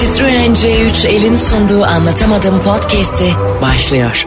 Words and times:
Citroen 0.00 0.54
C3 0.54 1.06
elin 1.06 1.36
sunduğu 1.36 1.84
anlatamadım 1.84 2.62
podcast'i 2.62 3.32
başlıyor. 3.62 4.26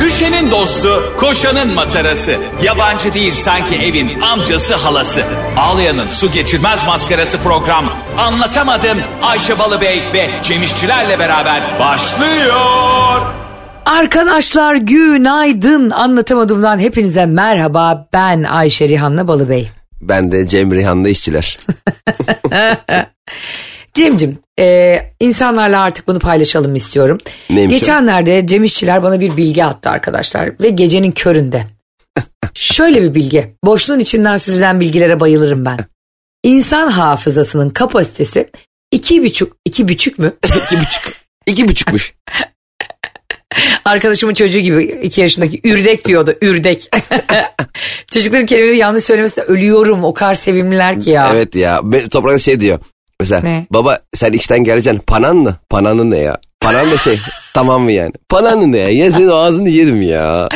Düşenin 0.00 0.50
dostu, 0.50 1.02
koşanın 1.16 1.74
matarası. 1.74 2.36
Yabancı 2.62 3.14
değil 3.14 3.32
sanki 3.32 3.76
evin 3.76 4.20
amcası 4.20 4.74
halası. 4.74 5.22
Ağlayanın 5.56 6.08
su 6.08 6.32
geçirmez 6.32 6.86
maskarası 6.86 7.38
program. 7.38 7.84
Anlatamadım 8.18 8.98
Ayşe 9.22 9.58
Balıbey 9.58 10.02
ve 10.14 10.30
Cemişçilerle 10.42 11.18
beraber 11.18 11.62
başlıyor. 11.80 13.20
Arkadaşlar 13.86 14.74
günaydın 14.74 15.90
anlatamadığımdan 15.90 16.78
hepinize 16.78 17.26
merhaba 17.26 18.08
ben 18.12 18.42
Ayşe 18.42 18.88
Rihanna 18.88 19.28
Balıbey. 19.28 19.70
Ben 20.00 20.32
de 20.32 20.48
Cem 20.48 20.74
Rihan'la 20.74 21.08
işçiler. 21.08 21.58
Cem'cim 23.94 24.38
e, 24.60 24.98
insanlarla 25.20 25.80
artık 25.80 26.08
bunu 26.08 26.18
paylaşalım 26.18 26.74
istiyorum. 26.74 27.18
Neymiş 27.50 27.74
o? 27.74 27.78
Geçenlerde 27.78 28.46
Cem 28.46 28.64
İşçiler 28.64 29.02
bana 29.02 29.20
bir 29.20 29.36
bilgi 29.36 29.64
attı 29.64 29.90
arkadaşlar 29.90 30.60
ve 30.60 30.68
gecenin 30.68 31.12
köründe. 31.12 31.64
Şöyle 32.54 33.02
bir 33.02 33.14
bilgi 33.14 33.54
boşluğun 33.64 33.98
içinden 33.98 34.36
süzülen 34.36 34.80
bilgilere 34.80 35.20
bayılırım 35.20 35.64
ben. 35.64 35.78
İnsan 36.42 36.88
hafızasının 36.88 37.70
kapasitesi 37.70 38.50
iki 38.92 39.24
buçuk, 39.24 39.56
iki 39.64 39.88
buçuk 39.88 40.18
mü? 40.18 40.32
İki 40.44 40.80
buçuk. 40.80 41.12
İki 41.46 41.68
buçukmuş. 41.68 42.14
Arkadaşımın 43.84 44.34
çocuğu 44.34 44.60
gibi 44.60 44.84
iki 45.02 45.20
yaşındaki 45.20 45.60
ürdek 45.64 46.04
diyordu 46.04 46.34
ürdek. 46.42 46.90
Çocukların 48.10 48.46
kelimeleri 48.46 48.78
yanlış 48.78 49.04
söylemesine 49.04 49.44
ölüyorum 49.44 50.04
o 50.04 50.14
kadar 50.14 50.34
sevimliler 50.34 51.00
ki 51.00 51.10
ya. 51.10 51.30
Evet 51.32 51.54
ya. 51.54 51.80
Toprakta 52.10 52.38
şey 52.38 52.60
diyor. 52.60 52.78
Mesela 53.20 53.40
Ne? 53.40 53.66
baba 53.70 53.98
sen 54.14 54.32
işten 54.32 54.64
geleceksin. 54.64 55.02
Panan 55.06 55.36
mı? 55.36 55.56
Pananın 55.70 56.10
ne 56.10 56.18
ya? 56.18 56.38
Panan 56.60 56.90
da 56.90 56.98
şey 56.98 57.18
tamam 57.54 57.82
mı 57.82 57.92
yani? 57.92 58.12
Pananın 58.28 58.72
ne 58.72 58.78
ya? 58.78 58.90
Ya 58.90 59.12
senin 59.12 59.28
ağzını 59.28 59.68
yerim 59.68 60.02
ya. 60.02 60.48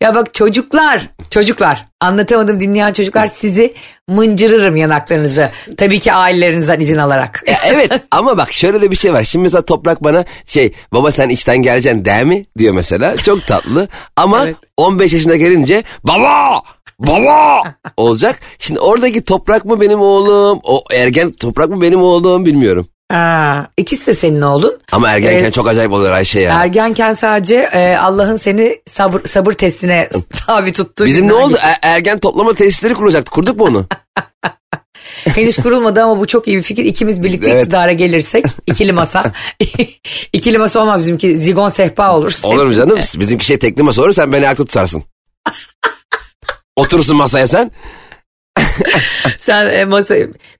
Ya 0.00 0.14
bak 0.14 0.34
çocuklar, 0.34 1.08
çocuklar 1.30 1.86
anlatamadım 2.00 2.60
dinleyen 2.60 2.92
çocuklar 2.92 3.26
sizi 3.26 3.74
mıncırırım 4.08 4.76
yanaklarınızı. 4.76 5.50
Tabii 5.76 6.00
ki 6.00 6.12
ailelerinizden 6.12 6.80
izin 6.80 6.96
alarak. 6.96 7.42
Ya 7.46 7.56
evet 7.66 7.92
ama 8.10 8.38
bak 8.38 8.52
şöyle 8.52 8.82
de 8.82 8.90
bir 8.90 8.96
şey 8.96 9.12
var. 9.12 9.24
Şimdi 9.24 9.42
mesela 9.42 9.64
Toprak 9.64 10.04
bana 10.04 10.24
şey 10.46 10.72
baba 10.92 11.10
sen 11.10 11.28
işten 11.28 11.56
geleceksin 11.62 12.04
değil 12.04 12.24
mi? 12.26 12.44
Diyor 12.58 12.74
mesela. 12.74 13.16
Çok 13.16 13.46
tatlı. 13.46 13.88
Ama 14.16 14.44
Evet. 14.44 14.56
15 14.76 15.12
yaşına 15.12 15.36
gelince 15.36 15.82
baba 16.04 16.60
baba 16.98 17.62
olacak. 17.96 18.38
Şimdi 18.58 18.80
oradaki 18.80 19.24
Toprak 19.24 19.64
mı 19.64 19.80
benim 19.80 20.00
oğlum? 20.00 20.60
O 20.64 20.82
ergen 20.94 21.32
Toprak 21.32 21.68
mı 21.70 21.80
benim 21.80 22.02
oğlum 22.02 22.46
bilmiyorum. 22.46 22.86
Aa, 23.10 23.62
ikisi 23.76 24.06
de 24.06 24.14
senin 24.14 24.40
oğlun. 24.40 24.78
Ama 24.92 25.10
ergenken 25.10 25.38
Evet. 25.40 25.54
çok 25.54 25.68
acayip 25.68 25.92
oluyor 25.92 26.12
Ayşe 26.12 26.40
ya. 26.40 26.54
Ergenken 26.62 27.12
sadece 27.12 27.56
e, 27.56 27.96
Allah'ın 27.96 28.36
seni 28.36 28.78
sabır 28.90 29.24
sabır 29.24 29.52
testine 29.52 30.08
tabi 30.46 30.72
tuttuğu 30.72 31.04
Bizim 31.04 31.28
ne 31.28 31.32
oldu? 31.34 31.48
geçti. 31.52 31.66
E- 31.82 31.86
ergen 31.88 32.18
toplama 32.18 32.52
tesisleri 32.54 32.94
kurulacaktı. 32.94 33.30
Kurduk 33.30 33.56
mu 33.58 33.64
onu? 33.64 33.86
Henüz 35.24 35.56
kurulmadı 35.56 36.02
ama 36.02 36.20
bu 36.20 36.26
çok 36.26 36.48
iyi 36.48 36.56
bir 36.56 36.62
fikir. 36.62 36.84
İkimiz 36.84 37.22
birlikte 37.22 37.50
Evet. 37.50 37.62
iktidara 37.62 37.92
gelirsek 37.92 38.44
ikili 38.66 38.92
masa. 38.92 39.24
ikili 40.32 40.58
masa 40.58 40.80
olmaz 40.80 41.00
bizimki 41.00 41.36
zigon 41.36 41.68
sehpa 41.68 42.16
olur. 42.16 42.40
Olur 42.42 42.66
mu 42.66 42.74
canım? 42.74 42.98
Bizimki 43.18 43.44
şey 43.46 43.58
tekli 43.58 43.82
masa 43.82 44.02
olur 44.02 44.12
sen 44.12 44.32
beni 44.32 44.44
ayakta 44.46 44.64
tutarsın. 44.64 45.02
Oturursun 46.76 47.16
masaya 47.16 47.46
sen. 47.46 47.70
Sen 49.38 49.66
e, 49.66 49.84
masa 49.84 50.14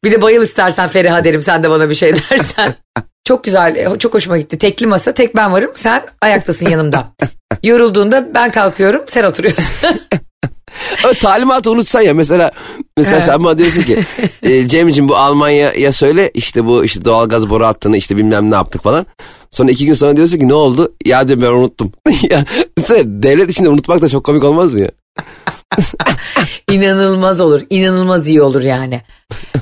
bir 0.04 0.10
de 0.12 0.22
bayıl 0.22 0.42
istersen 0.42 0.88
Feriha 0.88 1.24
derim 1.24 1.42
sen 1.42 1.62
de 1.62 1.70
bana 1.70 1.90
bir 1.90 1.94
şey 1.94 2.12
dersen. 2.12 2.74
çok 3.24 3.44
güzel 3.44 3.76
e, 3.76 3.98
çok 3.98 4.14
hoşuma 4.14 4.38
gitti. 4.38 4.58
Tekli 4.58 4.86
masa 4.86 5.12
tek 5.12 5.36
ben 5.36 5.52
varım 5.52 5.70
sen 5.74 6.04
ayaktasın 6.22 6.70
yanımda. 6.70 7.08
Yorulduğunda 7.62 8.28
ben 8.34 8.50
kalkıyorum 8.50 9.02
sen 9.06 9.24
oturuyorsun. 9.24 9.64
O 11.10 11.14
talimatı 11.14 11.70
unutsan 11.70 12.00
ya 12.00 12.14
mesela 12.14 12.52
mesela 12.96 13.16
Evet. 13.16 13.26
sen 13.26 13.44
bana 13.44 13.58
diyorsun 13.58 13.82
ki 13.82 13.98
e, 14.42 14.68
Cem'ciğim 14.68 15.08
bu 15.08 15.16
Almanya'ya 15.16 15.92
söyle 15.92 16.30
işte 16.34 16.66
bu 16.66 16.84
işte 16.84 17.04
doğalgaz 17.04 17.50
boru 17.50 17.66
hattını 17.66 17.96
işte 17.96 18.16
bilmem 18.16 18.50
ne 18.50 18.54
yaptık 18.54 18.82
falan. 18.82 19.06
Sonra 19.50 19.70
iki 19.70 19.86
gün 19.86 19.94
sonra 19.94 20.16
diyorsun 20.16 20.38
ki 20.38 20.48
ne 20.48 20.54
oldu? 20.54 20.92
Ya 21.04 21.28
diyor 21.28 21.40
ben 21.40 21.46
unuttum. 21.46 21.92
ya 22.30 22.44
mesela 22.76 23.02
devlet 23.06 23.50
içinde 23.50 23.68
unutmak 23.68 24.02
da 24.02 24.08
çok 24.08 24.24
komik 24.24 24.44
olmaz 24.44 24.72
mı 24.72 24.80
ya? 24.80 24.90
İnanılmaz 26.70 27.40
olur. 27.40 27.62
inanılmaz 27.70 28.28
iyi 28.28 28.42
olur 28.42 28.62
yani. 28.62 29.02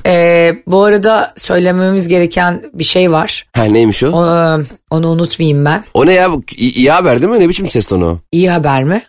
Ee, 0.05 0.51
bu 0.67 0.83
arada 0.83 1.33
söylememiz 1.37 2.07
gereken 2.07 2.63
bir 2.73 2.83
şey 2.83 3.11
var. 3.11 3.45
Ha 3.55 3.63
neymiş 3.63 4.03
o? 4.03 4.07
O, 4.07 4.59
onu 4.91 5.07
unutmayayım 5.07 5.65
ben. 5.65 5.83
O 5.93 6.05
ne 6.05 6.13
ya? 6.13 6.29
İyi, 6.57 6.73
iyi 6.73 6.91
haber 6.91 7.21
değil 7.21 7.33
mi? 7.33 7.39
Ne 7.39 7.49
biçim 7.49 7.69
ses 7.69 7.85
tonu? 7.85 8.19
İyi 8.31 8.49
haber 8.51 8.83
mi? 8.83 9.03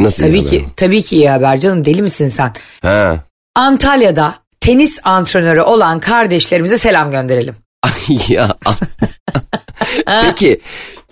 Nasıl 0.00 0.24
iyi 0.24 0.26
Tabii 0.28 0.38
haber 0.38 0.50
ki 0.50 0.64
o? 0.70 0.74
tabii 0.76 1.02
ki 1.02 1.16
iyi 1.16 1.30
haber 1.30 1.58
canım 1.60 1.84
deli 1.84 2.02
misin 2.02 2.28
sen? 2.28 2.52
Ha. 2.82 3.16
Antalya'da 3.54 4.34
tenis 4.60 4.98
antrenörü 5.04 5.60
olan 5.60 6.00
kardeşlerimize 6.00 6.78
selam 6.78 7.10
gönderelim. 7.10 7.54
Ay 7.82 8.18
ya. 8.28 8.56
peki. 10.22 10.60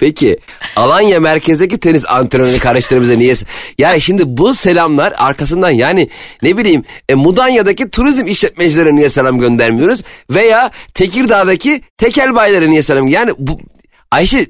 Peki 0.02 0.38
Alanya 0.76 1.20
merkezdeki 1.20 1.78
tenis 1.78 2.04
antrenörü 2.08 2.58
kardeşlerimize 2.58 3.18
niye? 3.18 3.34
Yani 3.78 4.00
şimdi 4.00 4.22
bu 4.26 4.54
selamlar 4.54 5.12
arkasından 5.18 5.70
yani 5.70 6.08
ne 6.42 6.56
bileyim 6.56 6.84
e, 7.08 7.14
Mudanya'daki 7.14 7.90
turizm 7.90 8.26
işletmecilere 8.26 8.96
niye 8.96 9.10
selam 9.10 9.38
göndermiyoruz? 9.38 10.02
Veya 10.30 10.70
Tekirdağ'daki 10.94 11.80
tekel 11.98 12.34
bayilere 12.34 12.70
niye 12.70 12.82
selam 12.82 13.08
Yani 13.08 13.32
bu 13.38 13.60
Ayşe 14.10 14.46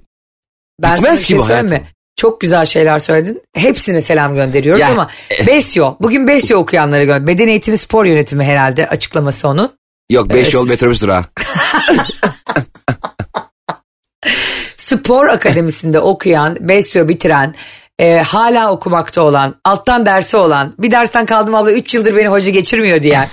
Ben 0.83 0.97
Bitmez 0.97 1.15
sana 1.15 1.23
ki 1.23 1.27
şey 1.27 1.39
bu 1.39 1.49
hayatım. 1.49 1.71
mi? 1.71 1.83
Çok 2.17 2.41
güzel 2.41 2.67
şeyler 2.67 2.99
söyledin. 2.99 3.43
Hepsine 3.55 4.03
selam 4.03 4.35
gönderiyoruz 4.35 4.81
Ya, 4.81 4.89
ama 4.91 5.11
Besyo. 5.47 5.95
Bugün 6.01 6.29
Besyo 6.29 6.59
okuyanları 6.59 7.05
gönder. 7.05 7.27
Beden 7.27 7.49
eğitimi 7.49 7.77
spor 7.77 8.05
yönetimi 8.05 8.45
herhalde 8.45 8.89
açıklaması 8.89 9.49
onun. 9.49 9.73
yok 10.11 10.29
5 10.29 10.37
Evet. 10.37 10.55
yol 10.55 10.69
metrobüs 10.69 11.03
durağı. 11.03 11.25
Spor 14.93 15.29
akademisinde 15.29 16.01
okuyan, 16.11 16.57
Besyo 16.61 17.09
bitiren, 17.09 17.55
e, 17.99 18.17
hala 18.17 18.73
okumakta 18.73 19.23
olan, 19.23 19.55
alttan 19.65 20.07
dersi 20.07 20.37
olan, 20.37 20.75
bir 20.79 20.91
dersten 20.91 21.27
kaldım 21.27 21.55
abla 21.55 21.73
3 21.73 21.95
yıldır 21.95 22.17
beni 22.17 22.29
hoca 22.29 22.51
geçirmiyor 22.51 23.03
diyen, 23.03 23.29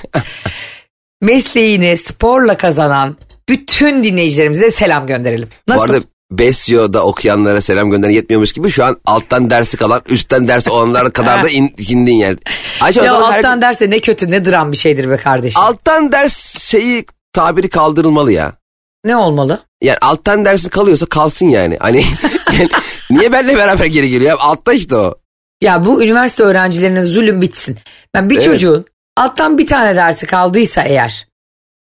mesleğini 1.22 1.98
sporla 1.98 2.58
kazanan 2.58 3.18
bütün 3.50 4.04
dinleyicilerimize 4.04 4.72
selam 4.72 5.08
gönderelim. 5.08 5.50
Nasıl? 5.68 5.88
Bu 5.88 5.94
arada 5.94 6.06
Besyo'da 6.32 7.06
okuyanlara 7.06 7.62
selam 7.62 7.92
gönderen 7.92 8.12
yetmiyormuş 8.12 8.54
gibi 8.54 8.72
şu 8.72 8.86
an 8.86 8.98
alttan 9.06 9.50
dersi 9.50 9.78
kalan 9.78 10.02
üstten 10.10 10.48
dersi 10.48 10.70
olanlar 10.70 11.14
kadar 11.14 11.44
da 11.44 11.50
in, 11.50 11.76
indin 11.90 12.16
yani. 12.16 12.38
Ayşe 12.82 13.02
ya 13.02 13.12
zaman 13.12 13.32
her- 13.32 13.38
alttan 13.38 13.62
derse 13.62 13.90
ne 13.90 14.00
kötü 14.00 14.32
ne 14.32 14.46
dram 14.46 14.72
bir 14.72 14.78
şeydir 14.78 15.10
be 15.10 15.18
kardeşim. 15.18 15.62
alttan 15.62 16.12
ders 16.12 16.60
şeyi 16.70 17.06
tabiri 17.34 17.70
kaldırılmalı 17.70 18.32
ya. 18.32 18.59
Ne 19.06 19.16
olmalı? 19.16 19.64
Yani 19.82 19.98
alttan 20.02 20.46
dersi 20.46 20.70
kalıyorsa 20.70 21.06
kalsın 21.06 21.50
yani. 21.50 21.78
Hani 21.80 22.04
yani 22.60 22.70
niye 23.12 23.32
benimle 23.32 23.56
beraber 23.58 23.86
geri 23.86 24.10
geliyor? 24.10 24.38
Altta 24.42 24.74
işte 24.74 24.96
o. 24.96 25.16
Ya 25.62 25.86
bu 25.86 26.04
üniversite 26.04 26.44
öğrencilerine 26.44 27.04
zulüm 27.04 27.42
bitsin. 27.42 27.78
Ben 28.14 28.30
bir 28.30 28.36
Evet. 28.36 28.46
çocuğun 28.46 28.86
alttan 29.18 29.58
bir 29.58 29.68
tane 29.68 29.96
dersi 29.96 30.26
kaldıysa 30.26 30.82
eğer 30.84 31.28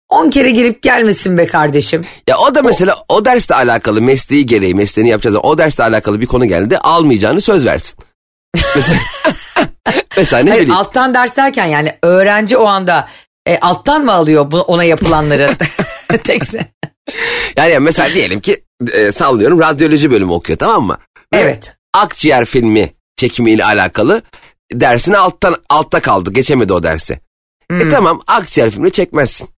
10 0.09 0.29
kere 0.29 0.51
gelip 0.51 0.81
gelmesin 0.81 1.37
be 1.37 1.45
kardeşim. 1.45 2.05
Ya 2.27 2.37
o 2.37 2.55
da 2.55 2.61
mesela 2.61 2.95
o, 3.09 3.25
dersle 3.25 3.55
alakalı 3.55 4.01
mesleği 4.01 4.45
gereği 4.45 4.75
mesleğini 4.75 5.09
yapacağız. 5.09 5.35
O 5.43 5.57
dersle 5.57 5.83
alakalı 5.83 6.21
bir 6.21 6.25
konu 6.25 6.45
geldi 6.45 6.77
almayacağını 6.77 7.41
söz 7.41 7.65
versin. 7.65 7.99
Mesela, 8.75 8.99
mesela 10.17 10.43
ne 10.43 10.49
Hayır, 10.49 10.61
bileyim. 10.63 10.77
alttan 10.79 11.13
ders 11.13 11.35
derken 11.37 11.65
yani 11.65 11.91
öğrenci 12.01 12.57
o 12.57 12.65
anda 12.65 13.07
e, 13.47 13.57
alttan 13.59 14.05
mı 14.05 14.11
alıyor 14.11 14.51
ona 14.51 14.83
yapılanları? 14.83 15.47
Tek 16.23 16.41
Yani, 17.57 17.79
mesela 17.79 18.13
diyelim 18.13 18.39
ki 18.39 18.63
e, 18.93 19.11
sallıyorum 19.11 19.59
radyoloji 19.59 20.11
bölümü 20.11 20.31
okuyor 20.31 20.59
tamam 20.59 20.83
mı? 20.83 20.97
Ve 21.33 21.37
Evet. 21.37 21.71
Akciğer 21.93 22.45
filmi 22.45 22.93
çekimiyle 23.17 23.65
alakalı 23.65 24.21
dersine 24.71 25.17
alttan 25.17 25.55
altta 25.69 25.99
kaldı. 25.99 26.33
Geçemedi 26.33 26.73
o 26.73 26.83
dersi. 26.83 27.19
Hmm. 27.69 27.81
E 27.81 27.89
tamam 27.89 28.21
akciğer 28.27 28.69
filmi 28.69 28.91
çekmezsin. 28.91 29.49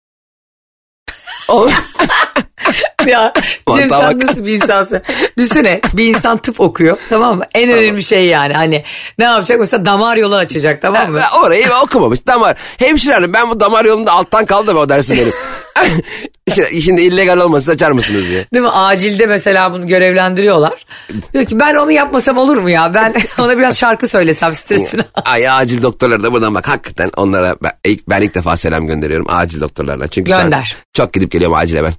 Ya 3.05 3.33
Cem 3.75 3.89
sen 3.89 4.19
nasıl 4.19 4.45
bir 4.45 4.53
insansın? 4.53 5.01
Düşünsene 5.37 5.81
bir 5.93 6.07
insan 6.07 6.37
tıp 6.37 6.59
okuyor 6.59 6.97
tamam 7.09 7.37
mı? 7.37 7.43
En 7.55 7.71
önemli 7.71 8.03
şey 8.03 8.25
yani 8.25 8.53
hani 8.53 8.83
ne 9.17 9.25
yapacak 9.25 9.59
mesela 9.59 9.85
damar 9.85 10.17
yolu 10.17 10.35
açacak 10.35 10.81
tamam 10.81 11.11
mı? 11.11 11.19
Ben 11.33 11.39
orayı 11.39 11.67
okumamış. 11.83 12.27
Damar. 12.27 12.57
Hemşire 12.77 13.13
hanım 13.13 13.33
ben 13.33 13.49
bu 13.49 13.59
damar 13.59 13.85
yolunda 13.85 14.11
alttan 14.11 14.45
kaldı 14.45 14.73
mı 14.73 14.79
o 14.79 14.89
dersi 14.89 15.13
benim. 15.15 15.33
Şimdi, 16.81 17.01
illegal 17.01 17.37
olmasa 17.37 17.71
açar 17.71 17.91
mısınız 17.91 18.29
diye. 18.29 18.45
Değil 18.53 18.63
mi? 18.63 18.69
Acilde 18.69 19.25
mesela 19.25 19.73
bunu 19.73 19.87
görevlendiriyorlar. 19.87 20.85
Diyor 21.33 21.45
ki 21.45 21.59
ben 21.59 21.75
onu 21.75 21.91
yapmasam 21.91 22.37
olur 22.37 22.57
mu 22.57 22.69
ya? 22.69 22.93
Ben 22.93 23.13
ona 23.39 23.57
biraz 23.57 23.79
şarkı 23.79 24.07
söylesem 24.07 24.55
stresini. 24.55 25.01
Ay 25.25 25.49
acil 25.49 25.81
doktorlara 25.81 26.23
da 26.23 26.33
buradan 26.33 26.55
bak 26.55 26.67
hakikaten 26.67 27.11
onlara 27.17 27.55
ben 27.63 27.71
ilk, 27.85 28.09
ben 28.09 28.21
ilk 28.21 28.35
defa 28.35 28.57
selam 28.57 28.87
gönderiyorum 28.87 29.25
acil 29.29 29.61
doktorlarına. 29.61 30.07
Çünkü 30.07 30.31
Gönder. 30.31 30.65
Çok, 30.93 31.05
çok 31.05 31.13
gidip 31.13 31.31
geliyorum 31.31 31.57
acile 31.57 31.83
ben. 31.83 31.93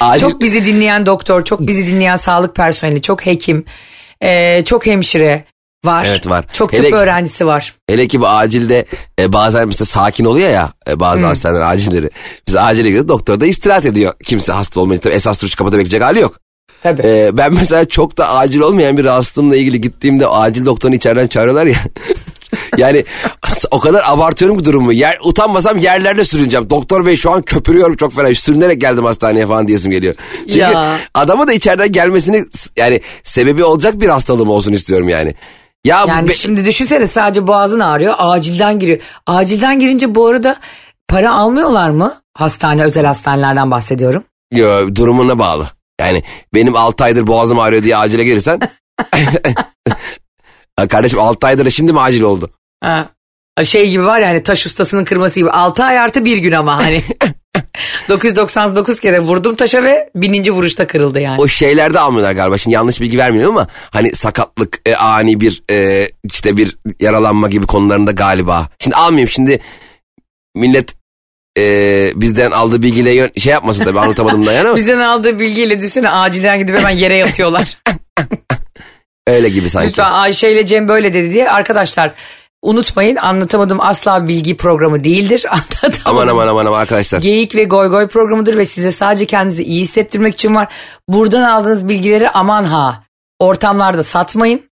Acil, 0.00 0.20
çok 0.20 0.40
bizi 0.40 0.66
dinleyen 0.66 1.06
doktor, 1.06 1.44
çok 1.44 1.60
bizi 1.60 1.86
dinleyen 1.86 2.16
sağlık 2.16 2.56
personeli, 2.56 3.02
çok 3.02 3.26
hekim, 3.26 3.64
çok 4.64 4.86
hemşire 4.86 5.44
var. 5.84 6.04
Evet, 6.08 6.26
var. 6.28 6.44
Çok 6.52 6.72
tıp 6.72 6.84
Hele- 6.84 6.96
öğrencisi 6.96 7.46
var. 7.46 7.74
hele 7.88 8.08
ki 8.08 8.20
bu 8.20 8.28
acilde 8.28 8.84
e, 9.20 9.32
bazen 9.32 9.68
mesela 9.68 9.84
sakin 9.86 10.24
oluyor 10.24 10.50
ya 10.50 10.72
e, 10.90 11.00
bazı 11.00 11.26
hastaneler 11.26 11.60
acilleri. 11.60 12.10
Biz 12.48 12.56
acile 12.56 12.88
gidiyoruz 12.88 13.08
doktor 13.08 13.40
da 13.40 13.46
istirahat 13.46 13.84
ediyor. 13.84 14.12
Kimse 14.24 14.52
hasta 14.52 14.80
olmayınca 14.80 15.02
tabii 15.02 15.14
esas 15.14 15.42
duruş 15.42 15.54
kapıda 15.54 15.76
bekleyecek 15.78 16.02
hali 16.02 16.20
yok. 16.20 16.40
Tabii. 16.82 17.02
E, 17.04 17.30
ben 17.36 17.54
mesela 17.54 17.84
çok 17.84 18.18
da 18.18 18.28
acil 18.28 18.60
olmayan 18.60 18.96
bir 18.96 19.04
rahatsızlığımla 19.04 19.56
ilgili 19.56 19.80
gittiğimde 19.80 20.26
acil 20.26 20.66
doktorunu 20.66 20.96
içeriden 20.96 21.26
çağırıyorlar 21.26 21.66
ya. 21.66 21.76
yani 22.76 23.04
o 23.70 23.78
kadar 23.80 24.02
abartıyorum 24.06 24.58
ki 24.58 24.64
durumu. 24.64 24.92
Yer, 24.92 25.18
utanmasam 25.22 25.78
yerlerde 25.78 26.24
sürüneceğim. 26.24 26.70
Doktor 26.70 27.06
bey 27.06 27.16
şu 27.16 27.30
an 27.30 27.42
köpürüyorum 27.42 27.96
çok 27.96 28.12
fena. 28.12 28.34
Sürünerek 28.34 28.80
geldim 28.80 29.04
hastaneye 29.04 29.46
falan 29.46 29.68
diyesim 29.68 29.90
geliyor. 29.90 30.14
Çünkü 30.46 30.58
Ya. 30.58 30.98
adama 31.14 31.46
da 31.46 31.52
içeriden 31.52 31.92
gelmesini 31.92 32.44
yani 32.76 33.00
sebebi 33.24 33.64
olacak 33.64 34.00
bir 34.00 34.08
hastalığım 34.08 34.50
olsun 34.50 34.72
istiyorum 34.72 35.08
yani. 35.08 35.34
Ya 35.84 36.04
Yani 36.08 36.28
be- 36.28 36.32
şimdi 36.32 36.64
düşünsene 36.64 37.06
sadece 37.06 37.46
boğazın 37.46 37.80
ağrıyor, 37.80 38.14
acilden 38.18 38.78
giriyor. 38.78 38.98
Acilden 39.26 39.78
girince 39.78 40.14
bu 40.14 40.26
arada 40.26 40.56
para 41.08 41.34
almıyorlar 41.34 41.90
mı? 41.90 42.14
Hastane, 42.34 42.82
özel 42.84 43.06
hastanelerden 43.06 43.70
bahsediyorum. 43.70 44.24
Yo, 44.52 44.94
durumuna 44.94 45.38
bağlı. 45.38 45.66
Yani 46.00 46.22
benim 46.54 46.76
6 46.76 47.04
aydır 47.04 47.26
boğazım 47.26 47.58
ağrıyor 47.58 47.82
diye 47.82 47.96
acile 47.96 48.24
gelirsen. 48.24 48.60
Kardeşim 50.88 51.18
6 51.20 51.46
aydır 51.46 51.66
da 51.66 51.70
şimdi 51.70 51.92
mi 51.92 52.00
acil 52.00 52.22
oldu? 52.22 52.50
Ha. 52.82 53.06
Şey 53.64 53.90
gibi 53.90 54.04
var 54.04 54.20
ya 54.20 54.28
hani 54.28 54.42
taş 54.42 54.66
ustasının 54.66 55.04
kırması 55.04 55.40
gibi 55.40 55.50
6 55.50 55.84
ay 55.84 55.98
artı 55.98 56.24
bir 56.24 56.38
gün 56.38 56.52
ama 56.52 56.84
hani. 56.84 57.02
999 58.08 59.00
kere 59.00 59.20
vurdum 59.20 59.54
taşa 59.54 59.82
ve 59.84 60.10
bininci 60.14 60.52
vuruşta 60.52 60.86
kırıldı 60.86 61.20
yani. 61.20 61.40
O 61.40 61.48
şeylerde 61.48 62.00
almıyorlar 62.00 62.32
galiba. 62.32 62.58
Şimdi 62.58 62.74
yanlış 62.74 63.00
bilgi 63.00 63.18
vermiyorum 63.18 63.56
ama 63.56 63.68
hani 63.90 64.14
sakatlık, 64.14 64.80
e, 64.86 64.94
ani 64.94 65.40
bir 65.40 65.62
e, 65.70 66.08
işte 66.24 66.56
bir 66.56 66.76
yaralanma 67.00 67.48
gibi 67.48 67.66
konularında 67.66 68.12
galiba. 68.12 68.68
Şimdi 68.78 68.96
almayayım 68.96 69.28
şimdi 69.28 69.60
millet 70.54 70.94
e, 71.58 72.12
bizden 72.14 72.50
aldığı 72.50 72.82
bilgiyle 72.82 73.10
yön- 73.10 73.40
şey 73.40 73.52
yapmasın 73.52 73.84
tabii 73.84 74.00
anlatamadım 74.00 74.46
da 74.46 74.52
yani 74.52 74.76
Bizden 74.76 75.00
aldığı 75.00 75.38
bilgiyle 75.38 75.78
düşünsene 75.78 76.10
acilden 76.10 76.58
gidip 76.58 76.78
hemen 76.78 76.90
yere 76.90 77.16
yatıyorlar. 77.16 77.78
öyle 79.26 79.48
gibi 79.48 79.70
sanki. 79.70 79.88
Lütfen 79.88 80.10
Ayşe 80.12 80.50
ile 80.52 80.66
Cem 80.66 80.88
böyle 80.88 81.14
dedi 81.14 81.30
diye 81.34 81.50
arkadaşlar 81.50 82.14
unutmayın 82.62 83.16
anlatamadım 83.16 83.78
asla 83.80 84.28
bilgi 84.28 84.56
programı 84.56 85.04
değildir. 85.04 85.46
Anlatamadım. 85.50 86.02
Aman 86.04 86.28
aman 86.28 86.46
aman 86.48 86.66
aman 86.66 86.80
arkadaşlar. 86.80 87.20
Geyik 87.22 87.54
ve 87.56 87.64
goy 87.64 87.88
goy 87.88 88.06
programıdır 88.08 88.56
ve 88.56 88.64
size 88.64 88.92
sadece 88.92 89.26
kendinizi 89.26 89.62
iyi 89.62 89.80
hissettirmek 89.80 90.34
için 90.34 90.54
var. 90.54 90.74
Buradan 91.08 91.42
aldığınız 91.42 91.88
bilgileri 91.88 92.30
aman 92.30 92.64
ha 92.64 93.02
ortamlarda 93.38 94.02
satmayın. 94.02 94.62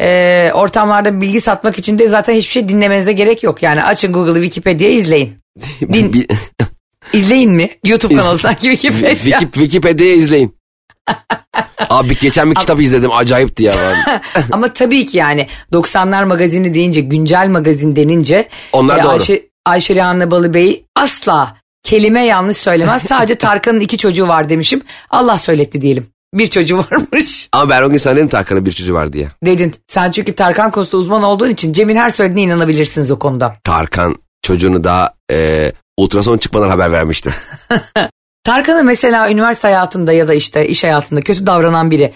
Ee, 0.00 0.50
ortamlarda 0.54 1.20
bilgi 1.20 1.40
satmak 1.40 1.78
için 1.78 1.98
de 1.98 2.08
zaten 2.08 2.34
hiçbir 2.34 2.52
şey 2.52 2.68
dinlemenize 2.68 3.12
gerek 3.12 3.42
yok. 3.42 3.62
Yani 3.62 3.84
açın 3.84 4.12
Google'ı 4.12 4.42
Wikipedia 4.42 4.88
izleyin. 4.88 5.34
Din- 5.92 6.26
İzleyin 7.12 7.50
mi? 7.50 7.70
YouTube 7.84 8.14
kanalı 8.16 8.38
sanki 8.38 8.70
Wikipedia. 8.70 9.14
Wiki, 9.38 9.44
Wikipedia'yı 9.52 10.16
izleyin. 10.16 10.56
Abi 11.90 12.18
geçen 12.18 12.50
bir 12.50 12.54
kitap 12.54 12.80
izledim 12.80 13.10
acayipti 13.12 13.62
ya. 13.62 13.72
Ama 14.52 14.72
tabii 14.72 15.06
ki 15.06 15.18
yani 15.18 15.46
90'lar 15.72 16.24
magazini 16.24 16.74
deyince 16.74 17.00
güncel 17.00 17.48
magazin 17.48 17.96
denince 17.96 18.48
Onlar 18.72 18.98
e, 18.98 19.02
doğru. 19.02 19.12
Ayşe, 19.12 19.42
Ayşe 19.66 19.94
Rihanna 19.94 20.30
Balıbey 20.30 20.84
asla 20.96 21.56
kelime 21.82 22.24
yanlış 22.24 22.56
söylemez. 22.56 23.02
Sadece 23.02 23.34
Tarkan'ın 23.34 23.80
iki 23.80 23.98
çocuğu 23.98 24.28
var 24.28 24.48
demişim. 24.48 24.82
Allah 25.10 25.38
söyletti 25.38 25.80
diyelim. 25.80 26.06
Bir 26.34 26.46
çocuğu 26.46 26.78
varmış 26.90 27.48
Ama 27.52 27.70
ben 27.70 27.82
o 27.82 27.90
gün 27.90 27.98
sana 27.98 28.16
dedim 28.16 28.28
Tarkan'ın 28.28 28.66
bir 28.66 28.72
çocuğu 28.72 28.94
var 28.94 29.12
diye. 29.12 29.28
dedin. 29.44 29.74
Sen 29.86 30.10
çünkü 30.10 30.34
Tarkan 30.34 30.70
konusunda 30.70 30.96
uzman 30.96 31.22
olduğun 31.22 31.50
için 31.50 31.72
Cem'in 31.72 31.96
her 31.96 32.10
söylediğine 32.10 32.52
inanabilirsiniz 32.52 33.10
o 33.10 33.18
konuda. 33.18 33.56
Tarkan 33.64 34.16
çocuğunu 34.42 34.84
daha 34.84 35.14
e, 35.30 35.72
ultrason 35.96 36.38
çıkmadan 36.38 36.70
haber 36.70 36.92
vermişti. 36.92 37.30
Tarkan'ın 38.44 38.86
mesela 38.86 39.30
üniversite 39.30 39.68
hayatında 39.68 40.12
ya 40.12 40.28
da 40.28 40.34
işte 40.34 40.68
iş 40.68 40.84
hayatında 40.84 41.20
kötü 41.20 41.46
davranan 41.46 41.90
biri. 41.90 42.12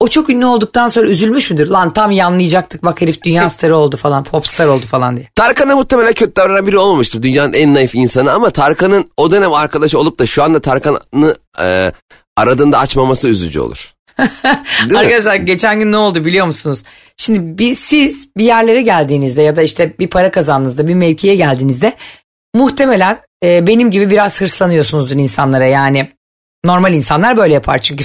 O 0.00 0.08
çok 0.08 0.30
ünlü 0.30 0.46
olduktan 0.46 0.88
sonra 0.88 1.08
üzülmüş 1.08 1.50
müdür? 1.50 1.68
Lan 1.68 1.92
tam 1.92 2.10
yanlayacaktık 2.10 2.84
bak 2.84 3.02
herif 3.02 3.22
dünya 3.22 3.50
starı 3.50 3.76
oldu 3.76 3.96
falan 3.96 4.24
popstar 4.24 4.66
oldu 4.66 4.86
falan 4.86 5.16
diye. 5.16 5.28
Tarkan'a 5.34 5.76
muhtemelen 5.76 6.12
kötü 6.12 6.36
davranan 6.36 6.66
biri 6.66 6.78
olmamıştır. 6.78 7.22
Dünyanın 7.22 7.52
en 7.52 7.74
naif 7.74 7.94
insanı 7.94 8.32
ama 8.32 8.50
Tarkan'ın 8.50 9.10
o 9.16 9.30
dönem 9.30 9.52
arkadaşı 9.52 9.98
olup 9.98 10.18
da 10.18 10.26
şu 10.26 10.42
anda 10.42 10.60
Tarkan'ı 10.60 11.36
e, 11.60 11.92
aradığında 12.36 12.78
açmaması 12.78 13.28
üzücü 13.28 13.60
olur. 13.60 13.92
Arkadaşlar 14.94 15.36
geçen 15.36 15.78
gün 15.78 15.92
ne 15.92 15.96
oldu 15.96 16.24
biliyor 16.24 16.46
musunuz? 16.46 16.82
Şimdi 17.16 17.58
bir, 17.58 17.74
siz 17.74 18.28
bir 18.36 18.44
yerlere 18.44 18.82
geldiğinizde 18.82 19.42
ya 19.42 19.56
da 19.56 19.62
işte 19.62 19.98
bir 19.98 20.08
para 20.08 20.30
kazandığınızda 20.30 20.88
bir 20.88 20.94
mevkiye 20.94 21.34
geldiğinizde 21.34 21.92
muhtemelen 22.54 23.20
e, 23.46 23.66
benim 23.66 23.90
gibi 23.90 24.10
biraz 24.10 24.40
hırslanıyorsunuzdur 24.40 25.16
insanlara 25.16 25.66
yani. 25.66 26.08
Normal 26.64 26.94
insanlar 26.94 27.36
böyle 27.36 27.54
yapar 27.54 27.78
çünkü. 27.78 28.04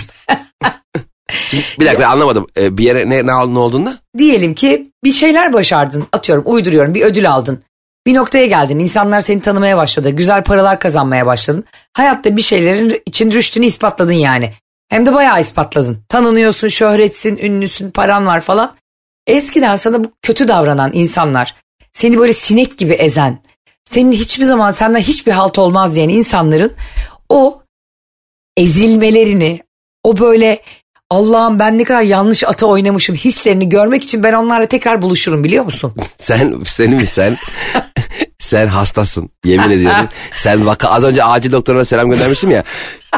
Bir 1.79 1.85
dakika 1.85 2.07
anlamadım. 2.07 2.47
E, 2.57 2.77
bir 2.77 2.83
yere 2.83 3.09
ne, 3.09 3.25
ne, 3.25 3.53
ne 3.53 3.59
olduğunda? 3.59 3.97
Diyelim 4.17 4.53
ki 4.55 4.91
bir 5.03 5.11
şeyler 5.11 5.53
başardın 5.53 6.07
atıyorum 6.11 6.43
uyduruyorum 6.47 6.93
bir 6.93 7.01
ödül 7.01 7.31
aldın. 7.31 7.63
Bir 8.07 8.13
noktaya 8.13 8.45
geldin 8.45 8.79
insanlar 8.79 9.21
seni 9.21 9.41
tanımaya 9.41 9.77
başladı 9.77 10.09
güzel 10.09 10.43
paralar 10.43 10.79
kazanmaya 10.79 11.25
başladın. 11.25 11.63
Hayatta 11.93 12.37
bir 12.37 12.41
şeylerin 12.41 13.01
için 13.05 13.31
rüştünü 13.31 13.65
ispatladın 13.65 14.11
yani. 14.11 14.51
Hem 14.89 15.05
de 15.05 15.13
bayağı 15.13 15.41
ispatladın. 15.41 16.03
Tanınıyorsun, 16.09 16.67
şöhretsin, 16.67 17.37
ünlüsün, 17.37 17.89
paran 17.89 18.25
var 18.25 18.41
falan. 18.41 18.75
Eskiden 19.27 19.75
sana 19.75 20.03
bu 20.03 20.11
kötü 20.21 20.47
davranan 20.47 20.91
insanlar, 20.93 21.55
seni 21.93 22.19
böyle 22.19 22.33
sinek 22.33 22.77
gibi 22.77 22.93
ezen, 22.93 23.39
senin 23.91 24.11
hiçbir 24.11 24.45
zaman 24.45 24.71
senden 24.71 24.99
hiçbir 24.99 25.31
halt 25.31 25.59
olmaz 25.59 25.95
diyen 25.95 26.09
insanların 26.09 26.73
o 27.29 27.61
ezilmelerini, 28.57 29.59
o 30.03 30.19
böyle 30.19 30.61
Allah'ım 31.09 31.59
ben 31.59 31.77
ne 31.77 31.83
kadar 31.83 32.01
yanlış 32.01 32.43
ata 32.43 32.65
oynamışım 32.65 33.15
hislerini 33.15 33.69
görmek 33.69 34.03
için 34.03 34.23
ben 34.23 34.33
onlarla 34.33 34.65
tekrar 34.65 35.01
buluşurum 35.01 35.43
biliyor 35.43 35.65
musun? 35.65 35.93
Sen, 36.17 36.61
seni 36.65 36.95
mi 36.95 37.07
sen? 37.07 37.37
sen 38.39 38.67
hastasın. 38.67 39.29
Yemin 39.45 39.71
ediyorum. 39.71 40.09
Sen 40.35 40.65
vaka 40.65 40.89
az 40.89 41.03
önce 41.03 41.23
acil 41.23 41.51
doktoruna 41.51 41.85
selam 41.85 42.11
göndermiştim 42.11 42.51
ya. 42.51 42.63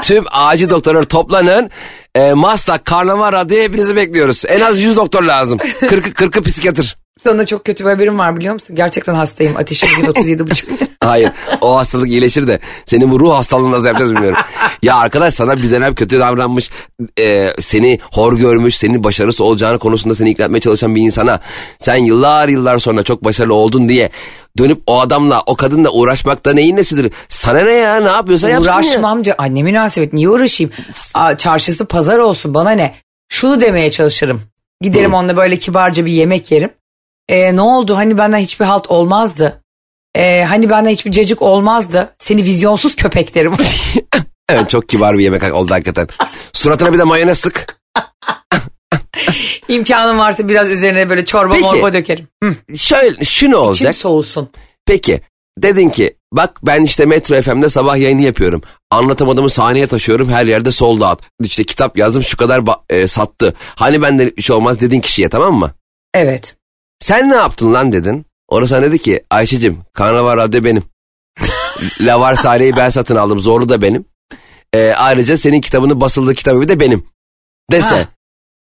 Tüm 0.02 0.24
acil 0.32 0.70
doktorlar 0.70 1.04
toplanın. 1.04 1.70
E, 2.16 2.34
Maslak, 2.34 2.86
Karnaval 2.86 3.32
Radyo'ya 3.32 3.64
hepinizi 3.64 3.96
bekliyoruz. 3.96 4.44
En 4.48 4.60
az 4.60 4.80
100 4.80 4.98
doktor 4.98 5.24
lazım. 5.24 5.60
40'ı 5.60 6.12
40'ı 6.12 6.44
psikiyatr. 6.44 7.03
Sana 7.24 7.46
çok 7.46 7.66
kötü 7.66 7.86
bir 7.86 7.90
haberim 7.90 8.20
var 8.20 8.38
biliyor 8.38 8.54
musun? 8.54 8.76
Gerçekten 8.76 9.14
hastayım. 9.14 9.58
Ateşim 9.58 9.90
bugün 9.98 10.12
37,5. 10.12 10.66
Hayır 11.04 11.32
o 11.62 11.78
hastalık 11.78 12.10
iyileşir 12.10 12.48
de 12.48 12.60
senin 12.86 13.12
bu 13.12 13.20
ruh 13.20 13.34
hastalığını 13.34 13.72
nasıl 13.72 13.86
yapacağız 13.86 14.12
bilmiyorum. 14.16 14.40
ya 14.84 14.96
arkadaş 14.96 15.34
sana 15.34 15.58
bizden 15.58 15.82
hep 15.82 15.98
kötü 15.98 16.20
davranmış, 16.20 16.70
e, 17.20 17.48
seni 17.60 18.00
hor 18.12 18.38
görmüş, 18.38 18.76
senin 18.76 19.04
başarısı 19.04 19.44
olacağını 19.44 19.80
konusunda 19.80 20.16
seni 20.16 20.30
ikna 20.30 20.46
etmeye 20.46 20.60
çalışan 20.60 20.96
bir 20.96 21.02
insana 21.02 21.40
sen 21.80 21.96
yıllar 21.96 22.48
yıllar 22.48 22.80
sonra 22.80 23.04
çok 23.04 23.24
başarılı 23.24 23.54
oldun 23.54 23.90
diye 23.90 24.10
dönüp 24.58 24.82
o 24.88 25.00
adamla 25.02 25.42
o 25.46 25.56
kadınla 25.56 25.90
uğraşmakta 25.90 26.54
neyin 26.54 26.76
nesidir? 26.76 27.14
Sana 27.30 27.62
ne 27.62 27.74
ya 27.74 27.96
ne 28.00 28.10
yapıyorsa 28.10 28.50
yapsın 28.50 28.70
ya. 28.70 28.76
Uğraşmamca 28.78 29.36
anne 29.38 29.64
münasebet 29.64 30.14
niye 30.14 30.30
uğraşayım? 30.30 30.72
Aa, 31.14 31.38
çarşısı 31.38 31.86
pazar 31.86 32.18
olsun 32.18 32.54
bana 32.54 32.72
ne? 32.72 32.96
Şunu 33.30 33.62
demeye 33.62 33.92
çalışırım. 33.92 34.42
Giderim 34.82 35.14
onunla 35.14 35.38
böyle 35.38 35.58
kibarca 35.58 36.06
bir 36.06 36.12
yemek 36.12 36.52
yerim. 36.52 36.70
Ee, 37.30 37.56
ne 37.56 37.62
oldu 37.62 37.96
hani 37.98 38.18
benden 38.18 38.38
hiçbir 38.38 38.66
halt 38.66 38.88
olmazdı. 38.88 39.62
Ee, 40.16 40.42
hani 40.44 40.70
benden 40.70 40.90
hiçbir 40.90 41.12
cacık 41.12 41.42
olmazdı. 41.42 42.16
Seni 42.20 42.44
vizyonsuz 42.44 42.96
köpek 42.96 43.36
derim. 43.36 43.54
Evet 44.50 44.70
çok 44.70 44.90
kibar 44.90 45.18
bir 45.18 45.24
yemek 45.24 45.54
oldu 45.54 45.72
hakikaten. 45.74 46.08
Suratına 46.54 46.94
bir 46.94 47.00
de 47.00 47.04
mayonez 47.04 47.38
sık. 47.40 47.78
İmkanım 49.68 50.20
varsa 50.20 50.48
biraz 50.48 50.70
üzerine 50.70 51.10
böyle 51.10 51.26
çorba 51.26 51.54
Peki. 51.54 51.66
morba 51.66 51.94
dökerim. 51.94 52.28
Hı, 52.44 52.78
Şöyle 52.78 53.26
şu 53.26 53.46
ne 53.46 53.50
içim 53.50 53.54
olacak? 53.54 53.96
soğusun. 53.96 54.50
Peki 54.86 55.22
dedin 55.58 55.90
ki 55.90 56.16
bak 56.34 56.60
ben 56.64 56.84
işte 56.84 57.06
Metro 57.06 57.42
FM'de 57.42 57.70
sabah 57.70 57.98
yayını 57.98 58.22
yapıyorum. 58.22 58.62
Anlatamadığımı 58.92 59.50
sahneye 59.50 59.88
taşıyorum 59.88 60.30
her 60.30 60.46
yerde 60.46 60.72
sold 60.72 61.02
out. 61.02 61.20
İşte 61.44 61.64
kitap 61.64 61.98
yazdım 61.98 62.24
şu 62.24 62.38
kadar 62.38 62.62
e, 62.90 63.08
sattı. 63.08 63.54
Hani 63.76 64.02
benden 64.02 64.32
bir 64.38 64.42
şey 64.42 64.56
olmaz 64.56 64.80
dedin 64.82 65.00
kişiye 65.00 65.30
tamam 65.30 65.54
mı? 65.54 65.72
Evet. 66.14 66.56
Sen 67.04 67.30
ne 67.30 67.36
yaptın 67.36 67.74
lan 67.74 67.92
dedin. 67.92 68.26
Orası 68.48 68.82
dedi 68.82 69.00
ki 69.00 69.24
Ayşe'cim 69.30 69.78
Karnaval 69.94 70.38
Radyo 70.38 70.64
benim. 70.64 70.84
Lavar 72.02 72.36
sahneyi 72.36 72.76
ben 72.76 72.90
satın 72.90 73.16
aldım. 73.16 73.40
Zorlu 73.40 73.70
da 73.70 73.82
benim. 73.82 74.06
Ee, 74.76 74.94
ayrıca 74.98 75.38
senin 75.38 75.62
kitabının 75.62 76.02
basıldığı 76.02 76.34
kitabı 76.34 76.68
de 76.70 76.80
benim. 76.80 77.06
Dese. 77.72 77.96
Ha. 77.96 78.08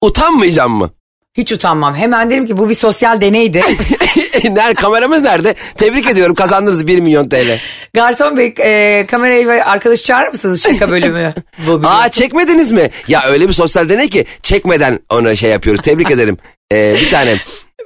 Utanmayacağım 0.02 0.72
mı? 0.72 0.92
Hiç 1.38 1.52
utanmam. 1.52 1.96
Hemen 1.96 2.30
derim 2.30 2.48
ki 2.48 2.58
bu 2.58 2.70
bir 2.70 2.74
sosyal 2.74 3.22
deneydi. 3.22 3.62
nerede, 4.44 4.74
kameramız 4.74 5.22
nerede? 5.22 5.56
Tebrik 5.78 6.08
ediyorum 6.08 6.36
kazandınız 6.36 6.88
1 6.88 7.00
milyon 7.00 7.30
TL. 7.30 7.60
Garson 7.94 8.38
bey 8.38 8.54
e, 8.60 9.06
kamerayı 9.06 9.48
ve 9.48 9.64
arkadaş 9.64 10.04
çağırır 10.04 10.28
mısınız 10.28 10.64
şaka 10.64 10.90
bölümü? 10.90 11.34
Bu 11.68 11.82
Aa 11.84 12.10
çekmediniz 12.10 12.72
mi? 12.72 12.90
Ya 13.08 13.24
öyle 13.28 13.48
bir 13.48 13.54
sosyal 13.54 13.90
deney 13.90 14.10
ki 14.10 14.26
çekmeden 14.42 15.00
onu 15.10 15.38
şey 15.38 15.50
yapıyoruz. 15.50 15.82
Tebrik 15.82 16.12
ederim. 16.12 16.38
Ee, 16.72 16.96
bir 17.02 17.10
tanem. 17.10 17.38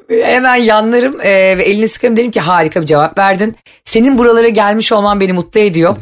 Hemen 0.10 0.56
yanlarım 0.56 1.22
e, 1.22 1.58
ve 1.58 1.64
elini 1.64 1.88
sıkarım 1.88 2.18
derim 2.18 2.32
ki 2.32 2.40
harika 2.40 2.82
bir 2.82 2.86
cevap 2.86 3.18
verdin. 3.18 3.56
Senin 3.84 4.18
buralara 4.18 4.48
gelmiş 4.50 4.92
olman 4.92 5.20
beni 5.20 5.34
mutlu 5.34 5.60
ediyor. 5.60 5.98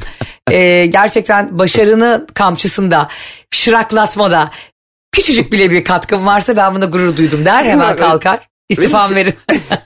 E, 0.51 0.85
gerçekten 0.85 1.59
başarını 1.59 2.25
kamçısında, 2.33 3.07
şıraklatmada 3.51 4.49
küçücük 5.11 5.51
bile 5.51 5.71
bir 5.71 5.83
katkım 5.83 6.25
varsa 6.25 6.55
ben 6.57 6.75
buna 6.75 6.85
gurur 6.85 7.17
duydum 7.17 7.45
der 7.45 7.65
hemen 7.65 7.95
kalkar. 7.95 8.39
İstifam 8.69 9.11
Benim- 9.11 9.15
verir. 9.15 9.33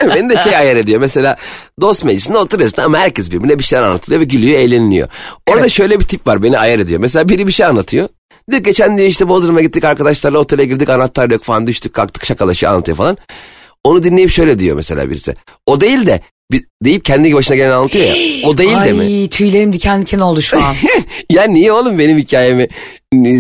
Beni 0.16 0.30
de 0.30 0.38
şey 0.38 0.56
ayar 0.58 0.76
ediyor. 0.76 1.00
Mesela 1.00 1.38
dost 1.82 2.04
meclisinde 2.04 2.38
oturuyorsun 2.38 2.82
ama 2.82 2.98
herkes 2.98 3.32
birbirine 3.32 3.60
bir 3.60 3.64
şeyler 3.64 3.84
anlatılıyor 3.84 4.22
ve 4.22 4.26
gülüyor, 4.26 4.60
eğleniliyor. 4.60 5.08
Orada 5.50 5.62
Evet. 5.62 5.72
şöyle 5.72 6.00
bir 6.00 6.06
tip 6.06 6.28
var 6.28 6.44
beni 6.44 6.58
ayar 6.60 6.80
ediyor. 6.80 7.00
Mesela 7.00 7.30
biri 7.30 7.48
bir 7.48 7.52
şey 7.52 7.66
anlatıyor. 7.66 8.10
Diyor 8.52 8.64
geçen 8.64 8.98
diyor 8.98 9.10
işte 9.10 9.30
Bodrum'a 9.30 9.62
gittik 9.62 9.84
arkadaşlarla 9.84 10.40
otele 10.40 10.66
girdik 10.66 10.90
anahtar 10.90 11.30
yok 11.30 11.44
falan 11.44 11.68
düştük 11.68 11.94
kalktık 11.94 12.26
şakalaşıyor 12.26 12.72
anlatıyor 12.72 12.98
falan. 12.98 13.18
Onu 13.88 14.04
dinleyip 14.04 14.30
şöyle 14.32 14.60
diyor 14.60 14.76
mesela 14.76 15.10
birisi. 15.10 15.36
O 15.66 15.82
değil 15.82 16.06
de 16.06 16.22
deyip 16.84 17.06
kendi 17.06 17.34
başına 17.34 17.56
gelen 17.58 17.72
anlatıyor 17.72 18.06
ya. 18.06 18.16
O 18.48 18.58
değil 18.58 18.78
de 18.86 18.94
mi? 18.94 19.04
Ay 19.04 19.30
tüylerim 19.30 19.74
diken 19.74 20.02
diken 20.02 20.20
oldu 20.20 20.42
şu 20.42 20.64
an. 20.64 20.76
Ya 21.30 21.44
niye 21.44 21.72
oğlum 21.72 22.00
benim 22.00 22.18
hikayemi 22.18 22.68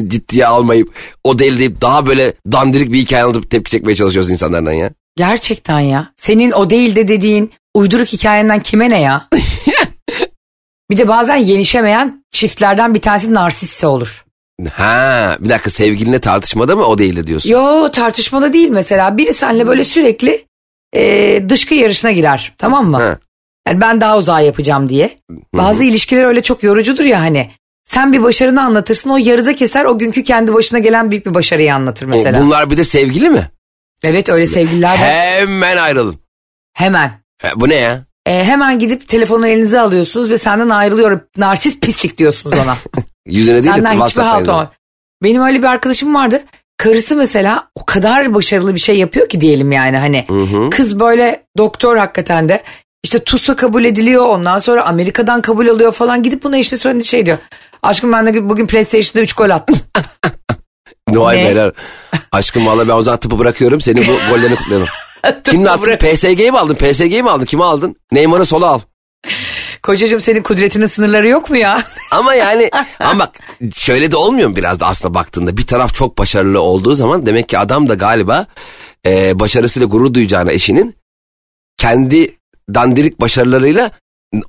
ciddiye 0.08 0.46
almayıp 0.48 0.94
o 1.24 1.40
değil 1.40 1.60
deyip 1.60 1.82
daha 1.82 2.06
böyle 2.06 2.34
dandirik 2.52 2.92
bir 2.92 2.98
hikaye 2.98 3.24
anlatıp 3.24 3.50
tepki 3.50 3.72
çekmeye 3.72 3.96
çalışıyoruz 3.96 4.30
insanlardan 4.30 4.74
ya. 4.74 4.92
Gerçekten 5.18 5.80
ya. 5.80 6.12
Senin 6.18 6.52
o 6.52 6.70
değil 6.70 6.96
de 6.96 7.08
dediğin 7.08 7.52
uyduruk 7.74 8.08
hikayenden 8.08 8.60
kime 8.60 8.90
ne 8.90 9.02
ya? 9.02 9.28
bir 10.92 10.98
de 10.98 11.08
bazen 11.08 11.36
yenişemeyen 11.36 12.24
çiftlerden 12.32 12.94
bir 12.94 13.02
tanesi 13.02 13.34
narsiste 13.34 13.88
olur. 13.88 14.26
Ha 14.74 15.38
bir 15.40 15.50
dakika 15.50 15.70
sevgilinle 15.70 16.20
tartışmada 16.20 16.76
mı 16.76 16.86
o 16.86 16.98
değil 16.98 17.16
de 17.16 17.28
diyorsun? 17.28 17.50
Yo 17.50 17.92
tartışmada 17.92 18.54
değil 18.54 18.70
mesela. 18.70 19.18
Biri 19.18 19.34
seninle 19.34 19.68
böyle 19.68 19.84
sürekli 19.84 20.46
e, 20.96 21.50
dışkı 21.50 21.76
yarışına 21.76 22.12
girer 22.12 22.54
tamam 22.58 22.90
mı? 22.90 22.98
Ha. 22.98 23.18
Yani 23.68 23.82
ben 23.82 24.02
daha 24.02 24.18
uzağa 24.18 24.40
yapacağım 24.40 24.90
diye. 24.90 25.18
Bazı 25.54 25.84
ilişkiler 25.84 26.24
öyle 26.24 26.42
çok 26.44 26.64
yorucudur 26.64 27.04
ya 27.04 27.20
hani. 27.22 27.52
Sen 27.86 28.14
bir 28.14 28.24
başarını 28.24 28.62
anlatırsın 28.64 29.10
o 29.10 29.18
yarıda 29.18 29.56
keser 29.56 29.86
o 29.86 29.98
günkü 30.00 30.24
kendi 30.24 30.54
başına 30.54 30.80
gelen 30.80 31.12
büyük 31.12 31.26
bir 31.26 31.34
başarıyı 31.34 31.76
anlatır 31.76 32.06
O- 32.06 32.10
mesela. 32.10 32.42
Bunlar 32.42 32.70
bir 32.70 32.78
de 32.78 32.84
sevgili 32.84 33.30
mi? 33.30 33.50
Evet 34.04 34.30
öyle 34.30 34.46
sevgililer 34.46 34.90
var. 34.90 34.98
Hemen 34.98 35.78
ayrılın. 35.78 36.16
Hemen. 36.74 37.12
E, 37.46 37.48
bu 37.56 37.70
ne 37.70 37.76
ya? 37.76 38.06
E, 38.26 38.44
hemen 38.44 38.80
gidip 38.80 39.08
telefonu 39.08 39.48
elinize 39.48 39.80
alıyorsunuz 39.80 40.32
ve 40.32 40.38
senden 40.38 40.70
ayrılıyorum. 40.70 41.22
Narsist 41.38 41.82
pislik 41.82 42.18
diyorsunuz 42.18 42.56
ona. 42.64 42.78
Yüzüne 43.28 43.64
değil 43.64 43.74
de 43.74 43.78
Senden 43.78 44.06
hiçbir 44.06 44.22
halt 44.22 44.40
yazın. 44.40 44.52
olmaz. 44.54 44.68
Benim 45.24 45.42
öyle 45.44 45.58
bir 45.58 45.68
arkadaşım 45.68 46.16
vardı. 46.16 46.42
Karısı 46.78 47.16
mesela 47.16 47.68
o 47.76 47.86
kadar 47.86 48.34
başarılı 48.34 48.76
bir 48.76 48.80
şey 48.80 48.98
yapıyor 48.98 49.30
ki 49.30 49.42
diyelim 49.42 49.72
yani 49.72 49.98
hani. 49.98 50.26
Hı 50.28 50.34
hı. 50.34 50.70
Kız 50.70 51.00
böyle 51.00 51.44
doktor 51.58 51.98
hakikaten 51.98 52.50
de. 52.50 52.64
İşte 53.04 53.20
TUS'a 53.20 53.56
kabul 53.56 53.86
ediliyor 53.86 54.26
ondan 54.26 54.60
sonra 54.60 54.86
Amerika'dan 54.86 55.42
kabul 55.42 55.68
alıyor 55.68 55.92
falan. 55.92 56.24
Gidip 56.24 56.44
buna 56.44 56.58
işte 56.58 56.78
söyledi 56.78 57.06
şey 57.06 57.26
diyor. 57.26 57.38
Aşkım 57.84 58.14
ben 58.14 58.26
de 58.26 58.50
bugün 58.50 58.68
PlayStation'da 58.68 59.22
3 59.24 59.34
gol 59.34 59.50
attım. 59.50 59.78
Ne? 61.10 61.20
beyler. 61.20 61.72
Aşkım 62.32 62.68
valla 62.68 62.88
ben 62.88 62.94
o 62.94 63.02
zaman 63.02 63.20
tıpı 63.20 63.40
bırakıyorum. 63.40 63.82
Seni 63.82 64.08
bu 64.08 64.12
gollerini 64.32 64.56
kutlayalım. 64.56 64.88
Kimle 65.44 65.70
attın? 65.70 65.98
PSG'yi 65.98 66.52
mi 66.52 66.58
aldın? 66.58 66.76
PSG'yi 66.76 67.24
mi 67.24 67.30
aldın? 67.30 67.46
Kimi 67.46 67.64
aldın? 67.64 67.96
Neymar'ı 68.12 68.46
sola 68.46 68.68
al. 68.68 68.80
Kocacığım 69.88 70.20
senin 70.20 70.44
kudretinin 70.44 70.86
sınırları 70.86 71.28
yok 71.28 71.50
mu 71.50 71.58
ya? 71.58 71.84
Ama 72.12 72.36
yani 72.36 72.72
ama 73.00 73.20
bak 73.20 73.40
şöyle 73.76 74.12
de 74.12 74.16
olmuyor 74.16 74.50
mu 74.50 74.56
biraz 74.56 74.80
da 74.80 74.88
aslında 74.88 75.14
baktığında 75.14 75.58
bir 75.58 75.68
taraf 75.68 75.96
çok 75.96 76.18
başarılı 76.18 76.62
olduğu 76.62 76.94
zaman 76.94 77.26
demek 77.26 77.50
ki 77.50 77.58
adam 77.58 77.90
da 77.90 77.94
galiba 77.94 78.46
e, 79.06 79.40
başarısıyla 79.40 79.88
gurur 79.88 80.14
duyacağına 80.14 80.52
eşinin 80.52 80.96
kendi 81.78 82.38
dandirik 82.74 83.22
başarılarıyla 83.22 83.92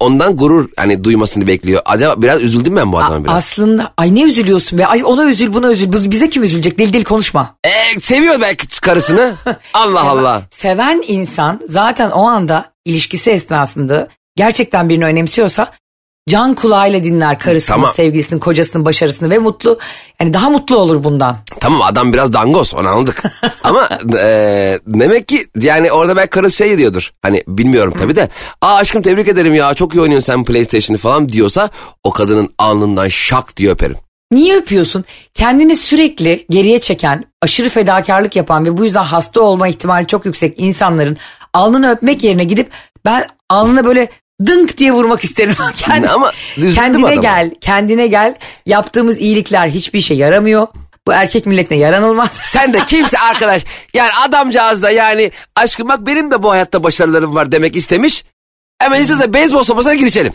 ondan 0.01 0.37
gurur 0.37 0.69
hani 0.77 1.05
duymasını 1.05 1.47
bekliyor. 1.47 1.83
Acaba 1.85 2.23
biraz 2.23 2.43
üzüldüm 2.43 2.77
ben 2.77 2.93
bu 2.93 2.99
adama 2.99 3.25
biraz. 3.25 3.37
Aslında 3.37 3.93
ay 3.97 4.15
ne 4.15 4.23
üzülüyorsun 4.23 4.79
be? 4.79 4.87
Ay 4.87 5.01
ona 5.05 5.25
üzül 5.25 5.55
buna 5.55 5.71
üzül. 5.71 6.11
Bize 6.11 6.29
kim 6.31 6.43
üzülecek? 6.43 6.79
Deli 6.79 6.93
deli 6.93 7.05
konuşma. 7.05 7.57
E, 7.65 8.01
seviyor 8.01 8.41
belki 8.41 8.81
karısını. 8.81 9.35
Allah 9.75 10.03
Allah. 10.03 10.43
Seven 10.51 11.03
insan 11.07 11.61
zaten 11.69 12.11
o 12.11 12.27
anda 12.27 12.73
ilişkisi 12.85 13.31
esnasında 13.31 14.09
gerçekten 14.39 14.89
birini 14.89 15.05
önemsiyorsa 15.05 15.73
can 16.29 16.55
kulağıyla 16.55 17.05
dinler 17.05 17.39
karısının, 17.39 17.77
Tamam. 17.77 17.95
sevgilisinin, 17.95 18.41
kocasının 18.41 18.85
başarısını 18.85 19.31
ve 19.31 19.39
mutlu 19.39 19.79
yani 20.21 20.33
daha 20.33 20.51
mutlu 20.51 20.77
olur 20.77 21.05
bundan. 21.05 21.37
Tamam 21.61 21.83
adam 21.83 22.13
biraz 22.13 22.33
dangoz 22.33 22.75
onu 22.75 22.89
anladık. 22.89 23.23
Ama 23.63 23.89
e, 24.19 24.79
demek 24.87 25.29
ki 25.29 25.47
yani 25.61 25.93
orada 25.93 26.17
belki 26.17 26.31
karısı 26.31 26.57
şey 26.57 26.79
diyordur. 26.79 27.11
Hani 27.23 27.43
bilmiyorum 27.49 27.95
tabii 27.99 28.17
de. 28.17 28.29
Aa 28.63 28.75
aşkım 28.75 29.03
tebrik 29.03 29.29
ederim 29.29 29.55
ya 29.55 29.75
çok 29.75 29.95
iyi 29.95 30.01
oynuyorsun 30.01 30.27
sen 30.27 30.45
PlayStation'ı 30.45 30.99
falan 30.99 31.29
diyorsa 31.29 31.71
o 32.05 32.11
kadının 32.11 32.55
alnından 32.59 33.09
şak 33.09 33.57
diye 33.57 33.71
öperim. 33.71 33.97
Niye 34.33 34.57
öpüyorsun? 34.57 35.05
Kendini 35.35 35.77
sürekli 35.77 36.47
geriye 36.51 36.79
çeken, 36.79 37.25
aşırı 37.43 37.69
fedakarlık 37.69 38.37
yapan 38.37 38.67
ve 38.67 38.77
bu 38.77 38.85
yüzden 38.85 39.05
hasta 39.05 39.41
olma 39.41 39.69
ihtimali 39.69 40.07
çok 40.07 40.27
yüksek 40.27 40.61
insanların 40.61 41.17
alnını 41.55 41.91
öpmek 41.91 42.25
yerine 42.25 42.45
gidip 42.45 42.71
ben 43.05 43.27
alnına 43.49 43.85
böyle 43.85 44.09
dınk 44.47 44.79
diye 44.79 44.93
vurmak 44.93 45.25
isterim. 45.25 45.55
Kendi, 45.77 46.09
Ama 46.09 46.33
kendine 46.75 47.07
adama. 47.07 47.23
gel, 47.23 47.51
kendine 47.61 48.07
gel. 48.07 48.35
Yaptığımız 48.67 49.19
iyilikler 49.19 49.69
hiçbir 49.69 49.99
işe 49.99 50.15
yaramıyor. 50.15 50.67
Bu 51.07 51.13
erkek 51.13 51.47
milletine 51.47 51.79
yaranılmaz. 51.79 52.31
Sen 52.43 52.73
de 52.73 52.79
kimse 52.87 53.19
arkadaş 53.19 53.65
yani 53.95 54.11
adamcağız 54.29 54.83
da 54.83 54.91
yani 54.91 55.31
aşkım 55.57 55.89
bak 55.89 56.07
benim 56.07 56.31
de 56.31 56.43
bu 56.43 56.51
hayatta 56.51 56.83
başarılarım 56.83 57.35
var 57.35 57.53
demek 57.53 57.77
istemiş. 57.77 58.25
Hemen 58.81 59.01
istiyorsa 59.01 59.33
beyzbol 59.33 59.63
sopasına 59.63 59.95
girişelim. 59.95 60.33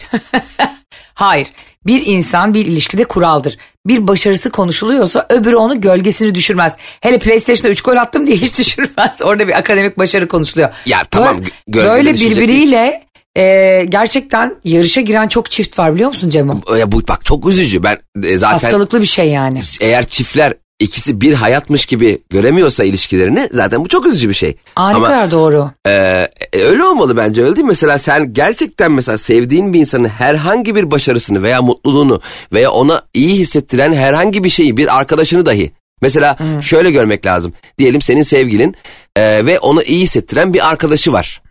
Hayır. 1.14 1.48
Bir 1.86 2.06
insan 2.06 2.54
bir 2.54 2.66
ilişkide 2.66 3.04
kuraldır. 3.04 3.58
Bir 3.88 4.08
başarısı 4.08 4.50
konuşuluyorsa 4.50 5.26
öbürü 5.30 5.56
onu 5.56 5.82
gölgesini 5.82 6.36
düşürmez. 6.36 6.74
Hele 7.02 7.20
PlayStation'da 7.20 7.70
3 7.70 7.82
gol 7.82 7.96
attım 7.96 8.28
diye 8.28 8.38
hiç 8.38 8.58
düşürmez. 8.60 9.22
Orada 9.22 9.48
bir 9.48 9.58
akademik 9.58 9.98
başarı 9.98 10.28
konuşuluyor. 10.28 10.70
Ya 10.86 11.04
tamam, 11.12 11.42
Böyle, 11.68 11.90
böyle 11.90 12.14
birbiriyle 12.14 13.04
e, 13.38 13.86
gerçekten 13.90 14.56
yarışa 14.64 15.02
giren 15.02 15.28
çok 15.28 15.52
çift 15.52 15.80
var 15.80 15.96
biliyor 15.96 16.10
musun 16.10 16.30
Cemo? 16.30 16.62
Ya 16.80 16.92
bu 16.92 17.08
bak 17.08 17.26
çok 17.26 17.48
üzücü 17.50 17.84
ben 17.84 17.98
e, 18.24 18.38
zaten 18.38 18.54
Hastalıklı 18.54 19.02
bir 19.02 19.06
şey 19.06 19.30
yani. 19.30 19.60
eğer 19.82 20.08
çiftler 20.08 20.54
ikisi 20.80 21.22
bir 21.22 21.34
hayatmış 21.34 21.86
gibi 21.86 22.20
göremiyorsa 22.30 22.84
ilişkilerini 22.84 23.50
zaten 23.52 23.84
bu 23.86 23.88
çok 23.88 24.06
üzücü 24.06 24.30
bir 24.30 24.34
şey. 24.34 24.56
Aa, 24.76 24.90
ne 24.90 24.96
Ama 24.96 25.06
kadar 25.06 25.32
doğru. 25.32 25.72
e, 25.88 25.92
e, 25.92 26.60
öyle 26.60 26.84
olmalı 26.84 27.18
bence 27.18 27.42
öyle 27.42 27.56
değil 27.56 27.66
mi? 27.66 27.70
Mesela 27.70 27.98
sen 27.98 28.34
gerçekten 28.34 28.92
mesela 28.92 29.18
sevdiğin 29.18 29.74
bir 29.74 29.80
insanın 29.80 30.08
herhangi 30.08 30.76
bir 30.76 30.92
başarısını 30.92 31.44
veya 31.44 31.62
mutluluğunu 31.62 32.22
veya 32.54 32.72
ona 32.72 33.02
iyi 33.14 33.36
hissettiren 33.36 33.94
herhangi 33.94 34.44
bir 34.44 34.50
şeyi 34.50 34.78
bir 34.78 34.98
arkadaşını 34.98 35.46
dahi 35.46 35.72
Mesela 36.02 36.38
şöyle 36.62 36.92
görmek 36.92 37.26
lazım. 37.26 37.54
Diyelim 37.80 38.02
senin 38.02 38.22
sevgilin 38.22 38.76
e, 39.16 39.46
ve 39.46 39.60
ona 39.60 39.84
iyi 39.84 40.02
hissettiren 40.02 40.54
bir 40.54 40.70
arkadaşı 40.70 41.14
var. 41.14 41.42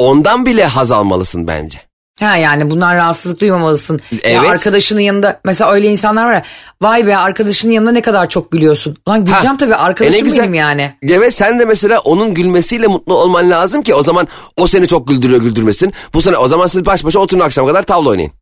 Ondan 0.00 0.46
bile 0.46 0.64
haz 0.64 0.92
almalısın 0.92 1.46
bence. 1.46 1.78
Ha 2.20 2.36
yani 2.36 2.70
bundan 2.70 2.94
rahatsızlık 2.94 3.40
duymamalısın. 3.40 4.00
Ya 4.12 4.18
Evet. 4.22 4.50
arkadaşının 4.50 5.00
yanında 5.00 5.40
mesela 5.44 5.72
öyle 5.72 5.88
insanlar 5.88 6.24
var 6.24 6.32
ya. 6.32 6.42
Vay 6.82 7.06
be 7.06 7.16
arkadaşının 7.16 7.72
yanında 7.72 7.92
ne 7.92 8.02
kadar 8.02 8.28
çok 8.28 8.50
gülüyorsun. 8.50 8.96
Lan 9.08 9.24
güleceğim 9.24 9.46
Ha, 9.50 9.56
tabii 9.56 9.70
e 9.70 9.76
ne 9.76 9.76
arkadaşım 9.76 10.24
güzel. 10.24 10.42
benim 10.42 10.54
yani. 10.54 10.94
Evet 11.08 11.34
sen 11.34 11.58
de 11.58 11.64
mesela 11.64 11.98
onun 12.00 12.34
gülmesiyle 12.34 12.86
mutlu 12.86 13.14
olman 13.14 13.50
lazım 13.50 13.82
ki 13.82 13.94
o 13.94 14.02
zaman 14.02 14.28
o 14.56 14.66
seni 14.66 14.88
çok 14.88 15.08
güldürüyor 15.08 15.40
güldürmesin. 15.40 15.92
Bu 16.14 16.22
sene 16.22 16.36
o 16.36 16.48
zaman 16.48 16.66
siz 16.66 16.86
baş 16.86 17.04
başa 17.04 17.18
oturun 17.18 17.40
akşama 17.40 17.68
kadar 17.68 17.82
tavla 17.82 18.08
oynayın. 18.08 18.32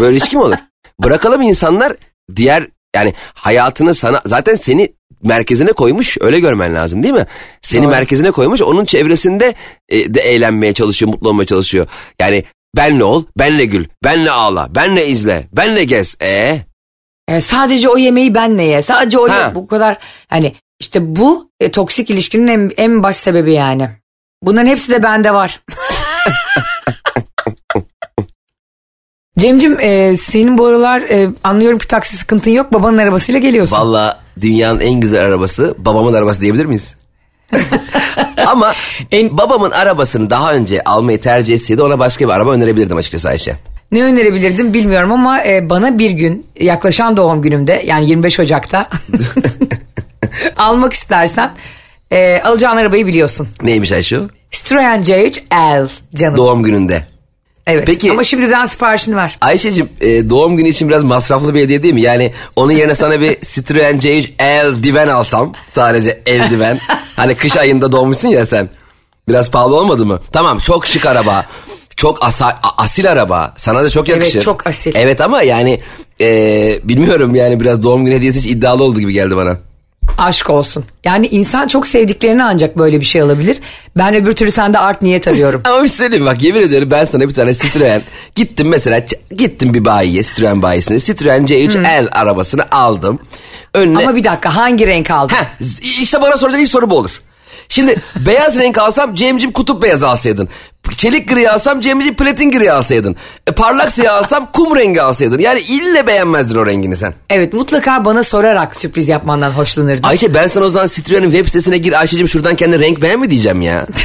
Böyle 0.00 0.12
ilişki 0.16 0.36
mi 0.36 0.42
olur? 0.42 0.56
Bırakalım 1.02 1.42
insanlar 1.42 1.92
diğer 2.36 2.64
yani 2.96 3.14
hayatını 3.34 3.94
sana 3.94 4.20
zaten 4.24 4.54
seni 4.54 4.92
merkezine 5.22 5.72
koymuş 5.72 6.16
öyle 6.20 6.40
görmen 6.40 6.74
lazım 6.74 7.02
değil 7.02 7.14
mi? 7.14 7.26
Seni 7.62 7.82
Doğru. 7.82 7.90
merkezine 7.90 8.30
koymuş 8.30 8.62
onun 8.62 8.84
çevresinde 8.84 9.54
e, 9.88 10.14
de 10.14 10.20
eğlenmeye 10.20 10.72
çalışıyor 10.72 11.12
mutlu 11.12 11.28
olmaya 11.28 11.46
çalışıyor. 11.46 11.86
Yani 12.20 12.44
benle 12.76 13.04
ol 13.04 13.24
benle 13.38 13.64
gül 13.64 13.84
benle 14.04 14.30
ağla 14.30 14.74
benle 14.74 15.06
izle 15.06 15.46
benle 15.52 15.84
gez. 15.84 16.16
E 16.22 16.60
E, 17.28 17.40
sadece 17.40 17.88
o 17.88 17.96
yemeği 17.98 18.34
benle 18.34 18.62
ye. 18.62 18.82
Sadece 18.82 19.18
o 19.18 19.28
ye- 19.28 19.54
bu 19.54 19.66
kadar 19.66 19.98
hani 20.28 20.54
işte 20.80 21.16
bu 21.16 21.50
e, 21.60 21.70
toksik 21.70 22.10
ilişkinin 22.10 22.46
en, 22.48 22.70
en 22.76 23.02
baş 23.02 23.16
sebebi 23.16 23.52
yani. 23.52 23.88
Bunların 24.42 24.66
hepsi 24.66 24.92
de 24.92 25.02
bende 25.02 25.34
var. 25.34 25.60
Cemcim 29.38 29.80
e, 29.80 30.16
senin 30.16 30.58
bu 30.58 30.66
aralar 30.66 31.00
e, 31.00 31.28
anlıyorum 31.44 31.78
ki 31.78 31.88
taksi 31.88 32.16
sıkıntın 32.16 32.50
yok. 32.50 32.72
Babanın 32.72 32.98
arabasıyla 32.98 33.40
geliyorsun. 33.40 33.76
Valla 33.76 34.20
dünyanın 34.40 34.80
en 34.80 35.00
güzel 35.00 35.24
arabası 35.24 35.74
babamın 35.78 36.14
arabası 36.14 36.40
diyebilir 36.40 36.64
miyiz? 36.64 36.94
Ama 38.46 38.72
En- 39.12 39.38
babamın 39.38 39.70
arabasını 39.70 40.30
daha 40.30 40.54
önce 40.54 40.84
almayı 40.84 41.20
tercih 41.20 41.54
etseydi 41.54 41.82
ona 41.82 41.98
başka 41.98 42.24
bir 42.24 42.32
araba 42.32 42.50
önerebilirdim 42.52 42.96
açıkçası 42.96 43.28
Ayşe. 43.28 43.56
Ne 43.92 44.04
önerebilirdim 44.04 44.74
bilmiyorum 44.74 45.12
ama 45.12 45.44
e, 45.44 45.70
bana 45.70 45.98
bir 45.98 46.10
gün 46.10 46.46
yaklaşan 46.60 47.16
doğum 47.16 47.42
günümde 47.42 47.82
yani 47.86 48.08
25 48.10 48.40
Ocak'ta 48.40 48.88
almak 50.56 50.92
istersen 50.92 51.54
e, 52.10 52.40
alacağın 52.40 52.76
arabayı 52.76 53.06
biliyorsun. 53.06 53.48
Neymiş 53.62 53.92
Ayşe 53.92 54.18
o? 54.20 54.22
Citroen 54.50 55.02
C3L 55.02 55.88
canım. 56.14 56.36
Doğum 56.36 56.62
gününde. 56.62 57.06
Evet. 57.66 57.86
Peki- 57.86 58.10
Ama 58.10 58.24
şimdiden 58.24 58.66
siparişini 58.66 59.16
ver. 59.16 59.38
Ayşe'cim 59.40 59.88
e, 60.00 60.30
doğum 60.30 60.56
günü 60.56 60.68
için 60.68 60.88
biraz 60.88 61.04
masraflı 61.04 61.54
bir 61.54 61.60
hediye 61.60 61.82
değil 61.82 61.94
mi? 61.94 62.02
Yani 62.02 62.32
onun 62.56 62.72
yerine 62.72 62.94
sana 62.94 63.20
bir 63.20 63.40
Citroen 63.54 63.98
C3 63.98 64.28
eldiven 64.38 65.08
alsam. 65.08 65.52
Sadece 65.68 66.22
eldiven. 66.26 66.78
hani 67.16 67.34
kış 67.34 67.56
ayında 67.56 67.92
doğmuşsun 67.92 68.28
ya 68.28 68.46
sen. 68.46 68.68
Biraz 69.28 69.50
pahalı 69.50 69.76
olmadı 69.76 70.06
mı? 70.06 70.20
Tamam 70.32 70.58
çok 70.58 70.86
şık 70.86 71.06
araba. 71.06 71.46
Çok 71.96 72.24
asa- 72.24 72.58
asil 72.76 73.12
araba. 73.12 73.54
Sana 73.56 73.84
da 73.84 73.90
çok 73.90 74.08
yakışır. 74.08 74.34
Evet, 74.34 74.44
çok 74.44 74.66
asil. 74.66 74.92
Evet 74.94 75.20
ama 75.20 75.42
yani 75.42 75.80
e, 76.20 76.26
bilmiyorum 76.84 77.34
yani 77.34 77.60
biraz 77.60 77.82
doğum 77.82 78.04
günü 78.04 78.14
hediyesi 78.14 78.38
hiç 78.40 78.46
iddialı 78.46 78.84
oldu 78.84 79.00
gibi 79.00 79.12
geldi 79.12 79.36
bana. 79.36 79.58
Aşk 80.18 80.50
olsun. 80.50 80.84
Yani 81.04 81.26
insan 81.26 81.66
çok 81.68 81.86
sevdiklerini 81.86 82.44
ancak 82.44 82.78
böyle 82.78 83.00
bir 83.00 83.04
şey 83.04 83.20
alabilir. 83.20 83.58
Ben 83.96 84.14
öbür 84.14 84.32
türlü 84.32 84.52
sende 84.52 84.78
art 84.78 85.02
niyet 85.02 85.28
arıyorum. 85.28 85.62
Ama 85.68 85.82
bir 85.82 85.88
şey 85.88 85.96
söyleyeyim 85.96 86.26
bak 86.26 86.42
yemin 86.42 86.60
ederim 86.62 86.90
ben 86.90 87.04
sana 87.04 87.28
bir 87.28 87.34
tane 87.34 87.54
Citroen 87.54 88.02
gittim 88.34 88.68
mesela 88.68 89.02
gittim 89.36 89.74
bir 89.74 89.84
bayiye 89.84 90.22
Citroen 90.22 90.62
bayisine 90.62 90.98
Citroen 90.98 91.44
C3L 91.44 92.10
arabasını 92.10 92.64
aldım. 92.70 93.18
Önüne 93.74 93.98
Ama 93.98 94.16
bir 94.16 94.24
dakika 94.24 94.56
hangi 94.56 94.86
renk 94.86 95.10
aldın? 95.10 95.34
Heh, 95.34 96.00
işte 96.02 96.20
bana 96.22 96.36
soracağın 96.36 96.62
ilk 96.62 96.68
soru 96.68 96.90
bu 96.90 96.98
olur. 96.98 97.20
Şimdi 97.68 97.96
beyaz 98.26 98.58
renk 98.58 98.78
alsam 98.78 99.14
Cem'cim 99.14 99.52
kutup 99.52 99.82
beyaz 99.82 100.02
alsaydın. 100.02 100.48
Çelik 100.96 101.28
gri 101.28 101.50
alsam 101.50 101.80
Cem'cim 101.80 102.16
platin 102.16 102.50
gri 102.50 102.72
alsaydın. 102.72 103.16
E, 103.46 103.52
parlak 103.52 103.92
siyah 103.92 104.14
alsam 104.14 104.48
kum 104.52 104.76
rengi 104.76 105.02
alsaydın. 105.02 105.38
Yani 105.38 105.60
ille 105.60 106.06
beğenmezdin 106.06 106.58
o 106.58 106.66
rengini 106.66 106.96
sen. 106.96 107.14
Evet 107.30 107.52
mutlaka 107.52 108.04
bana 108.04 108.22
sorarak 108.22 108.76
sürpriz 108.76 109.08
yapmandan 109.08 109.50
hoşlanırdım. 109.50 110.06
Ayşe 110.06 110.34
ben 110.34 110.46
sana 110.46 110.64
o 110.64 110.68
zaman 110.68 110.86
Citroen'in 110.86 111.30
web 111.30 111.46
sitesine 111.46 111.78
gir 111.78 112.00
Ayşe'cim 112.00 112.28
şuradan 112.28 112.56
kendine 112.56 112.80
renk 112.80 113.02
beğen 113.02 113.20
mi 113.20 113.30
diyeceğim 113.30 113.62
ya. 113.62 113.86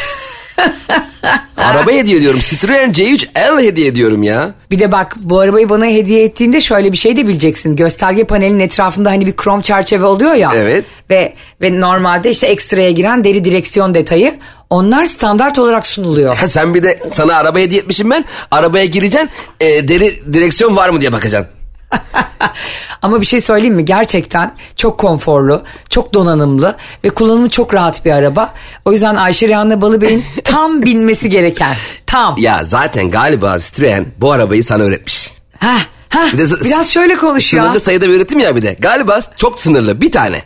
Araba 1.58 1.92
hediye 1.92 2.18
ediyorum. 2.18 2.40
Citroen 2.40 2.92
C3L 2.92 3.62
hediye 3.62 3.88
ediyorum 3.88 4.24
ya. 4.24 4.54
Bir 4.72 4.80
de 4.80 4.92
bak 4.92 5.16
bu 5.18 5.40
arabayı 5.40 5.70
bana 5.70 5.86
hediye 5.86 6.24
ettiğinde 6.24 6.62
şöyle 6.62 6.92
bir 6.92 6.98
şey 6.98 7.18
de 7.18 7.28
bileceksin. 7.28 7.76
Gösterge 7.76 8.24
panelinin 8.24 8.60
etrafında 8.60 9.10
hani 9.10 9.26
bir 9.26 9.36
krom 9.36 9.62
çerçeve 9.62 10.06
oluyor 10.06 10.34
ya. 10.34 10.52
Evet. 10.56 10.86
Ve 11.10 11.34
ve 11.62 11.82
normalde 11.82 12.30
işte 12.30 12.48
ekstraya 12.48 12.92
giren 12.92 13.24
deri 13.24 13.46
direksiyon 13.46 13.96
detayı 13.96 14.34
onlar 14.70 15.06
standart 15.06 15.60
olarak 15.60 15.88
sunuluyor. 15.88 16.36
Ha, 16.36 16.48
sen 16.48 16.74
bir 16.74 16.84
de 16.84 17.00
sana 17.12 17.36
araba 17.36 17.60
hediye 17.60 17.82
etmişim 17.82 18.10
ben. 18.10 18.26
Arabaya 18.52 18.86
gireceksin 18.86 19.30
e, 19.60 19.88
deri 19.88 20.34
direksiyon 20.34 20.76
var 20.76 20.90
mı 20.90 21.02
diye 21.02 21.12
bakacaksın. 21.12 21.61
Ama 23.02 23.22
bir 23.22 23.26
şey 23.26 23.42
söyleyeyim 23.42 23.76
mi? 23.76 23.86
Gerçekten 23.86 24.56
çok 24.76 24.98
konforlu, 24.98 25.64
çok 25.90 26.14
donanımlı 26.14 26.78
ve 27.04 27.10
kullanımı 27.10 27.50
çok 27.50 27.74
rahat 27.74 28.06
bir 28.06 28.12
araba. 28.12 28.54
O 28.86 28.92
yüzden 28.92 29.16
Ayşe 29.16 29.48
Rihanna 29.48 29.82
Balıbey'in 29.82 30.24
tam 30.44 30.82
binmesi 30.82 31.30
gereken. 31.30 31.76
Tam. 32.06 32.36
Ya 32.38 32.64
zaten 32.64 33.12
galiba 33.12 33.58
Citroen 33.58 34.08
bu 34.18 34.32
arabayı 34.32 34.64
sana 34.64 34.84
öğretmiş. 34.84 35.32
Ha, 35.60 35.78
ha. 36.10 36.30
Bir 36.34 36.38
de 36.38 36.66
Biraz 36.66 36.92
şöyle 36.94 37.16
konuş 37.16 37.54
ya. 37.54 37.64
Sınırlı 37.64 37.80
sayıda 37.80 38.08
bir 38.08 38.14
üretim 38.14 38.40
ya 38.40 38.56
bir 38.56 38.62
de. 38.62 38.76
Galiba 38.80 39.20
çok 39.38 39.60
sınırlı 39.60 40.02
bir 40.02 40.12
tane. 40.12 40.42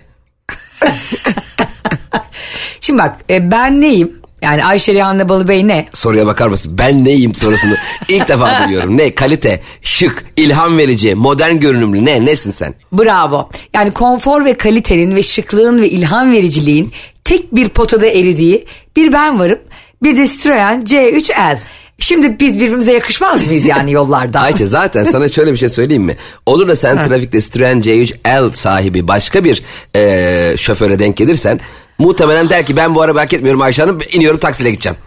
Şimdi 2.81 2.99
bak 2.99 3.15
e, 3.29 3.51
ben 3.51 3.81
neyim? 3.81 4.21
Yani 4.45 4.65
Ayşe 4.65 4.93
Rihanna 4.93 5.29
Balıbey 5.29 5.67
ne? 5.67 5.85
Soruya 5.93 6.25
bakar 6.25 6.47
mısın? 6.47 6.75
Ben 6.77 7.05
neyim 7.05 7.35
sorusunu 7.35 7.73
ilk 8.09 8.27
defa 8.27 8.63
duyuyorum. 8.67 8.97
Ne? 8.97 9.15
Kalite, 9.15 9.61
şık, 9.81 10.25
ilham 10.37 10.77
verici, 10.77 11.15
modern 11.15 11.55
görünümlü 11.55 12.05
ne? 12.05 12.25
Nesin 12.25 12.51
sen? 12.51 12.73
Bravo. 12.93 13.49
Yani 13.73 13.91
konfor 13.91 14.45
ve 14.45 14.53
kalitenin 14.57 15.15
ve 15.15 15.23
şıklığın 15.23 15.81
ve 15.81 15.89
ilham 15.89 16.31
vericiliğin 16.31 16.91
tek 17.23 17.55
bir 17.55 17.69
potada 17.69 18.05
eridiği 18.07 18.65
bir 18.95 19.13
ben 19.13 19.39
varım. 19.39 19.59
Bir 20.03 20.17
de 20.17 20.27
Citroen 20.27 20.81
C3L. 20.81 21.57
Şimdi 21.99 22.39
biz 22.39 22.55
birbirimize 22.59 22.93
yakışmaz 22.93 23.47
mıyız 23.47 23.65
yani 23.65 23.91
yollarda? 23.99 24.39
Ayça 24.39 24.65
zaten 24.65 25.03
sana 25.03 25.27
şöyle 25.27 25.51
bir 25.51 25.57
şey 25.57 25.69
söyleyeyim 25.69 26.03
mi? 26.03 26.15
Olur 26.45 26.67
da 26.67 26.75
sen 26.75 27.07
trafikte 27.07 27.41
Citroen 27.41 27.79
C3L 27.79 28.53
sahibi 28.53 29.07
başka 29.07 29.43
bir 29.43 29.63
eee, 29.95 30.55
şoföre 30.57 30.99
denk 30.99 31.17
gelirsen 31.17 31.59
muhtemelen 31.97 32.49
der 32.49 32.65
ki 32.65 32.77
ben 32.77 32.95
bu 32.95 33.01
araba 33.01 33.21
hak 33.21 33.33
etmiyorum 33.33 33.61
Ayşe 33.61 33.81
Hanım 33.81 33.99
iniyorum 34.11 34.39
taksiyle 34.39 34.71
gideceğim. 34.71 34.97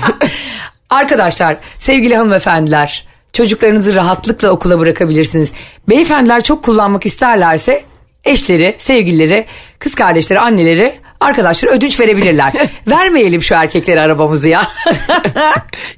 Arkadaşlar, 0.90 1.58
sevgili 1.78 2.16
hanımefendiler, 2.16 3.06
çocuklarınızı 3.32 3.94
rahatlıkla 3.94 4.50
okula 4.50 4.78
bırakabilirsiniz. 4.78 5.52
Beyefendiler 5.88 6.42
çok 6.42 6.64
kullanmak 6.64 7.06
isterlerse 7.06 7.84
eşleri, 8.24 8.74
sevgilileri, 8.78 9.46
kız 9.78 9.94
kardeşleri, 9.94 10.40
anneleri, 10.40 10.94
arkadaşlar 11.20 11.68
ödünç 11.68 12.00
verebilirler. 12.00 12.52
Vermeyelim 12.88 13.42
şu 13.42 13.54
erkeklere 13.54 14.00
arabamızı 14.00 14.48
ya. 14.48 14.62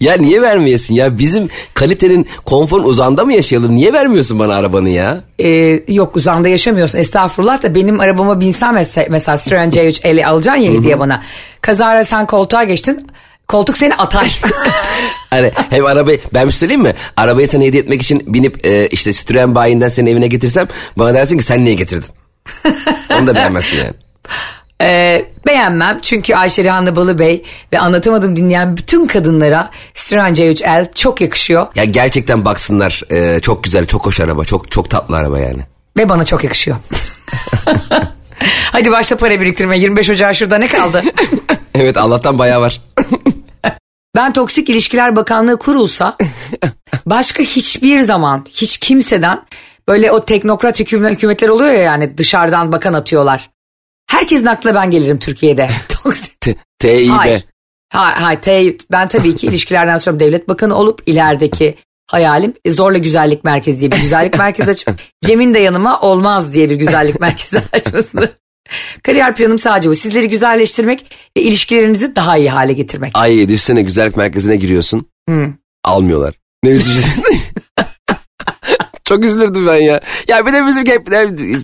Ya 0.01 0.17
niye 0.17 0.43
vermeyesin 0.43 0.95
ya? 0.95 1.19
Bizim 1.19 1.49
kalitenin 1.75 2.29
konforun 2.45 2.85
uzağında 2.85 3.25
mı 3.25 3.33
yaşayalım? 3.33 3.75
Niye 3.77 3.93
vermiyorsun 3.93 4.39
bana 4.39 4.55
arabanı 4.55 4.89
ya? 4.89 5.21
Ee, 5.39 5.83
yok 5.89 6.17
uzanda 6.17 6.49
yaşamıyorsun 6.49 6.99
estağfurullah 6.99 7.63
da 7.63 7.75
benim 7.75 8.01
arabama 8.01 8.41
binsen 8.41 8.75
mesela, 8.75 9.07
mesela 9.11 9.37
Citroen 9.39 9.71
C3 9.71 10.25
alacaksın 10.25 10.63
ya 10.63 10.73
hediye 10.73 11.01
bana. 11.01 11.23
Kazara 11.61 12.05
sen 12.05 12.27
koltuğa 12.27 12.65
geçtin 12.65 13.07
koltuk 13.49 13.77
seni 13.77 13.95
atar. 13.95 14.41
Hani 15.31 15.53
hem 15.71 15.87
arabayı 15.87 16.21
ben 16.35 16.47
bir 16.47 16.53
şey 16.53 16.59
söyleyeyim 16.59 16.83
mi? 16.83 16.95
Arabayı 17.17 17.49
sana 17.49 17.63
hediye 17.63 17.83
etmek 17.83 18.03
için 18.03 18.35
binip 18.35 18.67
e, 18.67 18.87
işte 18.87 19.13
Citroen 19.13 19.55
bayinden 19.55 19.89
senin 19.89 20.11
evine 20.11 20.27
getirsem 20.27 20.69
bana 20.99 21.15
dersin 21.15 21.39
ki 21.39 21.45
sen 21.45 21.65
niye 21.65 21.75
getirdin? 21.75 22.09
Onu 23.19 23.27
da 23.27 23.35
beğenmezsin 23.35 23.79
yani. 23.79 23.93
Ee, 24.83 25.25
beğenmem 25.47 25.99
çünkü 26.03 26.35
Ayşe 26.35 26.65
Rihanna 26.65 26.97
Balıbey 26.97 27.43
ve 27.73 27.79
anlatamadım 27.79 28.37
dinleyen 28.37 28.77
bütün 28.77 29.07
kadınlara 29.07 29.71
Citroen 29.95 30.35
C3L 30.35 30.95
çok 30.95 31.21
yakışıyor 31.21 31.67
Ya 31.75 31.85
gerçekten 31.85 32.45
baksınlar 32.45 33.03
e, 33.11 33.41
çok 33.41 33.65
güzel 33.65 33.87
çok 33.87 34.07
hoş 34.07 34.21
araba 34.21 34.45
çok 34.45 34.71
çok 34.71 34.91
tatlı 34.91 35.17
araba 35.17 35.39
yani. 35.39 35.63
ve 35.97 36.09
bana 36.09 36.25
çok 36.25 36.45
yakışıyor. 36.45 36.77
Hadi 38.73 38.91
başla 38.91 39.17
para 39.17 39.41
biriktirme 39.41 39.79
25 39.79 40.11
Ocağı 40.11 40.35
şurada 40.35 40.59
ne 40.59 40.69
kaldı? 40.69 41.03
Evet 41.75 41.97
Allah'tan 41.97 42.39
bayağı 42.39 42.61
var. 42.61 42.81
Ben 44.17 44.33
Toksik 44.33 44.69
İlişkiler 44.71 45.17
Bakanlığı 45.17 45.59
kurulsa 45.59 46.17
başka 47.07 47.43
hiçbir 47.43 48.01
zaman 48.01 48.47
hiç 48.51 48.79
kimseden 48.79 49.45
böyle 49.89 50.13
o 50.13 50.25
teknokrat 50.25 50.81
hükümet, 50.81 51.13
hükümetler 51.13 51.49
oluyor 51.49 51.71
ya 51.71 51.79
yani 51.79 52.19
dışarıdan 52.19 52.73
bakan 52.73 52.95
atıyorlar. 52.95 53.51
Herkesin 54.13 54.47
aklına 54.47 54.75
ben 54.75 54.91
gelirim 54.91 55.19
Türkiye'de. 55.19 55.69
TİB. 56.79 57.11
Hayır. 57.11 57.45
Hayır, 57.93 58.39
hayır 58.45 58.77
ben 58.93 59.09
tabii 59.09 59.37
ki 59.37 59.47
ilişkilerden 59.47 59.97
sonra 59.97 60.21
devlet 60.21 60.49
bakanı 60.49 60.75
olup 60.75 61.03
ilerideki 61.07 61.75
hayalim 62.11 62.55
e, 62.65 62.71
zorla 62.71 62.99
güzellik 62.99 63.45
merkezi 63.45 63.81
diye 63.81 63.93
bir 63.93 63.97
güzellik 63.97 64.39
merkezi 64.39 64.71
açıp 64.71 65.01
Cem'in 65.25 65.55
de 65.55 65.59
yanıma 65.59 66.01
olmaz 66.01 66.53
diye 66.53 66.71
bir 66.71 66.75
güzellik 66.75 67.21
merkezi 67.21 67.63
açmasını. 67.73 68.33
Kariyer 69.03 69.35
planım 69.35 69.59
sadece 69.59 69.91
bu. 69.91 69.95
Sizleri 69.95 70.29
güzelleştirmek 70.29 71.17
ve 71.37 71.43
ilişkilerinizi 71.43 72.17
daha 72.17 72.37
iyi 72.39 72.51
hale 72.51 72.73
getirmek. 72.73 73.11
Ay 73.15 73.49
düşünsene 73.49 73.83
güzellik 73.83 74.17
merkezine 74.17 74.57
giriyorsun. 74.57 75.07
Almıyorlar. 75.85 76.35
Ne 76.65 76.71
üzücü. 76.71 77.09
Çok 79.05 79.25
üzülürdüm 79.25 79.67
ben 79.67 79.77
ya. 79.77 80.01
Ya 80.29 80.47
bir 80.47 80.53
de 80.53 80.67
bizim 80.67 80.87
hep 80.87 81.07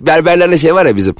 berberlerle 0.06 0.58
şey 0.58 0.74
var 0.74 0.86
ya 0.86 0.96
bizim. 0.96 1.14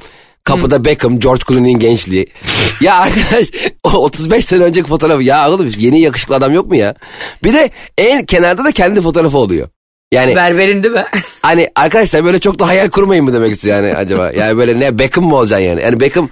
Kapıda 0.49 0.85
Beckham, 0.85 1.19
George 1.19 1.41
Clooney'nin 1.47 1.79
gençliği. 1.79 2.27
ya 2.81 2.95
arkadaş 2.95 3.45
o 3.83 3.89
35 3.89 4.45
sene 4.45 4.63
önceki 4.63 4.87
fotoğrafı 4.87 5.23
ya 5.23 5.51
oğlum 5.51 5.71
yeni 5.77 6.01
yakışıklı 6.01 6.35
adam 6.35 6.53
yok 6.53 6.67
mu 6.67 6.75
ya? 6.75 6.95
Bir 7.43 7.53
de 7.53 7.69
en 7.97 8.25
kenarda 8.25 8.63
da 8.63 8.71
kendi 8.71 9.01
fotoğrafı 9.01 9.37
oluyor. 9.37 9.67
Yani 10.11 10.35
Berberin 10.35 10.83
değil 10.83 10.93
mi? 10.93 11.05
hani 11.41 11.69
arkadaşlar 11.75 12.25
böyle 12.25 12.39
çok 12.39 12.59
da 12.59 12.67
hayal 12.67 12.89
kurmayın 12.89 13.25
mı 13.25 13.33
demek 13.33 13.51
istiyor 13.51 13.83
yani 13.83 13.95
acaba? 13.95 14.31
Yani 14.35 14.57
böyle 14.57 14.79
ne 14.79 14.99
Beckham 14.99 15.23
mı 15.23 15.35
olacaksın 15.35 15.65
yani? 15.65 15.81
Yani 15.81 15.99
Beckham 15.99 16.29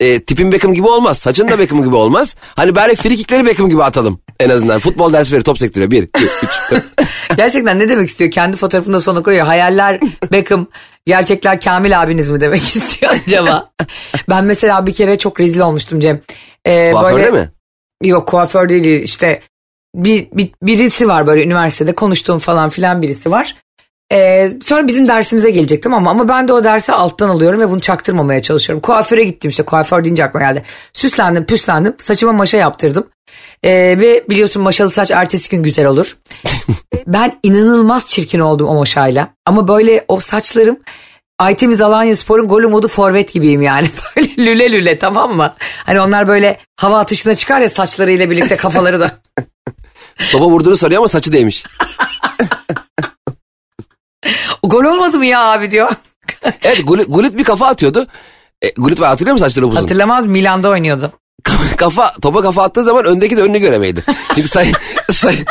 e, 0.00 0.20
tipin 0.20 0.52
Beckham 0.52 0.74
gibi 0.74 0.86
olmaz. 0.86 1.18
Saçın 1.18 1.48
da 1.48 1.58
Beckham 1.58 1.84
gibi 1.84 1.94
olmaz. 1.94 2.36
Hani 2.56 2.74
bari 2.74 2.96
frikikleri 2.96 3.46
Beckham 3.46 3.68
gibi 3.68 3.82
atalım 3.82 4.20
en 4.40 4.50
azından. 4.50 4.78
Futbol 4.78 5.12
dersi 5.12 5.32
verir 5.32 5.42
top 5.42 5.58
sektiriyor. 5.58 5.90
Bir, 5.90 6.02
iki, 6.02 6.24
üç. 6.72 6.82
Gerçekten 7.36 7.78
ne 7.78 7.88
demek 7.88 8.08
istiyor? 8.08 8.30
Kendi 8.30 8.56
fotoğrafında 8.56 9.00
sona 9.00 9.22
koyuyor. 9.22 9.46
Hayaller 9.46 10.00
Beckham, 10.32 10.66
gerçekler 11.06 11.60
Kamil 11.60 12.02
abiniz 12.02 12.30
mi 12.30 12.40
demek 12.40 12.62
istiyor 12.76 13.12
acaba? 13.26 13.70
ben 14.30 14.44
mesela 14.44 14.86
bir 14.86 14.94
kere 14.94 15.18
çok 15.18 15.40
rezil 15.40 15.60
olmuştum 15.60 16.00
Cem. 16.00 16.20
Ee, 16.64 16.92
Kuaförde 16.92 17.30
mi? 17.30 17.50
Yok 18.04 18.28
kuaför 18.28 18.68
değil 18.68 19.02
işte 19.02 19.40
bir, 19.94 20.28
bir 20.32 20.50
birisi 20.62 21.08
var 21.08 21.26
böyle 21.26 21.44
üniversitede 21.44 21.94
konuştuğum 21.94 22.38
falan 22.38 22.68
filan 22.68 23.02
birisi 23.02 23.30
var. 23.30 23.56
Ee, 24.12 24.48
sonra 24.64 24.86
bizim 24.86 25.08
dersimize 25.08 25.50
gelecek 25.50 25.82
tamam 25.82 26.02
mı? 26.02 26.10
Ama 26.10 26.28
ben 26.28 26.48
de 26.48 26.52
o 26.52 26.64
dersi 26.64 26.92
alttan 26.92 27.28
alıyorum 27.28 27.60
ve 27.60 27.70
bunu 27.70 27.80
çaktırmamaya 27.80 28.42
çalışıyorum. 28.42 28.80
Kuaföre 28.80 29.24
gittim 29.24 29.48
işte 29.48 29.62
kuaför 29.62 30.04
deyince 30.04 30.24
aklıma 30.24 30.46
geldi. 30.50 30.62
Süslendim 30.92 31.44
püslendim 31.46 31.94
saçıma 31.98 32.32
maşa 32.32 32.56
yaptırdım. 32.56 33.08
Ee, 33.62 33.72
ve 33.72 34.24
biliyorsun 34.30 34.62
maşalı 34.62 34.90
saç 34.90 35.10
ertesi 35.10 35.50
gün 35.50 35.62
güzel 35.62 35.86
olur. 35.86 36.18
ben 37.06 37.38
inanılmaz 37.42 38.06
çirkin 38.06 38.40
oldum 38.40 38.68
o 38.68 38.74
maşayla. 38.74 39.28
Ama 39.46 39.68
böyle 39.68 40.04
o 40.08 40.20
saçlarım 40.20 40.78
Aytemiz 41.38 41.80
Alanya 41.80 42.16
Spor'un 42.16 42.48
golü 42.48 42.66
modu 42.66 42.88
forvet 42.88 43.32
gibiyim 43.32 43.62
yani. 43.62 43.88
Böyle 44.16 44.36
lüle 44.36 44.72
lüle 44.72 44.98
tamam 44.98 45.36
mı? 45.36 45.54
Hani 45.58 46.00
onlar 46.00 46.28
böyle 46.28 46.60
hava 46.76 46.98
atışına 46.98 47.34
çıkar 47.34 47.60
ya 47.60 47.68
saçlarıyla 47.68 48.30
birlikte 48.30 48.56
kafaları 48.56 49.00
da. 49.00 49.10
Topa 50.32 50.46
vurduğunu 50.46 50.76
soruyor 50.76 50.98
ama 50.98 51.08
saçı 51.08 51.32
değmiş. 51.32 51.64
Gol 54.62 54.84
olmadı 54.84 55.18
mı 55.18 55.26
ya 55.26 55.40
abi 55.40 55.70
diyor. 55.70 55.90
Evet 56.62 56.86
Gullit, 56.86 57.06
Gullit 57.08 57.36
bir 57.36 57.44
kafa 57.44 57.66
atıyordu. 57.66 58.06
E, 58.62 58.68
Gullit 58.76 59.00
var 59.00 59.08
hatırlıyor 59.08 59.32
musun 59.32 59.46
saçları 59.46 59.66
uzun? 59.66 59.80
Hatırlamaz 59.80 60.26
Milan'da 60.26 60.68
oynuyordu. 60.68 61.12
Kafa 61.76 62.12
topa 62.22 62.42
kafa 62.42 62.62
attığı 62.62 62.84
zaman 62.84 63.04
öndeki 63.04 63.36
de 63.36 63.42
önünü 63.42 63.58
göremeydi. 63.58 64.04
Çünkü 64.34 64.48
say, 64.48 64.72
say, 65.10 65.44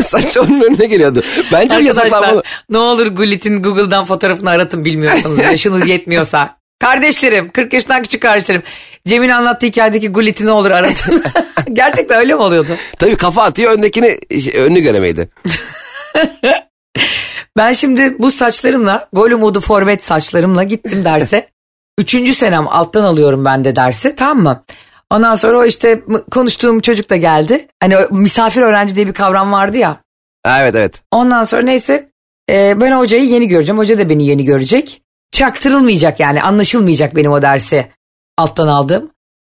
saç 0.00 0.36
onun 0.36 0.60
önüne 0.60 0.86
geliyordu. 0.86 1.22
Bence 1.52 1.76
bu 1.76 1.80
yasaklanmalı. 1.80 2.42
Ne 2.70 2.78
olur 2.78 3.06
Gullit'in 3.06 3.62
Google'dan 3.62 4.04
fotoğrafını 4.04 4.50
aratın 4.50 4.84
bilmiyorsanız 4.84 5.38
yaşınız 5.44 5.88
yetmiyorsa. 5.88 6.58
Kardeşlerim 6.80 7.50
40 7.50 7.72
yaşından 7.72 8.02
küçük 8.02 8.22
kardeşlerim. 8.22 8.62
Cem'in 9.06 9.28
anlattığı 9.28 9.66
hikayedeki 9.66 10.08
Gullit'i 10.08 10.46
ne 10.46 10.50
olur 10.50 10.70
aratın. 10.70 11.22
Gerçekten 11.72 12.18
öyle 12.18 12.34
mi 12.34 12.40
oluyordu? 12.40 12.76
Tabii 12.98 13.16
kafa 13.16 13.42
atıyor 13.42 13.72
öndekini 13.72 14.18
şey, 14.42 14.60
önünü 14.60 14.80
göremeydi. 14.80 15.28
Ben 17.56 17.72
şimdi 17.72 18.16
bu 18.18 18.30
saçlarımla 18.30 19.08
gol 19.12 19.30
umudu 19.30 19.60
forvet 19.60 20.04
saçlarımla 20.04 20.62
gittim 20.62 21.04
derse. 21.04 21.48
Üçüncü 21.98 22.34
senem 22.34 22.68
alttan 22.68 23.02
alıyorum 23.02 23.44
ben 23.44 23.64
de 23.64 23.76
dersi 23.76 24.14
tamam 24.16 24.42
mı? 24.42 24.64
Ondan 25.10 25.34
sonra 25.34 25.58
o 25.58 25.64
işte 25.64 26.02
konuştuğum 26.30 26.80
çocuk 26.80 27.10
da 27.10 27.16
geldi. 27.16 27.68
Hani 27.80 27.96
misafir 28.10 28.60
öğrenci 28.62 28.96
diye 28.96 29.06
bir 29.06 29.12
kavram 29.12 29.52
vardı 29.52 29.78
ya. 29.78 29.96
Evet 30.46 30.74
evet. 30.74 31.02
Ondan 31.10 31.44
sonra 31.44 31.62
neyse 31.62 32.08
e, 32.50 32.80
ben 32.80 32.92
hocayı 32.92 33.24
yeni 33.24 33.48
göreceğim. 33.48 33.78
Hoca 33.78 33.98
da 33.98 34.08
beni 34.08 34.26
yeni 34.26 34.44
görecek. 34.44 35.02
Çaktırılmayacak 35.32 36.20
yani 36.20 36.42
anlaşılmayacak 36.42 37.16
benim 37.16 37.32
o 37.32 37.42
dersi 37.42 37.86
alttan 38.38 38.68
aldım. 38.68 39.10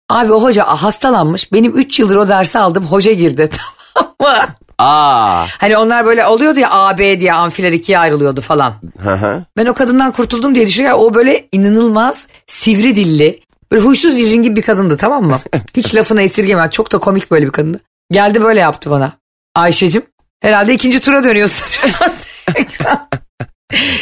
Abi 0.09 0.33
o 0.33 0.43
hoca 0.43 0.63
hastalanmış. 0.63 1.53
Benim 1.53 1.77
3 1.77 1.99
yıldır 1.99 2.15
o 2.15 2.29
dersi 2.29 2.59
aldım. 2.59 2.85
Hoca 2.85 3.11
girdi 3.11 3.49
tamam 3.95 4.15
mı? 4.21 4.45
Aa. 4.77 5.45
Hani 5.59 5.77
onlar 5.77 6.05
böyle 6.05 6.25
oluyordu 6.25 6.59
ya 6.59 6.71
A, 6.71 6.97
B 6.97 7.19
diye 7.19 7.33
amfiler 7.33 7.71
ikiye 7.71 7.99
ayrılıyordu 7.99 8.41
falan. 8.41 8.73
Hı 9.03 9.13
hı. 9.13 9.43
Ben 9.57 9.65
o 9.65 9.73
kadından 9.73 10.11
kurtuldum 10.11 10.55
diye 10.55 10.67
düşünüyorum. 10.67 10.99
O 10.99 11.13
böyle 11.13 11.47
inanılmaz 11.51 12.27
sivri 12.45 12.95
dilli. 12.95 13.39
Böyle 13.71 13.83
huysuz 13.83 14.15
virjin 14.15 14.43
gibi 14.43 14.55
bir 14.55 14.61
kadındı 14.61 14.97
tamam 14.97 15.23
mı? 15.23 15.39
Hiç 15.77 15.95
lafını 15.95 16.21
esirgemem. 16.21 16.69
Çok 16.69 16.91
da 16.91 16.97
komik 16.97 17.31
böyle 17.31 17.45
bir 17.45 17.51
kadındı. 17.51 17.81
Geldi 18.11 18.43
böyle 18.43 18.59
yaptı 18.59 18.89
bana. 18.91 19.13
Ayşe'cim 19.55 20.01
herhalde 20.41 20.73
ikinci 20.73 20.99
tura 20.99 21.23
dönüyorsun 21.23 21.65
şu 21.81 22.03
an. 22.05 22.11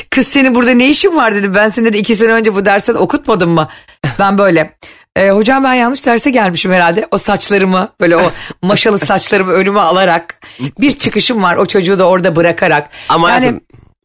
Kız 0.09 0.27
senin 0.27 0.55
burada 0.55 0.71
ne 0.71 0.89
işin 0.89 1.15
var 1.15 1.35
dedi. 1.35 1.55
Ben 1.55 1.67
seni 1.67 1.93
de 1.93 1.97
iki 1.99 2.15
sene 2.15 2.31
önce 2.31 2.55
bu 2.55 2.65
dersten 2.65 2.93
okutmadım 2.93 3.49
mı? 3.51 3.69
Ben 4.19 4.37
böyle. 4.37 4.77
"E, 5.15 5.29
hocam 5.29 5.63
ben 5.63 5.73
yanlış 5.73 6.05
derse 6.05 6.29
gelmişim 6.29 6.71
herhalde. 6.71 7.07
O 7.11 7.17
saçlarımı 7.17 7.89
böyle 8.01 8.17
o 8.17 8.31
maşalı 8.61 8.99
saçlarımı 8.99 9.51
önüme 9.51 9.79
alarak 9.79 10.35
bir 10.79 10.91
çıkışım 10.91 11.43
var 11.43 11.57
o 11.57 11.65
çocuğu 11.65 11.99
da 11.99 12.07
orada 12.07 12.35
bırakarak. 12.35 12.89
Ama 13.09 13.29
yani, 13.29 13.45
hayatım- 13.45 13.61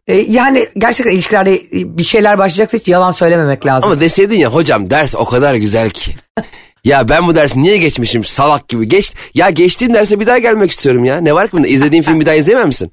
e, 0.09 0.15
yani 0.17 0.67
gerçekten 0.79 1.13
ilişkilerde 1.13 1.63
bir 1.73 2.03
şeyler 2.05 2.39
başlayacaksa 2.39 2.79
hiç 2.79 2.89
yalan 2.89 3.11
söylememek 3.11 3.67
lazım. 3.67 3.91
Ama 3.91 4.01
deseydin 4.01 4.37
ya 4.37 4.49
hocam 4.55 4.91
ders 4.91 5.15
o 5.15 5.25
kadar 5.25 5.55
güzel 5.55 5.91
ki. 5.91 6.13
ya 6.85 7.09
ben 7.09 7.27
bu 7.27 7.35
dersi 7.35 7.63
niye 7.63 7.77
geçmişim 7.77 8.25
salak 8.25 8.69
gibi. 8.69 8.89
Geç, 8.89 9.13
ya 9.35 9.51
geçtiğim 9.51 9.95
derse 9.95 10.21
bir 10.21 10.27
daha 10.27 10.39
gelmek 10.39 10.71
istiyorum 10.71 11.05
ya. 11.05 11.21
Ne 11.21 11.33
var 11.35 11.47
ki 11.47 11.53
bunda? 11.53 11.69
İzlediğin 11.69 12.03
filmi 12.03 12.21
bir 12.21 12.27
daha 12.27 12.35
izleyemem 12.35 12.69
misin? 12.69 12.91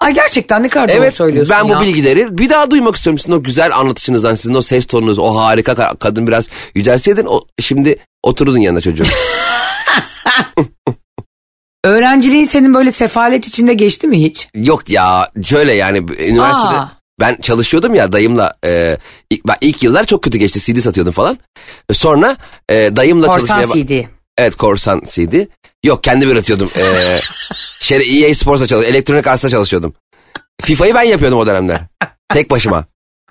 Ay 0.00 0.14
gerçekten 0.14 0.62
ne 0.62 0.68
kadar 0.68 0.88
doğru 0.88 0.96
Evet 0.96 1.14
söylüyorsun 1.14 1.56
ben 1.60 1.64
ya. 1.64 1.76
bu 1.76 1.80
bilgileri 1.80 2.38
bir 2.38 2.50
daha 2.50 2.70
duymak 2.70 2.96
istiyorum. 2.96 3.18
Sizin 3.18 3.32
o 3.32 3.42
güzel 3.42 3.76
anlatışınızdan, 3.76 4.34
sizin 4.34 4.54
o 4.54 4.62
ses 4.62 4.86
tonunuz, 4.86 5.18
o 5.18 5.36
harika 5.36 5.72
ka- 5.72 5.98
kadın 5.98 6.26
biraz 6.26 6.48
yücelseydin 6.74 7.26
o, 7.26 7.40
şimdi 7.60 7.98
oturdun 8.22 8.60
yanında 8.60 8.80
çocuğum. 8.80 9.04
Öğrenciliğin 11.84 12.44
senin 12.44 12.74
böyle 12.74 12.90
sefalet 12.90 13.46
içinde 13.46 13.74
geçti 13.74 14.06
mi 14.06 14.22
hiç? 14.22 14.48
Yok 14.54 14.90
ya 14.90 15.30
şöyle 15.44 15.72
yani 15.72 15.98
üniversitede 15.98 16.78
Aa. 16.78 16.92
ben 17.20 17.36
çalışıyordum 17.42 17.94
ya 17.94 18.12
dayımla 18.12 18.52
e, 18.64 18.98
ilk, 19.30 19.46
ben 19.46 19.56
ilk 19.60 19.82
yıllar 19.82 20.04
çok 20.04 20.22
kötü 20.22 20.38
geçti 20.38 20.60
CD 20.60 20.78
satıyordum 20.78 21.12
falan. 21.12 21.38
E, 21.90 21.94
Sonra 21.94 22.36
e, 22.68 22.96
dayımla 22.96 23.26
Korsan 23.26 23.60
çalışmaya... 23.60 23.86
CD. 23.86 24.04
Evet 24.38 24.56
korsan 24.56 25.02
CD. 25.06 25.34
Yok 25.84 26.04
kendim 26.04 26.30
üretiyordum. 26.30 26.70
Ee, 26.78 27.20
şey, 27.80 28.24
EA 28.26 28.34
Sports'ta 28.34 28.66
çalışıyordum. 28.66 28.94
Elektronik 28.96 29.26
Arts'ta 29.26 29.48
çalışıyordum. 29.48 29.94
FIFA'yı 30.62 30.94
ben 30.94 31.02
yapıyordum 31.02 31.38
o 31.38 31.46
dönemler. 31.46 31.80
Tek 32.32 32.50
başıma. 32.50 32.84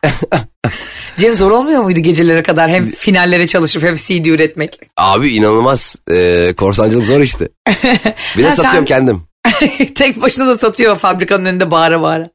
Cem 1.18 1.34
zor 1.36 1.52
olmuyor 1.52 1.84
muydu 1.84 2.00
gecelere 2.00 2.44
kadar 2.44 2.70
hem 2.70 2.92
finallere 2.92 3.48
çalışıp 3.48 3.84
hem 3.84 3.96
CD 3.96 4.26
üretmek? 4.26 4.80
Abi 4.98 5.30
inanılmaz. 5.30 5.96
Ee, 6.12 6.54
korsancılık 6.58 7.06
zor 7.06 7.20
işte. 7.20 7.48
Bir 8.38 8.44
de 8.44 8.48
Ha, 8.50 8.56
satıyorum 8.56 8.72
sen- 8.72 8.86
kendim. 8.86 9.22
Tek 9.96 10.22
başına 10.22 10.48
da 10.48 10.58
satıyor 10.58 10.96
fabrikanın 10.96 11.46
önünde 11.46 11.72
bağıra 11.72 12.02
bağıra. 12.02 12.30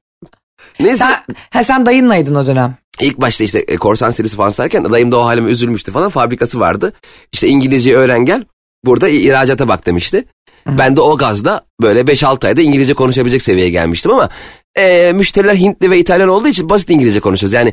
Neyse. 0.80 0.96
Sen, 0.98 1.14
ha, 1.50 1.62
sen 1.62 1.86
dayınlaydın 1.86 2.34
o 2.34 2.46
dönem. 2.46 2.74
İlk 3.00 3.20
başta 3.20 3.44
işte 3.44 3.58
e, 3.58 3.76
korsan 3.76 4.10
serisi 4.10 4.36
falan 4.36 4.50
satarken 4.50 4.92
dayım 4.92 5.12
da 5.12 5.18
o 5.18 5.24
halime 5.24 5.50
üzülmüştü 5.50 5.92
falan. 5.92 6.08
Fabrikası 6.10 6.60
vardı. 6.60 6.92
İşte 7.32 7.48
İngilizce 7.48 7.96
öğren 7.96 8.24
gel. 8.24 8.44
Burada 8.84 9.08
ihracata 9.08 9.68
bak 9.68 9.86
demişti. 9.86 10.24
Ben 10.66 10.96
de 10.96 11.00
o 11.00 11.16
gazda 11.16 11.62
böyle 11.82 12.00
5-6 12.00 12.46
ayda 12.46 12.60
İngilizce 12.62 12.94
konuşabilecek 12.94 13.42
seviyeye 13.42 13.70
gelmiştim 13.70 14.12
ama 14.12 14.28
e, 14.78 15.12
müşteriler 15.14 15.54
Hintli 15.54 15.90
ve 15.90 15.98
İtalyan 15.98 16.28
olduğu 16.28 16.48
için 16.48 16.68
basit 16.68 16.90
İngilizce 16.90 17.20
konuşuyoruz. 17.20 17.52
Yani 17.52 17.72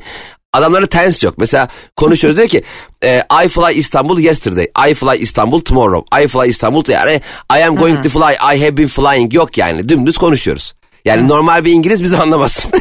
adamlarda 0.54 0.88
tense 0.88 1.28
yok. 1.28 1.38
Mesela 1.38 1.68
konuşuyoruz 1.96 2.38
diyor 2.38 2.50
ki 2.50 2.64
e, 3.04 3.22
I 3.46 3.48
fly 3.48 3.80
Istanbul 3.80 4.20
yesterday. 4.20 4.68
I 4.90 4.94
fly 4.94 5.22
Istanbul 5.22 5.60
tomorrow. 5.60 6.24
I 6.24 6.28
fly 6.28 6.50
Istanbul 6.50 6.84
yani 6.88 7.22
I 7.58 7.64
am 7.64 7.76
going 7.76 8.04
to 8.04 8.10
fly. 8.10 8.34
I 8.56 8.60
have 8.60 8.78
been 8.78 8.88
flying 8.88 9.34
yok 9.34 9.58
yani 9.58 9.90
dümdüz 9.90 10.18
konuşuyoruz. 10.18 10.74
Yani 11.06 11.28
normal 11.28 11.66
bir 11.66 11.72
İngiliz 11.72 12.04
bizi 12.04 12.18
anlamaz. 12.18 12.68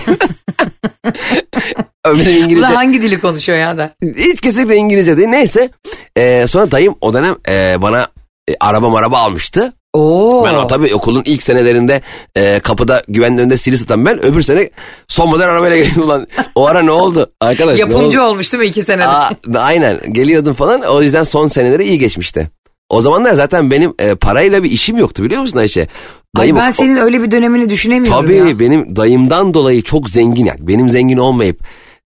Bizim 2.14 2.36
İngilizce 2.36 2.68
da 2.68 2.76
hangi 2.76 3.02
dili 3.02 3.20
konuşuyor 3.20 3.58
ya 3.58 3.78
da? 3.78 3.94
hiç 4.16 4.40
kesinlikle 4.40 4.76
İngilizce 4.76 5.16
değil. 5.16 5.28
Neyse 5.28 5.70
e, 6.16 6.46
sonra 6.46 6.70
dayım 6.70 6.94
o 7.00 7.14
dönem 7.14 7.34
e, 7.48 7.82
bana 7.82 8.06
e, 8.48 8.54
araba 8.60 8.90
maraba 8.90 9.18
almıştı. 9.18 9.72
Oo. 9.94 10.44
Ben 10.44 10.54
o 10.54 10.66
tabii 10.66 10.94
okulun 10.94 11.22
ilk 11.26 11.42
senelerinde 11.42 12.02
e, 12.36 12.58
kapıda 12.58 13.02
güvenli 13.08 13.40
önünde 13.40 13.56
sili 13.56 13.78
satan 13.78 14.06
ben. 14.06 14.24
Öbür 14.24 14.42
sene 14.42 14.70
son 15.08 15.28
model 15.30 15.48
arabayla 15.50 15.76
geldim 15.76 16.08
lan. 16.08 16.26
O 16.54 16.66
ara 16.66 16.82
ne 16.82 16.90
oldu 16.90 17.30
arkadaş? 17.40 17.74
ne 17.74 17.80
Yapımcı 17.80 18.22
oldu? 18.22 18.28
olmuş 18.30 18.52
değil 18.52 18.62
mi 18.62 18.68
iki 18.68 18.82
senede? 18.82 19.06
Aa, 19.06 19.30
aynen 19.56 20.00
geliyordum 20.12 20.52
falan. 20.54 20.80
O 20.82 21.02
yüzden 21.02 21.22
son 21.22 21.46
seneleri 21.46 21.84
iyi 21.84 21.98
geçmişti. 21.98 22.50
O 22.88 23.00
zamanlar 23.00 23.32
zaten 23.32 23.70
benim 23.70 23.94
e, 23.98 24.14
parayla 24.14 24.62
bir 24.62 24.70
işim 24.70 24.96
yoktu 24.96 25.22
biliyor 25.22 25.40
musun 25.42 25.58
Ayşe? 25.58 25.80
Ay 25.80 25.86
Dayım, 26.36 26.56
ben 26.56 26.70
senin 26.70 26.96
öyle 26.96 27.22
bir 27.22 27.30
dönemini 27.30 27.70
düşünemiyorum 27.70 28.22
Tabii 28.22 28.36
ya. 28.36 28.58
benim 28.58 28.96
dayımdan 28.96 29.54
dolayı 29.54 29.82
çok 29.82 30.10
zengin 30.10 30.44
yani 30.44 30.58
benim 30.68 30.90
zengin 30.90 31.16
olmayıp 31.18 31.60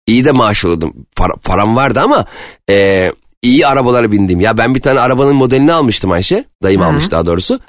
iyi 0.06 0.24
de 0.24 0.30
maaş 0.32 0.64
alıyordum. 0.64 0.94
Para- 1.16 1.36
param 1.44 1.76
vardı 1.76 2.00
ama 2.00 2.24
e, 2.70 3.12
iyi 3.42 3.66
arabalara 3.66 4.12
bindim. 4.12 4.40
Ya 4.40 4.58
ben 4.58 4.74
bir 4.74 4.80
tane 4.80 5.00
arabanın 5.00 5.34
modelini 5.36 5.72
almıştım 5.72 6.10
Ayşe. 6.10 6.44
Dayım 6.62 6.82
almış 6.82 7.10
daha 7.10 7.26
doğrusu. 7.26 7.60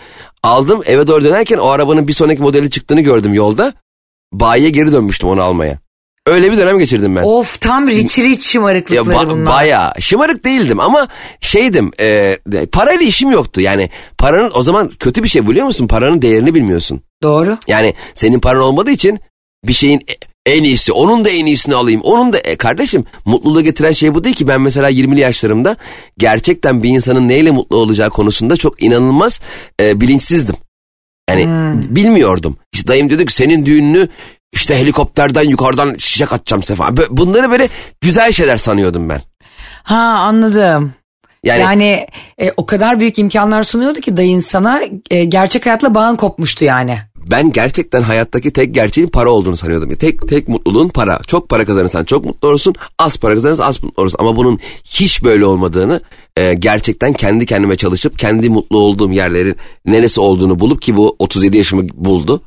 Aldım 0.43 0.81
eve 0.85 1.07
doğru 1.07 1.23
dönerken 1.23 1.57
o 1.57 1.67
arabanın 1.67 2.07
bir 2.07 2.13
sonraki 2.13 2.41
modeli 2.41 2.69
çıktığını 2.69 3.01
gördüm 3.01 3.33
yolda. 3.33 3.73
Bayiye 4.33 4.69
geri 4.69 4.91
dönmüştüm 4.91 5.29
onu 5.29 5.41
almaya. 5.41 5.79
Öyle 6.27 6.51
bir 6.51 6.57
dönem 6.57 6.79
geçirdim 6.79 7.15
ben. 7.15 7.23
Of 7.23 7.61
tam 7.61 7.87
rich 7.87 8.17
rich 8.19 8.29
Ya 8.31 8.41
şımarıklıkları 8.41 9.15
ba- 9.17 9.29
bunlar. 9.29 9.45
bayağı 9.53 10.01
şımarık 10.01 10.45
değildim 10.45 10.79
ama 10.79 11.07
şeydim 11.41 11.91
e, 11.99 12.37
parayla 12.71 13.01
işim 13.05 13.31
yoktu 13.31 13.61
yani 13.61 13.89
paranın 14.17 14.51
o 14.55 14.61
zaman 14.61 14.89
kötü 14.99 15.23
bir 15.23 15.27
şey 15.29 15.47
biliyor 15.47 15.65
musun 15.65 15.87
paranın 15.87 16.21
değerini 16.21 16.55
bilmiyorsun. 16.55 17.01
Doğru. 17.23 17.57
Yani 17.67 17.93
senin 18.13 18.39
paran 18.39 18.61
olmadığı 18.61 18.91
için 18.91 19.19
bir 19.67 19.73
şeyin 19.73 19.97
e- 19.99 20.30
en 20.45 20.63
iyisi, 20.63 20.91
onun 20.91 21.25
da 21.25 21.29
en 21.29 21.45
iyisini 21.45 21.75
alayım. 21.75 22.01
Onun 22.03 22.33
da 22.33 22.37
e, 22.39 22.55
kardeşim 22.55 23.05
mutluluğu 23.25 23.61
getiren 23.61 23.91
şey 23.91 24.13
bu 24.13 24.23
değil 24.23 24.35
ki. 24.35 24.47
Ben 24.47 24.61
mesela 24.61 24.91
20'li 24.91 25.19
yaşlarımda 25.19 25.75
gerçekten 26.17 26.83
bir 26.83 26.89
insanın 26.89 27.27
neyle 27.27 27.51
mutlu 27.51 27.77
olacağı 27.77 28.09
konusunda 28.09 28.57
çok 28.57 28.83
inanılmaz 28.83 29.41
e, 29.81 30.01
bilinçsizdim. 30.01 30.55
Yani 31.29 31.45
bilmiyordum. 31.95 32.57
İşte 32.73 32.87
dayım 32.87 33.09
dedi 33.09 33.25
ki 33.25 33.33
senin 33.33 33.65
düğününü 33.65 34.07
işte 34.53 34.79
helikopterden 34.79 35.49
yukarıdan 35.49 35.95
şişe 35.97 36.25
atacağım 36.25 36.63
sefa. 36.63 36.97
Bunları 37.09 37.51
böyle 37.51 37.69
güzel 38.01 38.31
şeyler 38.31 38.57
sanıyordum 38.57 39.09
ben. 39.09 39.21
Ha 39.83 39.95
anladım. 39.95 40.93
Yani, 41.43 41.61
Yani 41.61 42.07
e, 42.37 42.51
o 42.57 42.65
kadar 42.65 42.99
büyük 42.99 43.19
imkanlar 43.19 43.63
sunuyordu 43.63 43.99
ki 43.99 44.17
dayın 44.17 44.39
sana 44.39 44.81
e, 45.11 45.23
gerçek 45.25 45.65
hayatla 45.65 45.95
bağın 45.95 46.15
kopmuştu 46.15 46.65
yani. 46.65 46.97
Ben 47.29 47.51
gerçekten 47.51 48.01
hayattaki 48.01 48.51
tek 48.51 48.75
gerçeğin 48.75 49.07
para 49.07 49.31
olduğunu 49.31 49.57
sanıyordum. 49.57 49.95
Tek 49.95 50.27
tek 50.27 50.47
mutluluğun 50.47 50.87
para. 50.87 51.19
Çok 51.27 51.49
para 51.49 51.65
kazanırsan 51.65 52.03
çok 52.03 52.25
mutlu 52.25 52.47
olursun. 52.47 52.75
Az 52.99 53.17
para 53.17 53.33
kazanırsan 53.33 53.63
az 53.63 53.83
mutlu 53.83 54.01
olursun. 54.01 54.17
Ama 54.19 54.35
bunun 54.35 54.59
hiç 54.85 55.23
böyle 55.23 55.45
olmadığını 55.45 56.01
e, 56.37 56.53
gerçekten 56.53 57.13
kendi 57.13 57.45
kendime 57.45 57.77
çalışıp 57.77 58.19
kendi 58.19 58.49
mutlu 58.49 58.77
olduğum 58.79 59.11
yerlerin 59.11 59.55
neresi 59.85 60.21
olduğunu 60.21 60.59
bulup 60.59 60.81
ki 60.81 60.97
bu 60.97 61.15
37 61.19 61.57
yaşımı 61.57 61.83
buldu. 61.93 62.41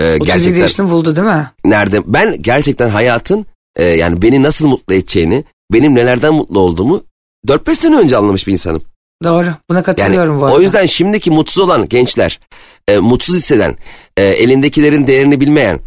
E, 0.00 0.04
37 0.14 0.26
gerçekten 0.26 0.60
yaşını 0.60 0.90
buldu 0.90 1.16
değil 1.16 1.28
mi? 1.28 1.50
nerede 1.64 2.00
ben 2.06 2.42
gerçekten 2.42 2.88
hayatın 2.88 3.46
e, 3.76 3.84
yani 3.84 4.22
beni 4.22 4.42
nasıl 4.42 4.66
mutlu 4.66 4.94
edeceğini, 4.94 5.44
benim 5.72 5.94
nelerden 5.94 6.34
mutlu 6.34 6.60
olduğumu 6.60 7.02
4-5 7.48 7.74
sene 7.74 7.96
önce 7.96 8.16
anlamış 8.16 8.46
bir 8.46 8.52
insanım. 8.52 8.82
Doğru. 9.24 9.46
Buna 9.70 9.78
Yani 9.78 9.84
katılıyorum 9.84 10.40
bu 10.40 10.44
arada. 10.44 10.56
o 10.56 10.60
yüzden 10.60 10.86
şimdiki 10.86 11.30
mutsuz 11.30 11.62
olan 11.62 11.88
gençler, 11.88 12.40
e, 12.88 12.98
mutsuz 12.98 13.36
hisseden, 13.36 13.76
e, 14.16 14.22
elindekilerin 14.24 15.06
değerini 15.06 15.40
bilmeyen, 15.40 15.80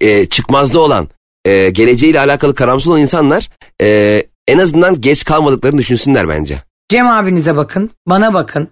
e, 0.00 0.26
çıkmazda 0.28 0.80
olan, 0.80 1.08
e, 1.44 1.70
geleceğiyle 1.70 2.20
alakalı 2.20 2.54
karamsar 2.54 2.90
olan 2.90 3.00
insanlar 3.00 3.48
e, 3.82 4.22
en 4.48 4.58
azından 4.58 5.00
geç 5.00 5.24
kalmadıklarını 5.24 5.78
düşünsünler 5.78 6.28
bence. 6.28 6.58
Cem 6.88 7.06
abinize 7.08 7.56
bakın, 7.56 7.90
bana 8.06 8.34
bakın. 8.34 8.68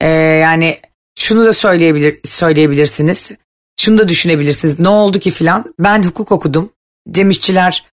Ee, 0.00 0.08
yani 0.08 0.78
şunu 1.18 1.44
da 1.44 1.52
söyleyebilir 1.52 2.18
söyleyebilirsiniz. 2.24 3.32
Şunu 3.80 3.98
da 3.98 4.08
düşünebilirsiniz. 4.08 4.80
Ne 4.80 4.88
oldu 4.88 5.18
ki 5.18 5.30
filan? 5.30 5.74
Ben 5.78 6.02
hukuk 6.02 6.32
okudum. 6.32 6.70
Cem 7.10 7.30
İşçiler 7.30 7.84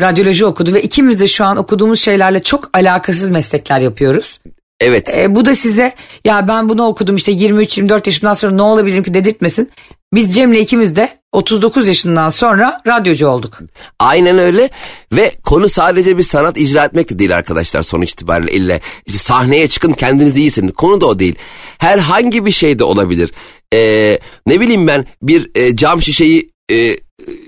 radyoloji 0.00 0.46
okudu 0.46 0.72
ve 0.72 0.82
ikimiz 0.82 1.20
de 1.20 1.26
şu 1.26 1.44
an 1.44 1.56
okuduğumuz 1.56 2.00
şeylerle 2.00 2.42
çok 2.42 2.70
alakasız 2.72 3.28
meslekler 3.28 3.80
yapıyoruz. 3.80 4.40
Evet. 4.84 5.16
E, 5.16 5.34
bu 5.34 5.44
da 5.44 5.54
size 5.54 5.94
ya 6.24 6.48
ben 6.48 6.68
bunu 6.68 6.86
okudum 6.86 7.16
işte 7.16 7.32
23-24 7.32 8.02
yaşımdan 8.06 8.32
sonra 8.32 8.52
ne 8.52 8.62
olabilirim 8.62 9.02
ki 9.02 9.14
dedirtmesin. 9.14 9.70
Biz 10.14 10.34
Cem'le 10.34 10.54
ikimiz 10.54 10.96
de 10.96 11.08
39 11.32 11.88
yaşından 11.88 12.28
sonra 12.28 12.80
radyocu 12.86 13.28
olduk. 13.28 13.58
Aynen 13.98 14.38
öyle 14.38 14.70
ve 15.12 15.32
konu 15.44 15.68
sadece 15.68 16.18
bir 16.18 16.22
sanat 16.22 16.58
icra 16.58 16.84
etmek 16.84 17.10
de 17.10 17.18
değil 17.18 17.36
arkadaşlar 17.36 17.82
sonuç 17.82 18.12
itibariyle 18.12 18.52
ille 18.52 18.80
işte 19.06 19.18
sahneye 19.18 19.68
çıkın 19.68 19.92
kendinizi 19.92 20.40
iyi 20.40 20.46
hissedin. 20.46 20.68
Konu 20.68 21.00
da 21.00 21.06
o 21.06 21.18
değil. 21.18 21.34
Herhangi 21.78 22.46
bir 22.46 22.50
şey 22.50 22.78
de 22.78 22.84
olabilir. 22.84 23.32
Ee, 23.72 24.18
ne 24.46 24.60
bileyim 24.60 24.86
ben 24.86 25.06
bir 25.22 25.50
e, 25.54 25.76
cam 25.76 26.02
şişeyi 26.02 26.53
e, 26.72 26.96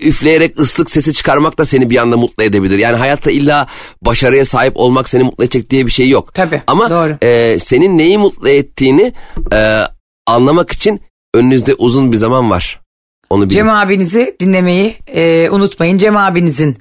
üfleyerek 0.01 0.59
ıslık 0.59 0.91
sesi 0.91 1.13
çıkarmak 1.13 1.57
da 1.57 1.65
seni 1.65 1.89
bir 1.89 1.97
anda 1.97 2.17
mutlu 2.17 2.43
edebilir. 2.43 2.77
Yani 2.77 2.95
hayatta 2.95 3.31
illa 3.31 3.67
başarıya 4.01 4.45
sahip 4.45 4.73
olmak 4.77 5.09
seni 5.09 5.23
mutlu 5.23 5.43
edecek 5.43 5.69
diye 5.69 5.85
bir 5.85 5.91
şey 5.91 6.09
yok. 6.09 6.33
Tabii, 6.33 6.61
Ama 6.67 6.89
doğru. 6.89 7.17
e, 7.21 7.59
senin 7.59 7.97
neyi 7.97 8.17
mutlu 8.17 8.49
ettiğini 8.49 9.13
e, 9.53 9.81
anlamak 10.27 10.71
için 10.71 11.01
önünüzde 11.35 11.73
uzun 11.73 12.11
bir 12.11 12.17
zaman 12.17 12.49
var. 12.51 12.79
Onu 13.29 13.41
bilin. 13.45 13.49
Cem 13.55 13.69
abinizi 13.69 14.35
dinlemeyi 14.39 14.95
e, 15.07 15.49
unutmayın. 15.49 15.97
Cem 15.97 16.17
abinizin 16.17 16.77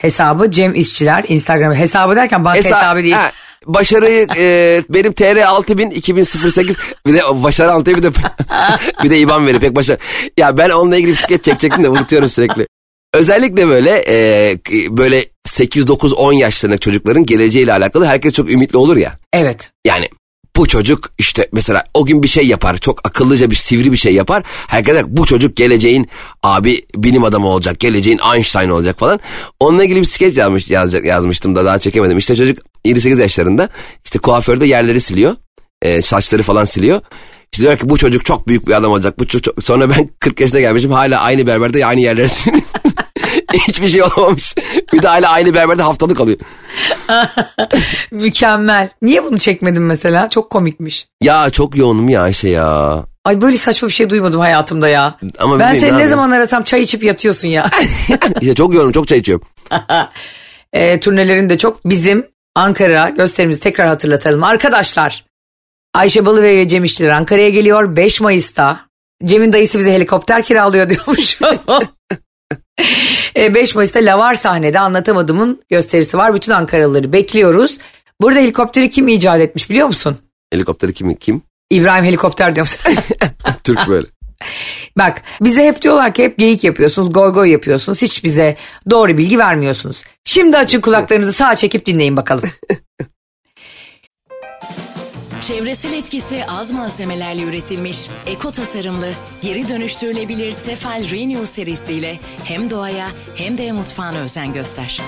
hesabı 0.00 0.50
Cem 0.50 0.74
İşçiler 0.74 1.24
Instagram 1.28 1.74
hesabı 1.74 2.16
derken 2.16 2.44
banka 2.44 2.58
Hesa- 2.58 2.80
hesabı 2.80 3.02
değil. 3.02 3.12
Ha, 3.14 3.32
başarıyı 3.66 4.26
e, 4.36 4.82
benim 4.88 5.12
TR 5.12 5.36
6000 5.36 5.90
2008 5.90 6.76
bir 7.06 7.14
de 7.14 7.20
başarı 7.32 7.72
altı 7.72 7.96
bir 7.96 8.02
de 8.02 8.10
bir 9.04 9.10
de 9.10 9.18
IBAN 9.18 9.46
verip 9.46 9.60
pek 9.60 9.76
başarı. 9.76 9.98
Ya 10.36 10.56
ben 10.56 10.70
onunla 10.70 10.96
ilgili 10.96 11.10
bir 11.10 11.16
skeç 11.16 11.44
çekecektim 11.44 11.84
de 11.84 11.88
unutuyorum 11.88 12.28
sürekli. 12.28 12.66
Özellikle 13.14 13.66
böyle 13.66 14.04
e, 14.08 14.56
böyle 14.90 15.24
8 15.44 15.86
9 15.86 16.12
10 16.12 16.32
yaşlarındaki 16.32 16.80
çocukların 16.80 17.26
geleceğiyle 17.26 17.72
alakalı 17.72 18.06
herkes 18.06 18.32
çok 18.32 18.50
ümitli 18.50 18.76
olur 18.76 18.96
ya. 18.96 19.18
Evet. 19.32 19.70
Yani 19.86 20.08
bu 20.60 20.66
çocuk 20.66 21.10
işte 21.18 21.48
mesela 21.52 21.84
o 21.94 22.06
gün 22.06 22.22
bir 22.22 22.28
şey 22.28 22.46
yapar. 22.46 22.78
Çok 22.78 23.08
akıllıca 23.08 23.50
bir 23.50 23.56
sivri 23.56 23.92
bir 23.92 23.96
şey 23.96 24.14
yapar. 24.14 24.42
Herkes 24.68 24.94
der, 24.94 25.16
bu 25.16 25.26
çocuk 25.26 25.56
geleceğin 25.56 26.08
abi 26.42 26.86
bilim 26.96 27.24
adamı 27.24 27.48
olacak. 27.48 27.80
Geleceğin 27.80 28.20
Einstein 28.34 28.68
olacak 28.68 28.98
falan. 28.98 29.20
Onunla 29.60 29.84
ilgili 29.84 30.00
bir 30.00 30.04
skeç 30.04 30.36
yazmış, 30.36 30.70
yazacak, 30.70 31.04
yazmıştım 31.04 31.56
da 31.56 31.64
daha 31.64 31.78
çekemedim. 31.78 32.18
İşte 32.18 32.36
çocuk 32.36 32.58
7-8 32.86 33.20
yaşlarında 33.20 33.68
işte 34.04 34.18
kuaförde 34.18 34.66
yerleri 34.66 35.00
siliyor. 35.00 35.36
E, 35.82 36.02
saçları 36.02 36.42
falan 36.42 36.64
siliyor. 36.64 37.00
İşte 37.52 37.64
diyor 37.64 37.76
ki 37.76 37.88
bu 37.88 37.98
çocuk 37.98 38.24
çok 38.24 38.48
büyük 38.48 38.66
bir 38.66 38.72
adam 38.72 38.92
olacak. 38.92 39.18
Bu 39.18 39.26
çocuk... 39.26 39.64
Sonra 39.64 39.90
ben 39.90 40.10
40 40.18 40.40
yaşına 40.40 40.60
gelmişim 40.60 40.92
hala 40.92 41.20
aynı 41.20 41.46
berberde 41.46 41.86
aynı 41.86 42.00
yerleri 42.00 42.28
siliyor. 42.28 42.62
Hiçbir 43.68 43.88
şey 43.88 44.02
olmamış. 44.02 44.54
Bir 44.92 45.02
de 45.02 45.08
hala 45.08 45.30
aynı 45.30 45.54
berberde 45.54 45.82
haftalık 45.82 46.20
alıyor. 46.20 46.38
Mükemmel. 48.10 48.88
Niye 49.02 49.24
bunu 49.24 49.38
çekmedin 49.38 49.82
mesela? 49.82 50.28
Çok 50.28 50.50
komikmiş. 50.50 51.08
Ya 51.22 51.50
çok 51.50 51.76
yoğunum 51.76 52.08
ya 52.08 52.22
Ayşe 52.22 52.48
ya. 52.48 53.04
Ay 53.24 53.40
böyle 53.40 53.56
saçma 53.56 53.88
bir 53.88 53.92
şey 53.92 54.10
duymadım 54.10 54.40
hayatımda 54.40 54.88
ya. 54.88 55.14
Ama 55.38 55.58
ben 55.58 55.74
seni 55.74 55.98
ne 55.98 56.06
zaman 56.06 56.30
arasam 56.30 56.62
çay 56.62 56.82
içip 56.82 57.04
yatıyorsun 57.04 57.48
ya. 57.48 57.70
İşte 58.40 58.54
çok 58.54 58.74
yoğunum 58.74 58.92
çok 58.92 59.08
çay 59.08 59.18
içiyorum. 59.18 59.46
e, 60.72 61.00
turnelerinde 61.00 61.58
çok 61.58 61.84
bizim 61.84 62.26
Ankara 62.54 63.08
gösterimizi 63.08 63.60
tekrar 63.60 63.86
hatırlatalım. 63.88 64.44
Arkadaşlar 64.44 65.24
Ayşe 65.94 66.26
Balıbey 66.26 66.56
ve 66.56 66.68
Cem 66.68 66.84
İşçiler 66.84 67.08
Ankara'ya 67.10 67.48
geliyor 67.50 67.96
5 67.96 68.20
Mayıs'ta. 68.20 68.80
Cem'in 69.24 69.52
dayısı 69.52 69.78
bize 69.78 69.92
helikopter 69.92 70.42
kiralıyor 70.42 70.88
diyormuş. 70.90 71.38
E, 73.36 73.54
5 73.54 73.74
Mayıs'ta 73.74 74.00
Lavar 74.00 74.34
sahnede 74.34 74.80
anlatamadığımın 74.80 75.62
gösterisi 75.68 76.18
var. 76.18 76.34
Bütün 76.34 76.52
Ankaralıları 76.52 77.12
bekliyoruz. 77.12 77.78
Burada 78.20 78.40
helikopteri 78.40 78.90
kim 78.90 79.08
icat 79.08 79.40
etmiş 79.40 79.70
biliyor 79.70 79.86
musun? 79.86 80.18
Helikopteri 80.52 80.92
kim 80.92 81.14
kim? 81.14 81.42
İbrahim 81.70 82.04
helikopter 82.04 82.54
diyorum. 82.54 82.72
Türk 83.64 83.88
böyle. 83.88 84.06
Bak 84.98 85.22
bize 85.40 85.64
hep 85.64 85.82
diyorlar 85.82 86.14
ki 86.14 86.24
hep 86.24 86.38
geyik 86.38 86.64
yapıyorsunuz, 86.64 87.12
goy 87.12 87.32
goy 87.32 87.50
yapıyorsunuz. 87.50 88.02
Hiç 88.02 88.24
bize 88.24 88.56
doğru 88.90 89.18
bilgi 89.18 89.38
vermiyorsunuz. 89.38 90.04
Şimdi 90.24 90.58
açın 90.58 90.80
kulaklarınızı 90.80 91.32
sağa 91.32 91.56
çekip 91.56 91.86
dinleyin 91.86 92.16
bakalım. 92.16 92.50
Çevresel 95.40 95.92
etkisi 95.92 96.44
az 96.48 96.70
malzemelerle 96.70 97.42
üretilmiş, 97.42 98.08
eko 98.26 98.52
tasarımlı, 98.52 99.10
geri 99.40 99.68
dönüştürülebilir 99.68 100.52
Tefal 100.52 101.10
Renew 101.10 101.46
serisiyle 101.46 102.18
hem 102.44 102.70
doğaya 102.70 103.08
hem 103.34 103.58
de 103.58 103.72
mutfağına 103.72 104.18
özen 104.18 104.52
göster. 104.52 105.00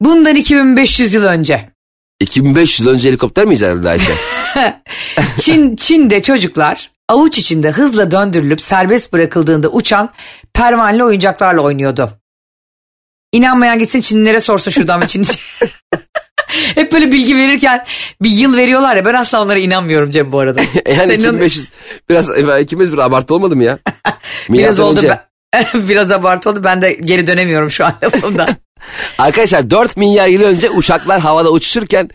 Bundan 0.00 0.34
2500 0.34 1.14
yıl 1.14 1.24
önce 1.24 1.70
2500 2.20 2.88
önce 2.88 3.08
helikopter 3.08 3.44
mi 3.44 3.54
icat 3.54 3.74
edildi 3.74 3.88
Ayşe? 3.88 4.12
Çin 5.40 5.76
Çin'de 5.76 6.22
çocuklar 6.22 6.90
avuç 7.08 7.38
içinde 7.38 7.70
hızla 7.70 8.10
döndürülüp 8.10 8.62
serbest 8.62 9.12
bırakıldığında 9.12 9.68
uçan 9.68 10.10
pervaneli 10.54 11.04
oyuncaklarla 11.04 11.60
oynuyordu. 11.60 12.10
İnanmayan 13.32 13.78
gitsin 13.78 14.00
Çinlilere 14.00 14.40
sorsun 14.40 14.70
şuradan 14.70 15.00
bir 15.00 15.06
Çin 15.06 15.26
Hep 16.84 16.92
böyle 16.92 17.12
bilgi 17.12 17.36
verirken 17.36 17.84
bir 18.22 18.30
yıl 18.30 18.56
veriyorlar 18.56 18.96
ya 18.96 19.04
ben 19.04 19.14
asla 19.14 19.42
onlara 19.42 19.58
inanmıyorum 19.58 20.10
Cem 20.10 20.32
bu 20.32 20.38
arada. 20.38 20.60
yani 20.86 20.96
Senin- 20.96 21.18
2500 21.18 21.70
biraz 22.10 22.30
e, 22.30 22.60
ikimiz 22.60 22.92
bir 22.92 22.98
abartı 22.98 23.34
olmadı 23.34 23.56
mı 23.56 23.64
ya? 23.64 23.78
Biraz 24.48 24.80
oldu 24.80 24.98
önce. 24.98 25.08
ben, 25.08 25.88
biraz 25.88 26.10
abartı 26.10 26.50
oldu 26.50 26.64
ben 26.64 26.82
de 26.82 26.92
geri 26.92 27.26
dönemiyorum 27.26 27.70
şu 27.70 27.84
an 27.84 27.92
lafımdan. 28.02 28.48
Arkadaşlar 29.18 29.70
4 29.70 29.96
milyar 29.96 30.26
yıl 30.26 30.42
önce 30.42 30.70
uçaklar 30.70 31.20
havada 31.20 31.50
uçuşurken 31.50 32.10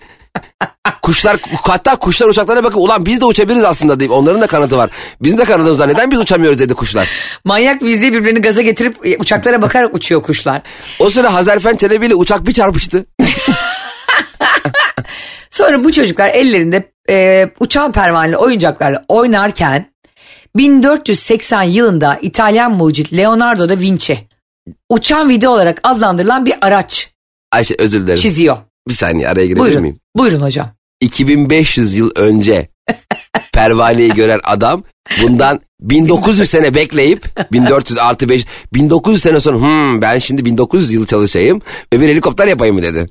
kuşlar 1.02 1.38
hatta 1.62 1.96
kuşlar 1.96 2.28
uçaklara 2.28 2.64
bakıp 2.64 2.78
ulan 2.78 3.06
biz 3.06 3.22
de 3.22 3.26
uçabiliriz 3.26 3.64
aslında 3.64 4.00
deyip 4.00 4.12
onların 4.12 4.42
da 4.42 4.48
kanadı 4.48 4.78
var. 4.78 4.90
Bizim 5.22 5.38
de 5.40 5.44
kanadımız 5.44 5.80
var 5.80 5.88
neden 5.88 6.12
biz 6.12 6.20
uçamıyoruz 6.20 6.60
dedi 6.60 6.74
kuşlar. 6.74 7.08
Manyak 7.46 7.82
biz 7.82 8.02
diye 8.02 8.14
birbirini 8.14 8.42
gaza 8.42 8.62
getirip 8.62 9.06
e, 9.06 9.18
uçaklara 9.18 9.62
bakarak 9.62 9.94
uçuyor 9.96 10.24
kuşlar. 10.24 10.62
O 11.00 11.10
sıra 11.10 11.34
Hazarfen 11.34 11.76
Çelebi 11.76 12.06
ile 12.06 12.16
uçak 12.16 12.48
bir 12.48 12.54
çarpıştı. 12.54 13.06
Sonra 15.50 15.84
bu 15.84 15.92
çocuklar 15.92 16.30
ellerinde 16.30 16.92
e, 17.10 17.50
uçan 17.60 17.92
pervaneli 17.92 18.38
oyuncaklarla 18.38 19.06
oynarken 19.08 19.86
1480 20.56 21.64
yılında 21.64 22.20
İtalyan 22.22 22.72
mucit 22.72 23.14
Leonardo 23.14 23.70
da 23.70 23.80
Vinci 23.80 24.28
uçan 24.90 25.30
video 25.30 25.52
olarak 25.52 25.80
adlandırılan 25.84 26.46
bir 26.46 26.54
araç 26.62 27.10
Ayşe 27.52 27.76
özür 27.80 28.02
dilerim. 28.02 28.16
çiziyor. 28.22 28.58
Bir 28.88 28.94
saniye 28.94 29.28
araya 29.30 29.46
girebilir 29.46 29.64
Buyurun. 29.66 29.82
miyim? 29.82 30.00
Buyurun 30.18 30.42
hocam. 30.42 30.70
2500 31.02 31.94
yıl 31.94 32.12
önce 32.16 32.68
pervaneyi 33.54 34.14
gören 34.14 34.40
adam 34.44 34.84
bundan 35.22 35.62
1900 35.82 36.50
sene 36.50 36.74
bekleyip 36.76 37.26
1400 37.52 38.00
artı 38.00 38.30
5 38.30 38.46
1900 38.74 39.22
sene 39.22 39.40
sonra 39.40 39.58
hmm, 39.58 40.02
ben 40.02 40.20
şimdi 40.20 40.46
1900 40.46 40.92
yıl 40.92 41.06
çalışayım 41.06 41.62
ve 41.94 42.02
bir 42.02 42.08
helikopter 42.08 42.48
yapayım 42.48 42.76
mı 42.76 42.84
dedi. 42.84 43.10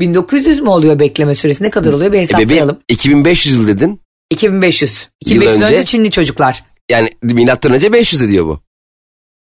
1900 0.00 0.60
mü 0.60 0.68
oluyor 0.68 0.98
bekleme 0.98 1.34
süresi 1.34 1.64
ne 1.64 1.70
kadar 1.70 1.92
oluyor 1.92 2.12
bir 2.12 2.18
E 2.18 2.20
hesaplayalım. 2.20 2.78
2500 2.88 3.56
yıl 3.56 3.68
dedin. 3.68 4.00
2500. 4.30 5.08
2500 5.20 5.54
Yıl 5.54 5.62
önce, 5.62 5.74
önce- 5.74 5.84
Çinli 5.84 6.10
çocuklar. 6.10 6.64
Yani 6.90 7.10
milattan 7.22 7.72
önce 7.72 7.92
500 7.92 8.22
ediyor 8.22 8.46
bu. 8.46 8.60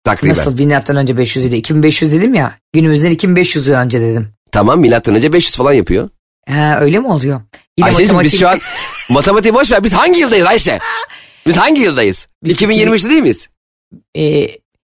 Takriben. 0.05 0.37
Nasıl 0.37 0.55
milattan 0.55 0.97
önce 0.97 1.19
500 1.19 1.45
idi? 1.45 1.57
2500 1.57 2.13
dedim 2.13 2.35
ya. 2.35 2.59
Günümüzden 2.73 3.11
2500 3.11 3.67
yıl 3.67 3.75
önce 3.75 4.01
dedim. 4.01 4.29
Tamam 4.53 4.81
milattan 4.81 5.15
önce 5.15 5.33
500 5.33 5.57
falan 5.57 5.73
yapıyor. 5.73 6.09
Ha, 6.51 6.79
öyle 6.81 6.99
mi 6.99 7.07
oluyor? 7.07 7.41
Yine 7.79 7.89
Ayşe'cim 7.89 8.19
biz 8.21 8.33
matematik- 8.33 8.39
şu 8.39 8.49
an 8.49 8.59
matematiği 9.11 9.55
boş 9.55 9.73
ver. 9.73 9.85
Biz 9.85 9.93
hangi 9.93 10.21
yıldayız 10.21 10.47
Ayşe? 10.47 10.79
Biz 11.47 11.57
hangi 11.57 11.81
yıldayız? 11.81 12.29
Biz 12.45 12.63
2023'te 12.63 13.11
değil 13.11 13.23
miyiz? 13.23 13.49
Ee, 14.17 14.47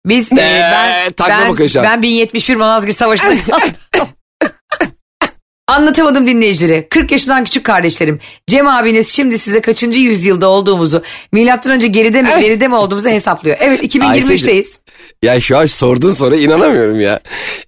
biz 0.06 0.32
e, 0.32 0.36
ben, 0.36 1.12
ben, 1.28 1.56
ben 1.82 2.02
1071 2.02 2.56
Malazgirt 2.56 2.96
Savaşı'nda. 2.96 3.34
Anlatamadım 5.68 6.26
dinleyicileri. 6.26 6.86
40 6.90 7.12
yaşından 7.12 7.44
küçük 7.44 7.64
kardeşlerim. 7.64 8.20
Cem 8.46 8.68
abiniz 8.68 9.08
şimdi 9.08 9.38
size 9.38 9.60
kaçıncı 9.60 9.98
yüzyılda 10.00 10.48
olduğumuzu, 10.48 11.02
milattan 11.32 11.72
önce 11.72 11.86
geride 11.86 12.22
mi 12.22 12.28
ileride 12.28 12.68
mi 12.68 12.74
olduğumuzu 12.74 13.08
hesaplıyor. 13.08 13.56
Evet 13.60 13.94
2023'teyiz. 13.94 14.66
Ya 15.22 15.40
şu 15.40 15.58
an 15.58 15.66
sorduğun 15.66 16.14
soruya 16.14 16.40
inanamıyorum 16.40 17.00
ya. 17.00 17.20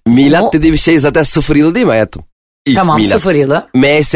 Milat 0.07 0.53
dediği 0.53 0.73
bir 0.73 0.77
şey 0.77 0.99
zaten 0.99 1.23
sıfır 1.23 1.55
yılı 1.55 1.75
değil 1.75 1.85
mi 1.85 1.89
hayatım? 1.91 2.25
İlk 2.65 2.75
Tamam 2.77 2.97
milat. 2.97 3.11
sıfır 3.11 3.33
yılı. 3.35 3.67
MS 3.73 4.15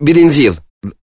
birinci 0.00 0.42
yıl. 0.42 0.54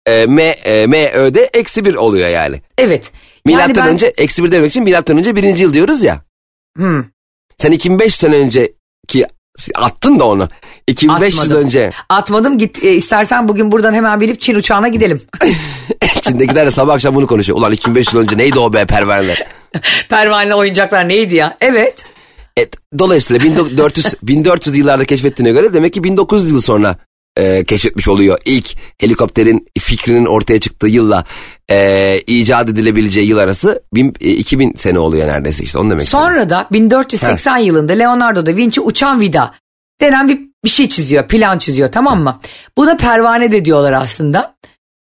E, 0.06 0.26
M, 0.26 0.42
e, 0.42 0.86
MÖ'de 0.86 1.50
eksi 1.54 1.84
bir 1.84 1.94
oluyor 1.94 2.28
yani. 2.28 2.62
Evet. 2.78 3.12
Milattan 3.44 3.68
yani 3.68 3.76
ben, 3.76 3.88
önce 3.88 4.06
eksi 4.06 4.44
bir 4.44 4.52
demek 4.52 4.70
için 4.70 4.84
milattan 4.84 5.18
önce 5.18 5.36
birinci 5.36 5.62
yıl 5.62 5.74
diyoruz 5.74 6.02
ya. 6.02 6.20
Hmm, 6.76 7.04
Sen 7.58 7.72
2005 7.72 8.14
sene 8.14 8.36
önceki 8.36 9.26
attın 9.74 10.18
da 10.18 10.28
onu. 10.28 10.48
2500 10.86 11.50
yıl 11.50 11.56
önce 11.56 11.90
atmadım 12.08 12.58
git 12.58 12.84
e, 12.84 12.92
istersen 12.92 13.48
bugün 13.48 13.72
buradan 13.72 13.94
hemen 13.94 14.20
bilip 14.20 14.40
Çin 14.40 14.54
uçağına 14.54 14.88
gidelim. 14.88 15.22
içindekiler 16.16 16.66
de 16.66 16.70
sabah 16.70 16.94
akşam 16.94 17.14
bunu 17.14 17.26
konuşuyor. 17.26 17.58
Ulan 17.58 17.72
2500 17.72 18.14
yıl 18.14 18.20
önce 18.22 18.38
neydi 18.38 18.58
o 18.58 18.72
be 18.72 18.84
pervaneler? 18.84 19.46
Pervaneli 20.08 20.54
oyuncaklar 20.54 21.08
neydi 21.08 21.34
ya? 21.34 21.56
Evet. 21.60 22.06
Evet, 22.56 22.76
dolayısıyla 22.98 23.44
1400, 23.44 24.14
1400 24.22 24.76
yıllarda 24.78 25.04
keşfettiğine 25.04 25.52
göre 25.52 25.74
demek 25.74 25.92
ki 25.92 26.04
1900 26.04 26.50
yıl 26.50 26.60
sonra 26.60 26.96
e, 27.36 27.64
keşfetmiş 27.64 28.08
oluyor. 28.08 28.38
İlk 28.44 28.76
helikopterin 29.00 29.68
fikrinin 29.78 30.26
ortaya 30.26 30.60
çıktığı 30.60 30.86
yılla 30.86 31.24
e, 31.70 32.18
icat 32.26 32.70
edilebileceği 32.70 33.28
yıl 33.28 33.38
arası 33.38 33.82
bin, 33.94 34.14
e, 34.20 34.30
2000 34.30 34.74
sene 34.76 34.98
oluyor 34.98 35.28
neredeyse 35.28 35.64
işte 35.64 35.78
onu 35.78 35.90
demek 35.90 36.04
istedim. 36.04 36.24
Sonra 36.24 36.50
da 36.50 36.68
1480 36.72 37.56
yılında 37.56 37.92
Leonardo 37.92 38.46
da 38.46 38.56
Vinci 38.56 38.80
uçan 38.80 39.20
vida 39.20 39.54
denen 40.00 40.28
bir, 40.28 40.40
bir 40.64 40.70
şey 40.70 40.88
çiziyor, 40.88 41.28
plan 41.28 41.58
çiziyor 41.58 41.92
tamam 41.92 42.22
mı? 42.22 42.38
Bu 42.76 42.86
da 42.86 42.96
pervane 42.96 43.52
de 43.52 43.64
diyorlar 43.64 43.92
aslında. 43.92 44.54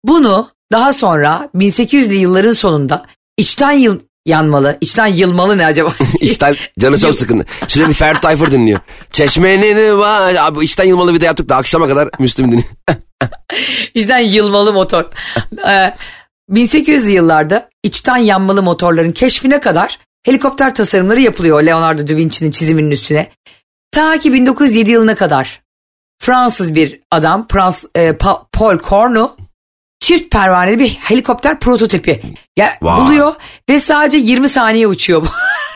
Bunu 0.04 0.48
daha 0.72 0.92
sonra 0.92 1.50
1800'lü 1.54 2.12
yılların 2.12 2.52
sonunda 2.52 3.06
içten 3.36 3.72
yıl 3.72 4.00
yanmalı, 4.26 4.78
içten 4.80 5.06
yılmalı 5.06 5.58
ne 5.58 5.66
acaba? 5.66 5.88
İçten 6.20 6.56
canı 6.78 6.98
çok 6.98 7.14
sıkın. 7.14 7.44
Şöyle 7.68 7.88
bir 7.88 7.94
Ferdi 7.94 8.20
Tayfur 8.20 8.50
dinliyor. 8.50 8.80
Çeşmenin 9.10 9.98
var. 9.98 10.34
Abi 10.34 10.64
içten 10.64 10.84
yılmalı 10.84 11.14
video 11.14 11.26
yaptık 11.26 11.48
da 11.48 11.56
akşama 11.56 11.88
kadar 11.88 12.08
Müslüm 12.18 12.46
dinliyor. 12.46 12.68
içten 13.94 14.18
yılmalı 14.18 14.72
motor. 14.72 15.04
Ee, 15.68 15.94
1800'lü 16.50 17.10
yıllarda 17.10 17.68
içten 17.82 18.16
yanmalı 18.16 18.62
motorların 18.62 19.12
keşfine 19.12 19.60
kadar 19.60 19.98
helikopter 20.24 20.74
tasarımları 20.74 21.20
yapılıyor 21.20 21.62
Leonardo 21.62 22.08
da 22.08 22.16
Vinci'nin 22.16 22.50
çiziminin 22.50 22.90
üstüne. 22.90 23.30
Ta 23.90 24.18
ki 24.18 24.32
1907 24.32 24.90
yılına 24.90 25.14
kadar 25.14 25.62
Fransız 26.18 26.74
bir 26.74 27.00
adam 27.10 27.46
Frans, 27.48 27.84
e, 27.94 28.08
Pa- 28.08 28.42
Paul 28.52 28.78
Cornu 28.78 29.36
çift 30.04 30.30
pervaneli 30.30 30.78
bir 30.78 30.88
helikopter 30.88 31.60
prototipi 31.60 32.22
ya, 32.56 32.74
Vay. 32.82 33.00
buluyor 33.00 33.34
ve 33.68 33.80
sadece 33.80 34.18
20 34.18 34.48
saniye 34.48 34.86
uçuyor 34.86 35.22
bu. 35.22 35.26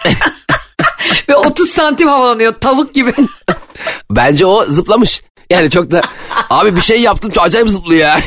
ve 1.29 1.37
30 1.37 1.71
santim 1.71 2.09
havalanıyor 2.09 2.53
tavuk 2.53 2.95
gibi. 2.95 3.13
Bence 4.11 4.47
o 4.47 4.65
zıplamış. 4.65 5.23
Yani 5.51 5.71
çok 5.71 5.91
da 5.91 6.03
abi 6.51 6.77
bir 6.77 6.81
şey 6.81 7.01
yaptım 7.01 7.31
çok 7.31 7.45
acayip 7.45 7.69
zıplıyor 7.69 8.01
ya. 8.01 8.19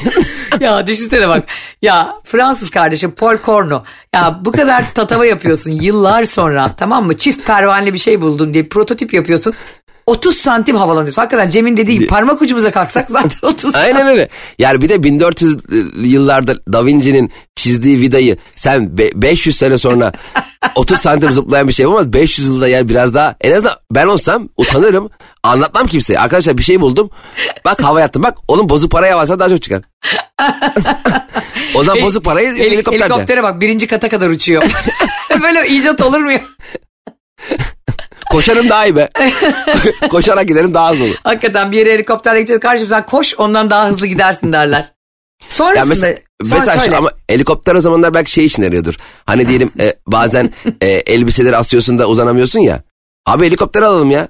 ya 0.60 0.88
düşünsene 0.88 1.28
bak. 1.28 1.44
Ya 1.82 2.16
Fransız 2.24 2.70
kardeşim 2.70 3.12
Paul 3.12 3.38
Cornu. 3.46 3.84
Ya 4.14 4.40
bu 4.46 4.52
kadar 4.52 4.94
tatava 4.94 5.26
yapıyorsun 5.26 5.72
yıllar 5.72 6.24
sonra 6.24 6.76
tamam 6.78 7.06
mı? 7.06 7.18
Çift 7.18 7.48
pervaneli 7.48 7.94
bir 7.94 8.00
şey 8.00 8.22
buldun 8.22 8.54
diye 8.54 8.68
prototip 8.68 9.14
yapıyorsun. 9.14 9.54
30 10.12 10.36
santim 10.38 10.76
havalanıyorsun. 10.76 11.22
Hakikaten 11.22 11.50
Cem'in 11.50 11.78
dediği 11.78 11.94
gibi 11.94 12.08
parmak 12.08 12.42
ucumuza 12.42 12.72
kalksak 12.72 13.08
zaten 13.10 13.48
30 13.48 13.76
Aynen 13.76 14.08
öyle. 14.08 14.30
Yani 14.60 14.82
bir 14.82 14.90
de 14.90 15.04
1400 15.04 15.58
yıllarda 16.04 16.56
Da 16.74 16.86
Vinci'nin 16.86 17.32
çizdiği 17.56 18.02
vidayı 18.02 18.38
sen 18.56 18.98
be- 18.98 19.22
500 19.22 19.56
sene 19.56 19.78
sonra 19.78 20.12
30 20.76 20.98
santim 21.00 21.32
zıplayan 21.32 21.68
bir 21.68 21.74
şey 21.74 21.84
yapamaz. 21.84 22.14
500 22.14 22.50
yılda 22.50 22.68
yani 22.68 22.90
biraz 22.90 23.14
daha 23.14 23.36
en 23.42 23.52
azından 23.52 23.76
ben 23.92 24.06
olsam 24.06 24.50
utanırım. 24.58 25.10
Anlatmam 25.44 25.88
kimseye. 25.88 26.20
Arkadaşlar 26.20 26.58
bir 26.58 26.64
şey 26.64 26.82
buldum. 26.82 27.10
Bak 27.66 27.84
hava 27.84 28.02
yattım. 28.02 28.24
Bak 28.24 28.38
onun 28.48 28.70
bozuk 28.70 28.92
parayı 28.92 29.16
alsan 29.16 29.40
daha 29.40 29.50
çok 29.50 29.62
çıkar. 29.62 29.82
o 31.76 31.84
zaman 31.84 32.02
bozuk 32.04 32.24
parayı 32.24 32.48
Hel- 32.48 32.60
helikopterde. 32.72 33.14
Helikoptere 33.14 33.44
bak 33.44 33.62
birinci 33.62 33.88
kata 33.88 34.10
kadar 34.10 34.30
uçuyor. 34.30 34.64
Böyle 35.42 35.68
icat 35.68 36.02
olur 36.02 36.20
mu 36.20 36.32
ya? 36.32 36.42
Koşarım 38.32 38.70
daha 38.70 38.86
iyi 38.86 38.96
be. 38.96 39.10
Koşarak 40.10 40.48
giderim 40.48 40.74
daha 40.74 40.92
hızlı 40.92 41.04
olur. 41.04 41.16
Hakikaten 41.24 41.72
bir 41.72 41.78
yere 41.78 41.94
helikopterle 41.94 42.42
gidiyor. 42.42 42.60
Kardeşim 42.60 42.88
sen 42.88 43.06
koş 43.06 43.36
ondan 43.40 43.70
daha 43.70 43.88
hızlı 43.88 44.08
gidersin 44.08 44.54
derler. 44.54 44.92
Sonrasında 45.50 45.80
Ya 45.80 45.86
mesela, 45.86 46.16
sonra 46.44 46.60
mesela 46.60 46.76
şu- 46.76 46.82
söyle. 46.84 46.98
ama 46.98 47.12
helikopter 47.30 47.76
o 47.76 47.80
zamanlar 47.80 48.14
belki 48.14 48.32
şey 48.32 48.46
için 48.46 48.64
yarıyordur. 48.64 48.96
Hani 49.26 49.48
diyelim 49.48 49.72
e, 49.80 49.94
bazen 50.08 50.54
e, 50.82 50.88
elbiseleri 50.88 51.58
asıyorsun 51.58 52.00
da 52.00 52.08
uzanamıyorsun 52.08 52.60
ya. 52.60 52.84
Abi 53.26 53.46
helikopter 53.46 53.82
alalım 53.82 54.12
ya. 54.12 54.28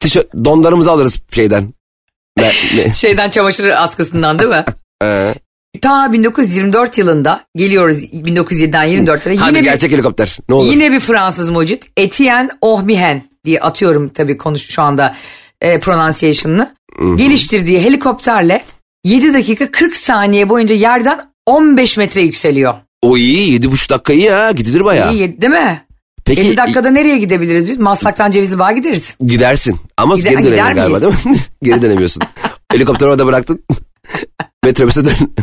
Tişört, 0.00 0.34
donlarımızı 0.44 0.90
alırız 0.90 1.20
şeyden. 1.34 1.74
Ne? 2.36 2.52
şeyden 2.96 3.30
çamaşır 3.30 3.68
askısından 3.68 4.38
değil 4.38 4.50
mi? 4.50 4.64
Ee, 5.02 5.34
Ta 5.80 6.12
1924 6.12 6.98
yılında 6.98 7.44
geliyoruz 7.56 7.96
1907'den 8.04 8.88
24'lere 8.88 9.36
hadi 9.36 9.48
yine 9.50 9.58
bir, 9.58 9.64
gerçek 9.64 9.92
helikopter. 9.92 10.38
Ne 10.48 10.54
olur. 10.54 10.72
yine 10.72 10.92
bir 10.92 11.00
Fransız 11.00 11.50
mucit 11.50 11.86
Etienne 11.96 12.48
Ohmihen 12.60 13.22
diye 13.44 13.60
atıyorum 13.60 14.08
tabii 14.08 14.36
konuş 14.36 14.70
şu 14.70 14.82
anda 14.82 15.14
e, 15.60 15.80
pronunciation'ını. 15.80 16.74
Geliştirdiği 17.16 17.80
helikopterle 17.80 18.62
7 19.04 19.34
dakika 19.34 19.70
40 19.70 19.96
saniye 19.96 20.48
boyunca 20.48 20.74
yerden 20.74 21.20
15 21.46 21.96
metre 21.96 22.22
yükseliyor. 22.24 22.74
O 23.02 23.16
iyi. 23.16 23.52
Yedi 23.52 23.70
buçuk 23.72 23.90
dakika 23.90 24.12
iyi 24.12 24.30
ha. 24.30 24.50
Gidilir 24.50 24.84
bayağı. 24.84 25.14
İyi 25.14 25.40
değil 25.40 25.52
mi? 25.52 25.82
Peki 26.24 26.40
50 26.40 26.56
dakikada 26.56 26.90
nereye 26.90 27.18
gidebiliriz 27.18 27.68
biz? 27.68 27.78
Maslak'tan 27.78 28.30
Cevizli 28.30 28.58
Bağ'a 28.58 28.72
gideriz. 28.72 29.14
gidersin. 29.26 29.76
Ama 29.96 30.14
Gider- 30.14 30.30
geri 30.42 30.44
dönemiyorsun 30.44 30.74
galiba 30.74 31.00
değil 31.02 31.12
mi? 31.26 31.36
geri 31.62 31.82
dönemiyorsun. 31.82 32.22
Helikopteri 32.72 33.08
orada 33.08 33.26
bıraktın. 33.26 33.64
Metrobüse 34.64 35.04
dön. 35.04 35.12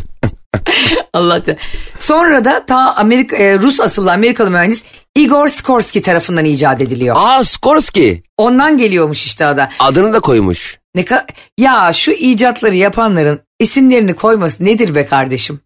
Allah 1.13 1.43
te- 1.43 1.57
Sonra 1.99 2.45
da 2.45 2.65
ta 2.65 2.95
Amerika, 2.95 3.35
e, 3.37 3.57
Rus 3.59 3.79
asıllı 3.79 4.11
Amerikalı 4.11 4.51
mühendis 4.51 4.83
Igor 5.15 5.47
Skorsky 5.47 6.01
tarafından 6.03 6.45
icat 6.45 6.81
ediliyor. 6.81 7.15
Aa 7.19 7.43
Skorsky. 7.43 8.21
Ondan 8.37 8.77
geliyormuş 8.77 9.25
işte 9.25 9.45
adı. 9.45 9.69
Adını 9.79 10.13
da 10.13 10.19
koymuş. 10.19 10.79
Ne 10.95 11.01
ka- 11.01 11.25
ya 11.59 11.93
şu 11.93 12.11
icatları 12.11 12.75
yapanların 12.75 13.39
isimlerini 13.59 14.13
koyması 14.13 14.65
nedir 14.65 14.95
be 14.95 15.05
kardeşim? 15.05 15.59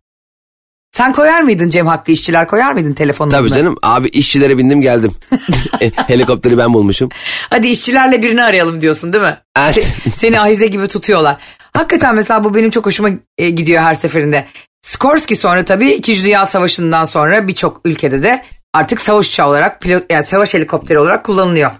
Sen 0.91 1.13
koyar 1.13 1.41
mıydın 1.41 1.69
Cem 1.69 1.88
Hakkı 1.88 2.12
işçiler 2.12 2.47
koyar 2.47 2.73
mıydın 2.73 2.93
telefonuna? 2.93 3.38
Tabii 3.38 3.51
canım. 3.51 3.75
Abi 3.84 4.08
işçilere 4.08 4.58
bindim 4.58 4.82
geldim. 4.82 5.12
Helikopteri 6.08 6.58
ben 6.58 6.73
bulmuşum. 6.73 7.10
Hadi 7.49 7.67
işçilerle 7.67 8.21
birini 8.21 8.43
arayalım 8.43 8.82
diyorsun 8.82 9.13
değil 9.13 9.25
mi? 9.25 9.38
Evet. 9.60 9.77
Se- 9.77 10.10
seni 10.15 10.39
ahize 10.39 10.67
gibi 10.67 10.88
tutuyorlar. 10.88 11.38
Hakikaten 11.73 12.15
mesela 12.15 12.43
bu 12.43 12.56
benim 12.56 12.69
çok 12.69 12.86
hoşuma 12.86 13.10
e, 13.38 13.49
gidiyor 13.49 13.84
her 13.84 13.95
seferinde. 13.95 14.47
Skorsky 14.82 15.39
sonra 15.39 15.65
tabii 15.65 15.91
2. 15.91 16.25
Dünya 16.25 16.45
Savaşı'ndan 16.45 17.04
sonra 17.04 17.47
birçok 17.47 17.82
ülkede 17.86 18.23
de 18.23 18.43
artık 18.73 19.01
savaş 19.01 19.30
uçağı 19.30 19.47
olarak 19.47 19.82
pilot, 19.82 20.04
yani 20.12 20.25
savaş 20.25 20.54
helikopteri 20.54 20.99
olarak 20.99 21.25
kullanılıyor. 21.25 21.71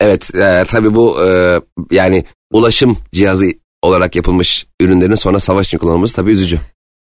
Evet 0.00 0.34
e, 0.34 0.64
tabii 0.68 0.94
bu 0.94 1.24
e, 1.24 1.60
yani 1.90 2.24
ulaşım 2.52 2.98
cihazı 3.12 3.46
olarak 3.82 4.16
yapılmış 4.16 4.66
ürünlerin 4.80 5.14
sonra 5.14 5.40
savaş 5.40 5.66
için 5.66 5.78
kullanılması 5.78 6.16
tabii 6.16 6.30
üzücü. 6.30 6.58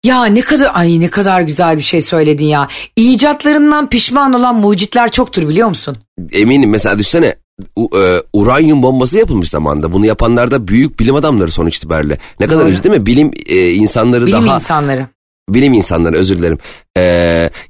Ya 0.05 0.25
ne 0.25 0.41
kadar 0.41 0.71
ay 0.75 1.01
ne 1.01 1.09
kadar 1.09 1.41
güzel 1.41 1.77
bir 1.77 1.83
şey 1.83 2.01
söyledin 2.01 2.45
ya. 2.45 2.69
İcatlarından 2.97 3.89
pişman 3.89 4.33
olan 4.33 4.57
mucitler 4.57 5.11
çoktur 5.11 5.49
biliyor 5.49 5.69
musun? 5.69 5.97
Eminim 6.33 6.71
mesela 6.71 6.99
düşünsene 6.99 7.35
u- 7.77 7.91
e, 7.99 8.23
uranyum 8.33 8.83
bombası 8.83 9.19
yapılmış 9.19 9.51
zamanında. 9.51 9.93
Bunu 9.93 10.07
yapanlar 10.07 10.51
da 10.51 10.69
büyük 10.69 11.01
bilim 11.01 11.15
adamları 11.15 11.51
sonuç 11.53 11.77
itibariyle. 11.77 12.19
Ne 12.41 12.47
kadar 12.47 12.67
üzücü 12.67 12.83
değil 12.85 12.95
mi? 12.95 13.07
Bilim 13.07 13.31
e, 13.47 13.71
insanları 13.71 14.27
Bilim 14.27 14.47
daha 14.47 14.55
insanları. 14.55 15.07
bilim 15.49 15.73
insanları 15.73 16.17
özür 16.17 16.39
dilerim. 16.39 16.59
E, 16.99 17.03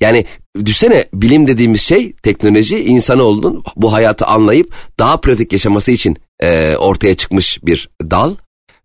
yani 0.01 0.24
düşünsene 0.64 1.05
bilim 1.14 1.47
dediğimiz 1.47 1.80
şey 1.80 2.12
teknoloji 2.12 2.85
insanoğlunun 2.85 3.64
bu 3.76 3.93
hayatı 3.93 4.26
anlayıp 4.26 4.72
daha 4.99 5.16
pratik 5.20 5.53
yaşaması 5.53 5.93
için 5.93 6.16
e, 6.43 6.76
ortaya 6.76 7.14
çıkmış 7.16 7.59
bir 7.64 7.89
dal. 8.11 8.35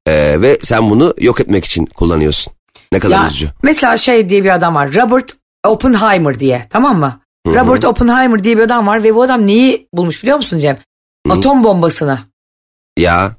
E, 0.08 0.41
ve 0.41 0.60
sen 0.64 0.89
bunu 0.89 1.14
yok 1.20 1.39
etmek 1.39 1.66
için 1.66 1.86
kullanıyorsun. 1.86 2.54
Ne 2.92 3.00
kadar 3.00 3.20
Ya, 3.20 3.28
üzücü. 3.28 3.50
mesela 3.64 3.98
şey 3.98 4.30
diye 4.30 4.44
bir 4.44 4.50
adam 4.56 4.76
var. 4.76 4.94
Robert 4.96 5.32
Oppenheimer 5.68 6.40
diye 6.40 6.66
tamam 6.70 7.00
mı? 7.00 7.20
Robert 7.48 7.86
Oppenheimer 7.86 8.44
diye 8.44 8.58
bir 8.58 8.62
adam 8.64 8.88
var 8.88 9.04
ve 9.04 9.16
bu 9.16 9.24
adam 9.24 9.48
neyi 9.48 9.88
bulmuş 9.94 10.24
biliyor 10.24 10.38
musun 10.38 10.60
Cem? 10.60 10.78
Atom 11.30 11.64
bombasını. 11.64 12.20
Ya 13.00 13.36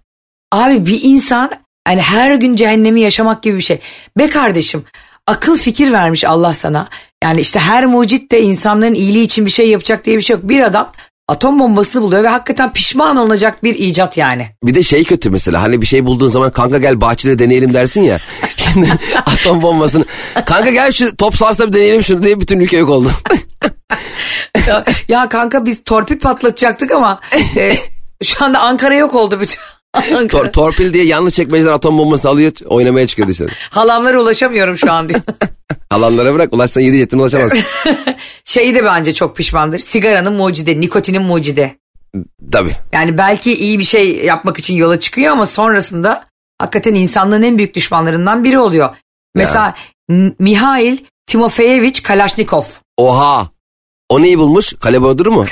Abi 0.53 0.87
bir 0.87 1.01
insan 1.03 1.51
Yani 1.89 2.01
her 2.01 2.35
gün 2.35 2.57
cehennemi 2.57 3.01
yaşamak 3.01 3.43
gibi 3.43 3.57
bir 3.57 3.63
şey. 3.63 3.81
Be 4.19 4.29
kardeşim 4.29 4.85
akıl 5.27 5.57
fikir 5.57 5.93
vermiş 5.93 6.25
Allah 6.25 6.55
sana. 6.55 6.89
Yani 7.25 7.41
işte 7.41 7.61
her 7.61 7.87
mucit 7.87 8.33
de 8.33 8.41
insanların 8.43 8.95
iyiliği 8.95 9.25
için 9.25 9.47
bir 9.47 9.51
şey 9.51 9.69
yapacak 9.69 10.05
diye 10.05 10.17
bir 10.17 10.23
şey 10.23 10.37
yok. 10.37 10.49
Bir 10.49 10.61
adam 10.61 10.93
atom 11.29 11.59
bombasını 11.61 12.03
buluyor 12.03 12.25
ve 12.25 12.29
hakikaten 12.29 12.73
pişman 12.73 13.17
olacak 13.17 13.65
bir 13.65 13.75
icat 13.75 14.17
yani. 14.17 14.49
Bir 14.65 14.75
de 14.75 14.83
şey 14.83 15.05
kötü 15.05 15.31
mesela 15.31 15.63
hani 15.63 15.81
bir 15.83 15.87
şey 15.87 16.07
bulduğun 16.07 16.29
zaman 16.29 16.51
kanka 16.51 16.79
gel 16.79 17.01
bahçede 17.01 17.39
deneyelim 17.39 17.75
dersin 17.75 18.03
ya. 18.03 18.19
Atom 19.27 19.63
bombasını 19.63 20.05
kanka 20.47 20.71
gel 20.71 20.93
şu 20.93 21.17
top 21.17 21.37
sahasında 21.37 21.69
bir 21.69 21.73
deneyelim 21.73 22.03
şunu 22.03 22.23
diye 22.23 22.41
bütün 22.41 22.61
ülke 22.61 22.77
yok 22.77 22.91
oldu. 22.91 23.11
ya, 24.67 24.85
ya 25.09 25.29
kanka 25.29 25.67
biz 25.67 25.85
torpil 25.85 26.19
patlatacaktık 26.19 26.91
ama 26.91 27.21
e, 27.57 27.71
şu 28.23 28.45
anda 28.45 28.61
Ankara 28.61 28.95
yok 28.95 29.15
oldu 29.15 29.41
bütün. 29.41 29.59
Tor, 30.29 30.47
torpil 30.47 30.93
diye 30.93 31.05
yanlış 31.05 31.35
çekmeceden 31.35 31.73
atom 31.73 31.99
bombasını 31.99 32.31
alıyor 32.31 32.53
oynamaya 32.65 33.07
çıkıyor 33.07 33.29
dışarı. 33.29 33.49
Halamlara 33.71 34.21
ulaşamıyorum 34.21 34.79
şu 34.79 34.93
an 34.93 35.09
diyor. 35.09 35.21
Halanlara 35.91 36.35
bırak 36.35 36.53
ulaşsan 36.53 36.81
yedi 36.81 36.97
yetim 36.97 37.21
ulaşamazsın. 37.21 37.61
Şeyi 38.45 38.75
de 38.75 38.85
bence 38.85 39.15
çok 39.15 39.37
pişmandır. 39.37 39.79
Sigaranın 39.79 40.33
mucide, 40.33 40.81
nikotinin 40.81 41.23
mucide. 41.23 41.77
Tabii. 42.53 42.73
Yani 42.93 43.19
belki 43.19 43.55
iyi 43.55 43.79
bir 43.79 43.85
şey 43.85 44.25
yapmak 44.25 44.59
için 44.59 44.75
yola 44.75 45.01
çıkıyor 45.01 45.33
ama 45.33 45.47
sonrasında 45.47 46.28
hakikaten 46.59 46.95
insanlığın 46.95 47.43
en 47.43 47.57
büyük 47.59 47.75
düşmanlarından 47.75 48.45
biri 48.45 48.59
oluyor. 48.59 48.97
Mesela 49.35 49.75
M- 50.09 50.33
Mihail 50.39 50.99
Timofeyevich 51.27 52.03
Kalashnikov. 52.03 52.63
Oha. 52.97 53.49
O 54.09 54.23
neyi 54.23 54.39
bulmuş? 54.39 54.73
Kale 54.81 55.03
Bodru 55.03 55.33
mu? 55.33 55.45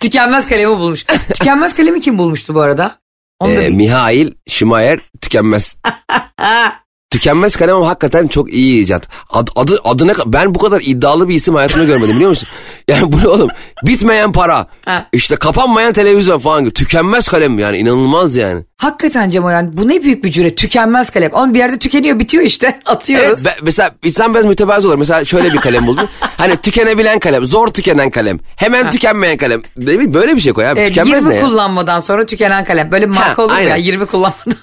Tükenmez 0.00 0.48
kalemi 0.48 0.78
bulmuş. 0.78 1.04
Tükenmez 1.34 1.74
kalemi 1.76 2.00
kim 2.00 2.18
bulmuştu 2.18 2.54
bu 2.54 2.60
arada? 2.60 2.98
Onu 3.40 3.52
Ee, 3.52 3.68
Mihail 3.70 4.32
Şimayer 4.46 5.00
tükenmez. 5.20 5.76
tükenmez 7.16 7.56
kalem 7.56 7.76
ama 7.76 7.88
hakikaten 7.88 8.26
çok 8.28 8.52
iyi 8.52 8.82
icat. 8.84 9.08
Ad, 9.30 9.48
adı, 9.56 9.80
adına 9.84 10.12
ben 10.26 10.54
bu 10.54 10.58
kadar 10.58 10.80
iddialı 10.84 11.28
bir 11.28 11.34
isim 11.34 11.54
hayatımda 11.54 11.84
görmedim 11.84 12.14
biliyor 12.14 12.30
musun? 12.30 12.48
Yani 12.88 13.12
bu 13.12 13.18
ne 13.22 13.28
oğlum? 13.28 13.48
Bitmeyen 13.86 14.32
para. 14.32 14.66
Ha. 14.84 15.06
işte 15.12 15.36
kapanmayan 15.36 15.92
televizyon 15.92 16.38
falan 16.38 16.60
gibi. 16.60 16.72
Tükenmez 16.72 17.28
kalem 17.28 17.58
yani 17.58 17.78
inanılmaz 17.78 18.36
yani. 18.36 18.64
Hakikaten 18.78 19.30
Cem 19.30 19.44
Oyan 19.44 19.76
bu 19.76 19.88
ne 19.88 20.02
büyük 20.02 20.24
bir 20.24 20.30
cüret. 20.30 20.56
Tükenmez 20.56 21.10
kalem. 21.10 21.32
Onun 21.32 21.54
bir 21.54 21.58
yerde 21.58 21.78
tükeniyor 21.78 22.18
bitiyor 22.18 22.44
işte. 22.44 22.80
Atıyoruz. 22.86 23.46
Evet, 23.46 23.56
be- 23.56 23.60
mesela 23.62 23.94
insan 24.04 24.34
biraz 24.34 24.44
mütevazı 24.44 24.88
olur. 24.88 24.98
Mesela 24.98 25.24
şöyle 25.24 25.52
bir 25.52 25.58
kalem 25.58 25.86
buldum. 25.86 26.08
hani 26.20 26.56
tükenebilen 26.56 27.18
kalem, 27.18 27.44
zor 27.44 27.68
tükenen 27.68 28.10
kalem, 28.10 28.38
hemen 28.56 28.90
tükenmeyen 28.90 29.36
kalem. 29.36 29.62
Değil 29.76 29.98
mi? 29.98 30.14
Böyle 30.14 30.36
bir 30.36 30.40
şey 30.40 30.52
koy 30.52 30.68
abi. 30.68 30.78
Evet, 30.80 30.88
Tükenmez 30.88 31.22
20 31.22 31.30
ne 31.30 31.36
ya? 31.36 31.40
kullanmadan 31.42 31.98
sonra 31.98 32.26
tükenen 32.26 32.64
kalem. 32.64 32.92
Böyle 32.92 33.06
marka 33.06 33.42
Ha, 33.42 33.42
olur 33.46 33.52
mu 33.52 33.60
ya 33.60 33.72
aynen. 33.72 33.76
20 33.84 34.06
kullanmadan. 34.06 34.54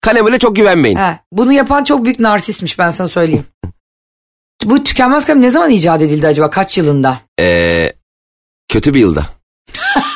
Kalemine 0.00 0.38
çok 0.38 0.56
güvenmeyin. 0.56 0.96
Ha, 0.96 1.18
bunu 1.32 1.52
yapan 1.52 1.84
çok 1.84 2.04
büyük 2.04 2.20
narsistmiş 2.20 2.78
ben 2.78 2.90
sana 2.90 3.08
söyleyeyim. 3.08 3.44
Bu 4.64 4.84
tükenmez 4.84 5.26
kalem 5.26 5.42
ne 5.42 5.50
zaman 5.50 5.70
icat 5.70 6.02
edildi 6.02 6.26
acaba? 6.26 6.50
Kaç 6.50 6.78
yılında? 6.78 7.20
Ee, 7.40 7.92
kötü 8.68 8.94
bir 8.94 9.00
yılda. 9.00 9.26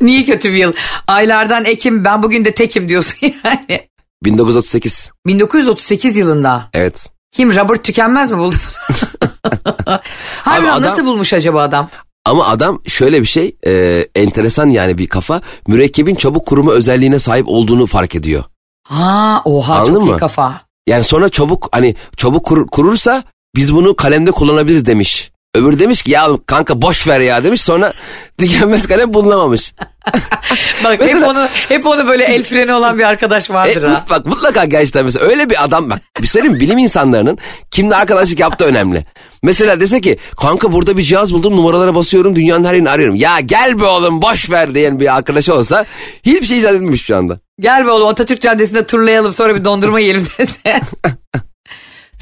Niye 0.00 0.24
kötü 0.24 0.52
bir 0.52 0.56
yıl? 0.56 0.72
Aylardan 1.06 1.64
Ekim 1.64 2.04
ben 2.04 2.22
bugün 2.22 2.44
de 2.44 2.54
tekim 2.54 2.88
diyorsun 2.88 3.18
yani. 3.44 3.88
1938. 4.24 5.10
1938 5.26 6.16
yılında. 6.16 6.68
Evet. 6.74 7.10
Kim 7.32 7.56
Robert 7.56 7.84
Tükenmez 7.84 8.30
mi 8.30 8.38
buldu? 8.38 8.56
Harbiden 10.42 10.70
adam- 10.72 10.82
nasıl 10.82 11.04
bulmuş 11.06 11.32
acaba 11.32 11.62
adam? 11.62 11.90
Ama 12.24 12.46
adam 12.46 12.80
şöyle 12.86 13.20
bir 13.20 13.26
şey 13.26 13.56
e, 13.66 14.04
enteresan 14.14 14.70
yani 14.70 14.98
bir 14.98 15.06
kafa 15.06 15.40
mürekkebin 15.66 16.14
çabuk 16.14 16.46
kuruma 16.46 16.72
özelliğine 16.72 17.18
sahip 17.18 17.48
olduğunu 17.48 17.86
fark 17.86 18.14
ediyor. 18.14 18.44
Ha 18.88 19.42
oha 19.44 19.74
Anladın 19.74 19.94
çok 19.94 20.04
iyi 20.06 20.10
mı? 20.10 20.18
kafa. 20.18 20.60
Yani 20.86 21.04
sonra 21.04 21.28
çabuk 21.28 21.68
hani 21.72 21.94
çabuk 22.16 22.44
kur- 22.46 22.66
kurursa 22.66 23.22
biz 23.56 23.74
bunu 23.74 23.96
kalemde 23.96 24.30
kullanabiliriz 24.30 24.86
demiş. 24.86 25.31
Öbürü 25.54 25.78
demiş 25.78 26.02
ki 26.02 26.10
ya 26.10 26.28
kanka 26.46 26.82
boş 26.82 27.08
ver 27.08 27.20
ya 27.20 27.44
demiş 27.44 27.60
sonra 27.62 27.92
tükenmez 28.38 28.86
kalem 28.86 29.12
bulunamamış. 29.12 29.72
Bak 30.84 30.92
hep 30.92 31.00
Mesela- 31.00 31.30
onu 31.30 31.48
hep 31.68 31.86
onu 31.86 32.08
böyle 32.08 32.24
el 32.24 32.42
freni 32.42 32.72
olan 32.74 32.98
bir 32.98 33.02
arkadaş 33.02 33.50
E, 33.50 33.54
vardır 33.54 33.82
ha. 33.82 33.88
mut- 33.90 34.10
bak 34.10 34.26
mutlaka 34.26 34.64
gerçekten 34.64 35.04
mesela 35.04 35.26
öyle 35.26 35.50
bir 35.50 35.64
adam 35.64 35.90
bak 35.90 36.00
bir 36.22 36.26
söyleyeyim 36.26 36.54
mi? 36.54 36.60
bilim 36.60 36.78
insanlarının 36.78 37.38
kimle 37.70 37.94
arkadaşlık 37.96 38.38
yaptığı 38.40 38.64
önemli. 38.64 39.04
Mesela 39.42 39.80
dese 39.80 40.00
ki 40.00 40.16
kanka 40.40 40.72
burada 40.72 40.96
bir 40.96 41.02
cihaz 41.02 41.32
buldum 41.32 41.56
numaralara 41.56 41.94
basıyorum 41.94 42.36
dünyanın 42.36 42.64
her 42.64 42.74
yerini 42.74 42.90
arıyorum. 42.90 43.16
Ya 43.16 43.40
gel 43.40 43.80
be 43.80 43.84
oğlum 43.84 44.22
boş 44.22 44.50
ver 44.50 44.74
diyen 44.74 45.00
bir 45.00 45.16
arkadaşı 45.16 45.54
olsa 45.54 45.84
hiçbir 46.22 46.46
şey 46.46 46.58
icat 46.58 46.74
etmemiş 46.74 47.04
şu 47.04 47.16
anda. 47.16 47.40
Gel 47.60 47.86
be 47.86 47.90
oğlum 47.90 48.08
Atatürk 48.08 48.40
Caddesi'nde 48.40 48.86
turlayalım 48.86 49.32
sonra 49.32 49.54
bir 49.54 49.64
dondurma 49.64 50.00
yiyelim 50.00 50.26
dese. 50.38 50.80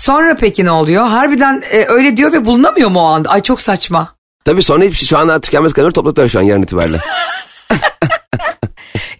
sonra 0.00 0.36
peki 0.36 0.64
ne 0.64 0.70
oluyor? 0.70 1.06
Harbiden 1.06 1.62
e, 1.70 1.84
öyle 1.88 2.16
diyor 2.16 2.32
ve 2.32 2.44
bulunamıyor 2.44 2.90
mu 2.90 3.00
o 3.00 3.04
anda? 3.04 3.28
Ay 3.28 3.42
çok 3.42 3.60
saçma. 3.60 4.14
Tabii 4.44 4.62
sonra 4.62 4.84
hiçbir 4.84 4.96
şey 4.96 5.08
şu 5.08 5.18
anda 5.18 5.40
tükenmez 5.40 5.72
kalemleri 5.72 5.94
toplatıyor 5.94 6.28
şu 6.28 6.38
an 6.38 6.42
yarın 6.42 6.62
itibariyle. 6.62 7.00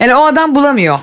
Yani 0.00 0.14
o 0.14 0.24
adam 0.24 0.54
bulamıyor. 0.54 0.98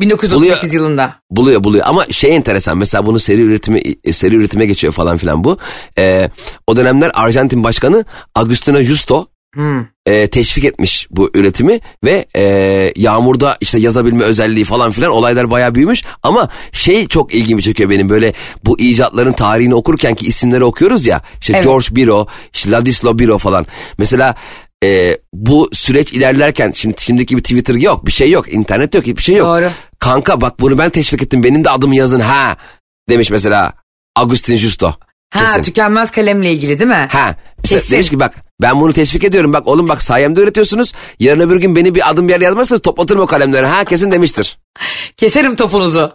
1938 0.00 0.62
Buluyor. 0.62 0.74
yılında. 0.74 1.14
Buluyor 1.30 1.64
buluyor 1.64 1.84
ama 1.88 2.06
şey 2.06 2.36
enteresan 2.36 2.78
mesela 2.78 3.06
bunu 3.06 3.18
seri 3.18 3.40
üretimi 3.40 3.82
seri 4.12 4.34
üretime 4.34 4.66
geçiyor 4.66 4.92
falan 4.92 5.16
filan 5.16 5.44
bu. 5.44 5.58
Ee, 5.98 6.30
o 6.66 6.76
dönemler 6.76 7.10
Arjantin 7.14 7.64
başkanı 7.64 8.04
Agustina 8.34 8.82
Justo 8.82 9.26
Hmm. 9.56 9.86
e, 10.06 10.28
teşvik 10.28 10.64
etmiş 10.64 11.06
bu 11.10 11.30
üretimi 11.34 11.80
ve 12.04 12.26
e, 12.36 12.42
yağmurda 12.96 13.56
işte 13.60 13.78
yazabilme 13.78 14.24
özelliği 14.24 14.64
falan 14.64 14.90
filan 14.90 15.10
olaylar 15.10 15.50
bayağı 15.50 15.74
büyümüş 15.74 16.04
ama 16.22 16.48
şey 16.72 17.08
çok 17.08 17.34
ilgimi 17.34 17.62
çekiyor 17.62 17.90
benim 17.90 18.08
böyle 18.08 18.32
bu 18.64 18.78
icatların 18.78 19.32
tarihini 19.32 19.74
okurken 19.74 20.14
ki 20.14 20.26
isimleri 20.26 20.64
okuyoruz 20.64 21.06
ya 21.06 21.22
işte 21.40 21.52
Evet. 21.52 21.64
George 21.64 21.86
Biro 21.90 22.26
işte 22.52 22.70
Ladislau 22.70 23.18
Biro 23.18 23.38
falan 23.38 23.66
mesela 23.98 24.34
e, 24.84 25.18
bu 25.32 25.70
süreç 25.72 26.12
ilerlerken 26.12 26.72
şimdi 26.74 27.02
şimdiki 27.02 27.36
bir 27.36 27.42
Twitter 27.42 27.74
yok 27.74 28.06
bir 28.06 28.12
şey 28.12 28.30
yok 28.30 28.52
internet 28.52 28.94
yok 28.94 29.06
hiçbir 29.06 29.22
şey 29.22 29.36
yok. 29.36 29.46
Doğru. 29.46 29.70
Kanka 29.98 30.40
bak 30.40 30.60
bunu 30.60 30.78
ben 30.78 30.90
teşvik 30.90 31.22
ettim 31.22 31.44
benim 31.44 31.64
de 31.64 31.70
adımı 31.70 31.96
yazın 31.96 32.20
ha 32.20 32.56
demiş 33.08 33.30
mesela 33.30 33.72
Agustin 34.16 34.56
Justo. 34.56 34.94
Ha 35.36 35.46
Kesin. 35.46 35.62
tükenmez 35.62 36.10
kalemle 36.10 36.52
ilgili 36.52 36.78
değil 36.78 36.90
mi? 36.90 37.08
Ha. 37.12 37.34
işte 37.64 37.76
Kesin. 37.76 37.92
demiş 37.94 38.10
ki 38.10 38.20
bak 38.20 38.34
ben 38.62 38.80
bunu 38.80 38.92
teşvik 38.92 39.24
ediyorum. 39.24 39.52
Bak 39.52 39.66
oğlum 39.68 39.88
bak 39.88 40.02
sayemde 40.02 40.40
öğretiyorsunuz. 40.40 40.92
Yarın 41.20 41.40
öbür 41.40 41.56
gün 41.60 41.76
beni 41.76 41.94
bir 41.94 42.10
adım 42.10 42.28
bir 42.28 42.32
yere 42.32 42.44
yazmazsanız 42.44 42.82
toplatırım 42.82 43.20
o 43.20 43.26
kalemleri. 43.26 43.66
Ha 43.66 43.84
kesin 43.84 44.10
demiştir. 44.10 44.58
Keserim 45.16 45.56
topunuzu. 45.56 46.12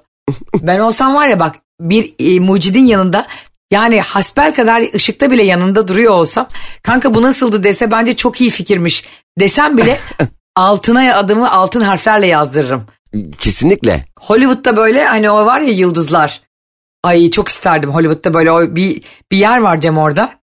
ben 0.61 0.79
olsam 0.79 1.15
var 1.15 1.27
ya 1.27 1.39
bak 1.39 1.55
bir 1.81 2.13
e, 2.19 2.39
mucidin 2.39 2.85
yanında 2.85 3.27
yani 3.71 4.01
hasbel 4.01 4.53
kadar 4.53 4.83
ışıkta 4.95 5.31
bile 5.31 5.43
yanında 5.43 5.87
duruyor 5.87 6.13
olsam 6.13 6.47
kanka 6.83 7.13
bu 7.13 7.21
nasıldı 7.21 7.63
dese 7.63 7.91
bence 7.91 8.15
çok 8.15 8.41
iyi 8.41 8.49
fikirmiş 8.49 9.05
desem 9.39 9.77
bile 9.77 9.99
altına 10.55 11.15
adımı 11.15 11.51
altın 11.51 11.81
harflerle 11.81 12.27
yazdırırım. 12.27 12.83
Kesinlikle. 13.39 14.05
Hollywood'da 14.19 14.77
böyle 14.77 15.05
hani 15.05 15.29
o 15.31 15.45
var 15.45 15.61
ya 15.61 15.71
yıldızlar. 15.73 16.41
Ay 17.03 17.31
çok 17.31 17.49
isterdim 17.49 17.89
Hollywood'da 17.89 18.33
böyle 18.33 18.51
o 18.51 18.75
bir, 18.75 19.03
bir 19.31 19.37
yer 19.37 19.57
var 19.57 19.81
Cem 19.81 19.97
orada. 19.97 20.41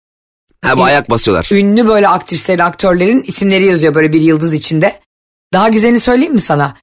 Ha 0.65 0.77
bu 0.77 0.83
ayak 0.83 1.09
basıyorlar. 1.09 1.49
Ünlü 1.51 1.87
böyle 1.87 2.07
aktrislerin, 2.07 2.59
aktörlerin 2.59 3.23
isimleri 3.27 3.65
yazıyor 3.65 3.95
böyle 3.95 4.13
bir 4.13 4.21
yıldız 4.21 4.53
içinde. 4.53 4.99
Daha 5.53 5.69
güzelini 5.69 5.99
söyleyeyim 5.99 6.33
mi 6.33 6.39
sana? 6.39 6.73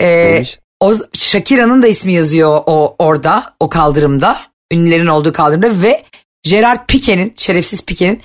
Ee, 0.00 0.06
Neymiş? 0.06 0.58
o 0.80 0.94
Shakira'nın 1.12 1.82
da 1.82 1.86
ismi 1.86 2.14
yazıyor 2.14 2.62
o 2.66 2.96
orada, 2.98 3.54
o 3.60 3.68
kaldırımda. 3.68 4.40
Ünlülerin 4.72 5.06
olduğu 5.06 5.32
kaldırımda 5.32 5.82
ve 5.82 6.04
Gerard 6.42 6.86
Pique'nin, 6.88 7.34
şerefsiz 7.36 7.84
Pique'nin 7.84 8.22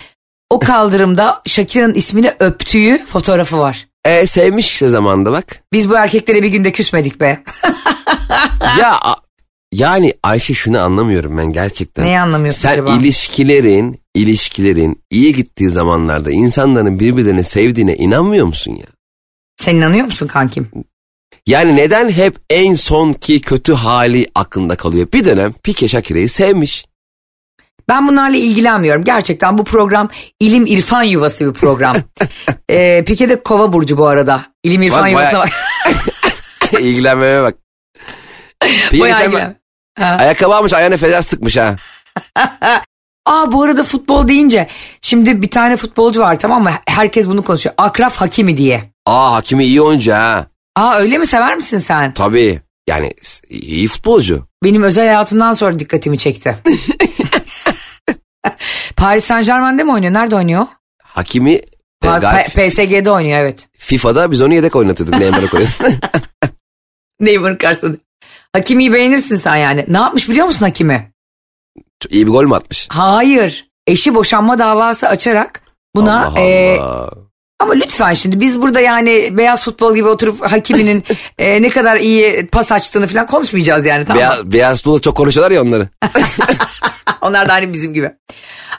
o 0.49 0.60
kaldırımda 0.60 1.41
Shakira'nın 1.45 1.93
ismini 1.93 2.34
öptüğü 2.39 3.06
fotoğrafı 3.06 3.58
var. 3.58 3.88
E, 4.06 4.26
sevmiş 4.26 4.72
işte 4.72 4.89
zamanında 4.89 5.32
bak. 5.32 5.64
Biz 5.74 5.89
bu 5.89 5.95
erkeklere 5.95 6.43
bir 6.43 6.47
günde 6.47 6.72
küsmedik 6.72 7.20
be. 7.20 7.43
ya 8.80 8.99
yani 9.72 10.13
Ayşe 10.24 10.53
şunu 10.53 10.80
anlamıyorum 10.80 11.38
ben 11.38 11.45
gerçekten. 11.53 12.05
Neyi 12.05 12.19
anlamıyorsun 12.19 12.61
Sen 12.61 12.72
acaba? 12.74 12.91
ilişkilerin, 12.91 14.01
ilişkilerin 14.15 15.01
iyi 15.11 15.34
gittiği 15.36 15.69
zamanlarda 15.69 16.32
insanların 16.32 16.99
birbirlerini 16.99 17.43
sevdiğine 17.43 17.95
inanmıyor 17.95 18.45
musun 18.45 18.72
ya? 18.72 18.86
Sen 19.61 19.76
inanıyor 19.76 20.05
musun 20.05 20.28
kankim? 20.28 20.69
Yani 21.47 21.76
neden 21.76 22.11
hep 22.11 22.36
en 22.49 22.74
sonki 22.76 23.41
kötü 23.41 23.74
hali 23.74 24.28
aklında 24.36 24.76
kalıyor? 24.76 25.07
Bir 25.13 25.26
dönem 25.26 25.53
Pike 25.63 25.88
Şakire'yi 25.88 26.30
sevmiş. 26.30 26.86
Ben 27.89 28.07
bunlarla 28.07 28.38
ilgilenmiyorum. 28.38 29.03
Gerçekten 29.03 29.57
bu 29.57 29.63
program 29.63 30.09
ilim 30.39 30.65
irfan 30.65 31.03
yuvası 31.03 31.45
bir 31.47 31.53
program. 31.53 31.95
ee, 32.69 33.03
Pike 33.07 33.30
de 33.30 33.41
kova 33.41 33.74
burcu 33.74 33.97
bu 33.97 34.07
arada. 34.07 34.45
İlim 34.63 34.82
irfan 34.82 35.01
Bak, 35.01 35.11
yuvasına 35.11 35.39
bayağı- 35.39 35.49
bak. 36.74 36.82
İlgilenmeme 36.82 37.41
bak. 37.43 37.55
Pike 38.91 39.09
sen 39.09 39.61
bak- 40.00 40.22
ayakkabı 40.22 40.56
almış 40.56 40.74
ayağına 40.74 40.98
feda 40.98 41.22
sıkmış 41.22 41.58
ha. 41.58 41.76
Aa 43.26 43.52
bu 43.52 43.64
arada 43.64 43.84
futbol 43.84 44.28
deyince 44.28 44.68
şimdi 45.02 45.42
bir 45.42 45.52
tane 45.52 45.76
futbolcu 45.76 46.22
var 46.22 46.39
tamam 46.39 46.64
mı? 46.64 46.72
Herkes 46.88 47.28
bunu 47.28 47.44
konuşuyor. 47.44 47.76
Akraf 47.78 48.16
Hakimi 48.16 48.58
diye. 48.58 48.92
Aa 49.06 49.34
Hakimi 49.34 49.66
iyi 49.66 49.82
oyuncu 49.82 50.14
ha. 50.14 50.48
Aa 50.76 50.96
öyle 50.96 51.18
mi 51.18 51.28
sever 51.28 51.56
misin 51.56 51.78
sen? 51.78 52.14
Tabii. 52.14 52.60
Yani 52.88 53.14
iyi 53.50 53.88
futbolcu. 53.88 54.48
Benim 54.64 54.84
özel 54.84 55.06
hayatımdan 55.06 55.54
sonra 55.54 55.80
dikkatimi 55.80 56.18
çekti. 56.18 56.58
Paris 58.96 59.26
Saint 59.26 59.46
Germain'de 59.46 59.84
mi 59.84 59.92
oynuyor? 59.92 60.14
Nerede 60.14 60.36
oynuyor? 60.36 60.66
Hakimi 61.04 61.54
e, 62.04 62.08
gayet 62.22 62.48
PSG'de 62.48 63.12
oynuyor 63.12 63.39
evet. 63.39 63.68
FIFA'da 63.78 64.32
biz 64.32 64.42
onu 64.42 64.54
yedek 64.54 64.76
oynatıyorduk. 64.76 65.20
Neymar'ı 65.20 65.48
koyuyorduk. 65.48 65.82
Neymar'ın 67.20 67.56
karşısında. 67.56 67.98
Hakimi'yi 68.56 68.93
beğenirsin 68.93 69.36
sen 69.36 69.56
yani. 69.56 69.86
Ne 69.88 69.97
yapmış 69.97 70.30
biliyor 70.30 70.45
musun 70.47 70.66
Hakimi? 70.66 71.12
İyi 72.10 72.28
bir 72.28 72.32
gol 72.32 72.43
mü 72.43 72.56
atmış? 72.56 72.88
Hayır. 72.91 73.68
Eşi 73.88 74.16
boşanma 74.16 74.60
davası 74.60 75.08
açarak 75.08 75.62
buna 75.95 76.26
Allah 76.26 76.39
e, 76.39 76.80
Allah. 76.80 77.12
ama 77.60 77.74
lütfen 77.74 78.14
şimdi 78.14 78.39
biz 78.39 78.62
burada 78.62 78.80
yani 78.80 79.38
beyaz 79.38 79.66
futbol 79.66 79.95
gibi 79.95 80.08
oturup 80.08 80.52
Hakimi'nin 80.52 81.04
e, 81.38 81.62
ne 81.62 81.70
kadar 81.70 81.97
iyi 81.97 82.47
pas 82.47 82.72
açtığını 82.72 83.08
falan 83.08 83.28
konuşmayacağız 83.28 83.86
yani 83.86 84.06
tamam 84.06 84.24
mı? 84.24 84.30
Beyaz, 84.30 84.52
beyaz 84.52 84.78
futbolda 84.78 85.02
çok 85.02 85.18
konuşuyorlar 85.18 85.52
ya 85.52 85.62
onları. 85.62 85.89
Onlar 87.22 87.49
da 87.49 87.54
hani 87.54 87.74
bizim 87.74 87.93
gibi. 87.93 88.12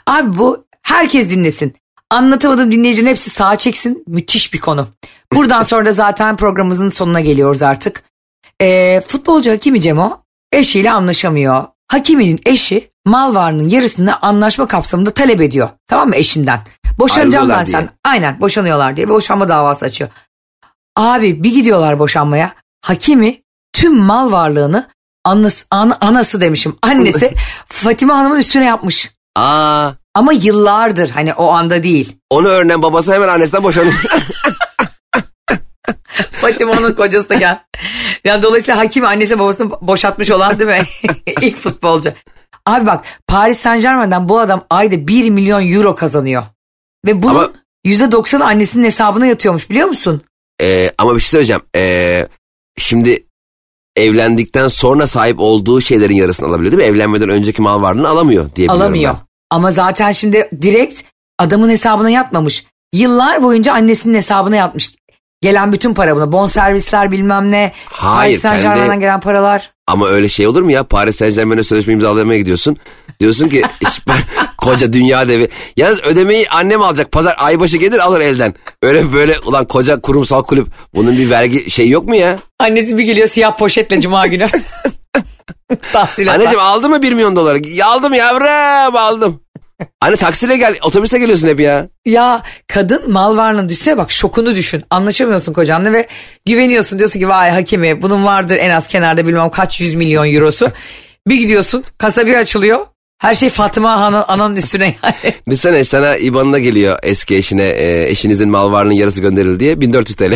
Abi 0.07 0.37
bu 0.37 0.65
herkes 0.81 1.29
dinlesin. 1.29 1.75
Anlatamadım 2.09 2.71
dinleyicinin 2.71 3.09
hepsi 3.09 3.29
sağa 3.29 3.55
çeksin. 3.57 4.03
Müthiş 4.07 4.53
bir 4.53 4.59
konu. 4.59 4.87
Buradan 5.33 5.61
sonra 5.61 5.85
da 5.85 5.91
zaten 5.91 6.37
programımızın 6.37 6.89
sonuna 6.89 7.19
geliyoruz 7.19 7.61
artık. 7.61 8.03
Ee, 8.61 9.01
futbolcu 9.07 9.51
Hakimi 9.51 9.81
Cemo 9.81 10.23
eşiyle 10.51 10.91
anlaşamıyor. 10.91 11.63
Hakimi'nin 11.87 12.39
eşi 12.45 12.89
mal 13.05 13.35
varlığının 13.35 13.67
yarısını 13.69 14.19
anlaşma 14.21 14.67
kapsamında 14.67 15.11
talep 15.11 15.41
ediyor. 15.41 15.69
Tamam 15.87 16.09
mı 16.09 16.15
eşinden? 16.15 16.59
Boşanacağım 16.99 17.49
ben 17.49 17.63
sen. 17.63 17.89
Aynen 18.03 18.41
boşanıyorlar 18.41 18.95
diye 18.95 19.09
boşanma 19.09 19.47
davası 19.47 19.85
açıyor. 19.85 20.09
Abi 20.95 21.43
bir 21.43 21.53
gidiyorlar 21.53 21.99
boşanmaya. 21.99 22.53
Hakimi 22.85 23.41
tüm 23.73 23.95
mal 23.97 24.31
varlığını 24.31 24.87
anası, 25.25 25.65
an- 25.71 25.97
anası 26.01 26.41
demişim 26.41 26.75
annesi 26.81 27.33
Fatime 27.67 28.13
Hanım'ın 28.13 28.37
üstüne 28.39 28.65
yapmış. 28.65 29.11
Aa, 29.35 29.91
Ama 30.15 30.33
yıllardır 30.33 31.09
hani 31.09 31.33
o 31.33 31.47
anda 31.51 31.83
değil. 31.83 32.15
onu 32.29 32.47
öğrenen 32.47 32.81
babası 32.81 33.13
hemen 33.13 33.27
annesinden 33.27 33.63
boşanıyor. 33.63 33.93
Fatime 36.31 36.71
onun 36.71 36.93
kocası 36.93 37.29
da 37.29 37.35
gel. 37.35 37.59
Yani 38.25 38.43
dolayısıyla 38.43 38.77
Hakimi 38.79 39.07
annesi 39.07 39.39
babasını 39.39 39.71
boşatmış 39.81 40.31
olan 40.31 40.59
değil 40.59 40.69
mi? 40.69 40.81
İlk 41.41 41.57
futbolcu. 41.57 42.11
Abi 42.65 42.85
bak 42.85 43.05
Paris 43.27 43.59
Saint 43.59 43.81
Germain'den 43.81 44.29
bu 44.29 44.39
adam 44.39 44.65
ayda 44.69 45.07
1 45.07 45.29
milyon 45.29 45.69
euro 45.73 45.95
kazanıyor. 45.95 46.43
Ve 47.05 47.21
bunun 47.21 47.35
Ama- 47.35 47.49
%90'ı 47.85 48.45
annesinin 48.45 48.83
hesabına 48.85 49.25
yatıyormuş 49.25 49.69
biliyor 49.69 49.87
musun? 49.87 50.21
Ee, 50.61 50.89
ama 50.97 51.15
bir 51.15 51.19
şey 51.19 51.29
söyleyeceğim. 51.29 51.61
Ee, 51.75 52.27
şimdi 52.77 53.23
evlendikten 53.95 54.67
sonra 54.67 55.07
sahip 55.07 55.39
olduğu 55.39 55.81
şeylerin 55.81 56.15
yarısını 56.15 56.47
alabiliyor 56.47 56.71
değil 56.71 56.83
mi? 56.83 56.95
Evlenmeden 56.95 57.29
önceki 57.29 57.61
mal 57.61 57.81
varlığını 57.81 58.07
alamıyor 58.09 58.55
diye 58.55 58.67
Alamıyor. 58.67 59.13
ben. 59.13 59.19
Ama 59.49 59.71
zaten 59.71 60.11
şimdi 60.11 60.49
direkt 60.61 61.01
adamın 61.39 61.69
hesabına 61.69 62.09
yatmamış. 62.09 62.65
Yıllar 62.93 63.43
boyunca 63.43 63.73
annesinin 63.73 64.13
hesabına 64.13 64.55
yatmış. 64.55 64.95
Gelen 65.43 65.71
bütün 65.71 65.93
para 65.93 66.15
buna. 66.15 66.31
Bonservisler 66.31 67.11
bilmem 67.11 67.51
ne. 67.51 67.71
Hayır, 67.85 68.41
Paris 68.41 68.61
Saint 68.61 68.77
kendi- 68.77 68.99
gelen 68.99 69.19
paralar. 69.19 69.71
Ama 69.87 70.07
öyle 70.07 70.29
şey 70.29 70.47
olur 70.47 70.61
mu 70.61 70.71
ya? 70.71 70.83
Paris 70.83 71.15
Saint 71.15 71.35
Germain'e 71.35 71.63
sözleşme 71.63 71.93
imzalamaya 71.93 72.39
gidiyorsun. 72.39 72.77
Diyorsun 73.19 73.49
ki 73.49 73.61
"İşte 73.81 74.03
ben 74.07 74.17
koca 74.57 74.93
dünya 74.93 75.27
devi. 75.27 75.49
Yalnız 75.77 76.03
ödemeyi 76.03 76.49
annem 76.49 76.81
alacak. 76.81 77.11
Pazar 77.11 77.35
aybaşı 77.37 77.77
gelir 77.77 77.99
alır 77.99 78.19
elden. 78.21 78.53
Öyle 78.81 79.13
böyle 79.13 79.39
ulan 79.45 79.65
koca 79.67 80.01
kurumsal 80.01 80.43
kulüp. 80.43 80.67
Bunun 80.95 81.17
bir 81.17 81.29
vergi 81.29 81.71
şey 81.71 81.89
yok 81.89 82.05
mu 82.05 82.15
ya? 82.15 82.39
Annesi 82.59 82.97
bir 82.97 83.03
geliyor 83.03 83.27
siyah 83.27 83.57
poşetle 83.57 84.01
cuma 84.01 84.27
günü. 84.27 84.47
Tahsilat. 85.93 86.35
Anneciğim 86.35 86.59
aldın 86.59 86.89
mı 86.89 87.01
1 87.01 87.13
milyon 87.13 87.35
doları? 87.35 87.61
Aldım 87.85 88.13
yavrum 88.13 88.95
aldım. 88.97 89.39
Anne 90.01 90.15
taksiyle 90.15 90.57
gel 90.57 90.77
otobüse 90.83 91.19
geliyorsun 91.19 91.47
hep 91.47 91.59
ya. 91.59 91.87
Ya 92.05 92.43
kadın 92.67 93.11
mal 93.11 93.37
varlığını 93.37 93.69
düşse 93.69 93.97
bak 93.97 94.11
şokunu 94.11 94.55
düşün. 94.55 94.83
Anlaşamıyorsun 94.89 95.53
kocanla 95.53 95.93
ve 95.93 96.07
güveniyorsun. 96.45 96.99
Diyorsun 96.99 97.19
ki 97.19 97.29
vay 97.29 97.49
hakimi 97.49 98.01
bunun 98.01 98.25
vardır 98.25 98.57
en 98.57 98.69
az 98.69 98.87
kenarda 98.87 99.27
bilmem 99.27 99.49
kaç 99.49 99.81
yüz 99.81 99.93
milyon 99.93 100.35
eurosu. 100.35 100.71
bir 101.27 101.35
gidiyorsun 101.35 101.83
kasa 101.97 102.27
bir 102.27 102.35
açılıyor. 102.35 102.85
Her 103.21 103.33
şey 103.33 103.49
Fatıma 103.49 103.99
Han'ın 103.99 104.23
ananın 104.27 104.55
üstüne 104.55 104.95
yani. 105.03 105.33
Düşünsene 105.47 105.83
sana 105.83 106.15
IBAN'ına 106.17 106.59
geliyor 106.59 106.99
eski 107.03 107.35
eşine 107.35 107.63
e, 107.63 108.09
eşinizin 108.09 108.49
mal 108.49 108.71
varlığının 108.71 108.93
yarısı 108.93 109.21
gönderildi 109.21 109.59
diye 109.59 109.81
1400 109.81 110.15
TL. 110.15 110.33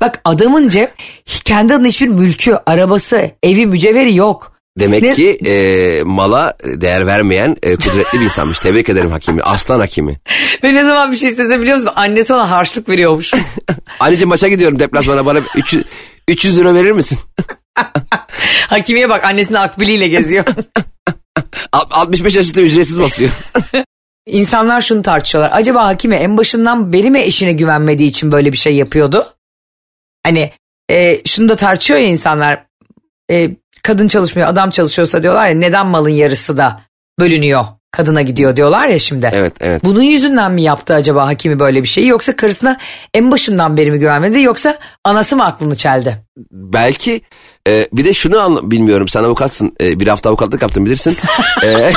Bak 0.00 0.20
adamın 0.24 0.68
cep 0.68 0.92
kendi 1.44 1.74
adına 1.74 1.86
hiçbir 1.86 2.08
mülkü, 2.08 2.58
arabası, 2.66 3.30
evi, 3.42 3.66
mücevheri 3.66 4.14
yok. 4.14 4.57
Demek 4.78 5.02
Ne- 5.02 5.14
ki 5.14 5.38
e, 5.46 6.02
mala 6.04 6.56
değer 6.64 7.06
vermeyen 7.06 7.56
e, 7.62 7.76
kudretli 7.76 8.18
bir 8.20 8.24
insanmış. 8.24 8.58
Tebrik 8.58 8.88
ederim 8.88 9.10
hakimi. 9.10 9.42
Aslan 9.42 9.80
hakimi. 9.80 10.16
Ve 10.64 10.74
ne 10.74 10.82
zaman 10.84 11.12
bir 11.12 11.16
şey 11.16 11.28
istese 11.30 11.60
biliyor 11.60 11.76
musun? 11.76 11.92
Annesi 11.96 12.34
ona 12.34 12.50
harçlık 12.50 12.88
veriyormuş. 12.88 13.34
Anneciğim 14.00 14.28
maça 14.28 14.48
gidiyorum 14.48 14.78
deplasmana 14.78 15.26
bana 15.26 15.40
300, 15.56 15.84
300 16.28 16.58
lira 16.58 16.74
verir 16.74 16.92
misin? 16.92 17.18
Hakimiye 18.68 19.08
bak 19.08 19.24
annesinin 19.24 19.58
akbiliyle 19.58 20.08
geziyor. 20.08 20.44
Alt- 21.72 21.92
65 21.92 22.36
yaş 22.36 22.44
üstü 22.46 22.62
ücretsiz 22.62 23.00
basıyor. 23.00 23.30
İnsanlar 24.26 24.80
şunu 24.80 25.02
tartışıyorlar. 25.02 25.50
Acaba 25.54 25.86
hakime 25.86 26.16
en 26.16 26.36
başından 26.36 26.92
beri 26.92 27.10
mi 27.10 27.18
eşine 27.20 27.52
güvenmediği 27.52 28.10
için 28.10 28.32
böyle 28.32 28.52
bir 28.52 28.56
şey 28.58 28.76
yapıyordu? 28.76 29.26
Hani 30.26 30.52
e, 30.90 31.24
şunu 31.26 31.48
da 31.48 31.56
tartışıyor 31.56 32.00
ya 32.00 32.06
insanlar. 32.06 32.64
E, 33.30 33.50
kadın 33.82 34.08
çalışmıyor 34.08 34.48
adam 34.48 34.70
çalışıyorsa 34.70 35.22
diyorlar 35.22 35.46
ya 35.46 35.54
neden 35.54 35.86
malın 35.86 36.08
yarısı 36.08 36.56
da 36.56 36.80
bölünüyor 37.20 37.64
kadına 37.90 38.22
gidiyor 38.22 38.56
diyorlar 38.56 38.88
ya 38.88 38.98
şimdi. 38.98 39.30
Evet 39.32 39.52
evet. 39.60 39.84
Bunun 39.84 40.02
yüzünden 40.02 40.52
mi 40.52 40.62
yaptı 40.62 40.94
acaba 40.94 41.26
hakimi 41.26 41.58
böyle 41.58 41.82
bir 41.82 41.88
şeyi 41.88 42.06
yoksa 42.06 42.36
karısına 42.36 42.76
en 43.14 43.30
başından 43.30 43.76
beri 43.76 43.90
mi 43.90 43.98
güvenmedi 43.98 44.40
yoksa 44.40 44.78
anası 45.04 45.36
mı 45.36 45.44
aklını 45.44 45.76
çeldi? 45.76 46.18
Belki 46.52 47.20
e, 47.68 47.88
bir 47.92 48.04
de 48.04 48.14
şunu 48.14 48.40
anla, 48.40 48.70
bilmiyorum 48.70 49.08
sen 49.08 49.24
avukatsın. 49.24 49.76
E, 49.80 50.00
bir 50.00 50.06
hafta 50.06 50.28
avukatlık 50.28 50.62
yaptın 50.62 50.86
bilirsin. 50.86 51.16
e, 51.64 51.92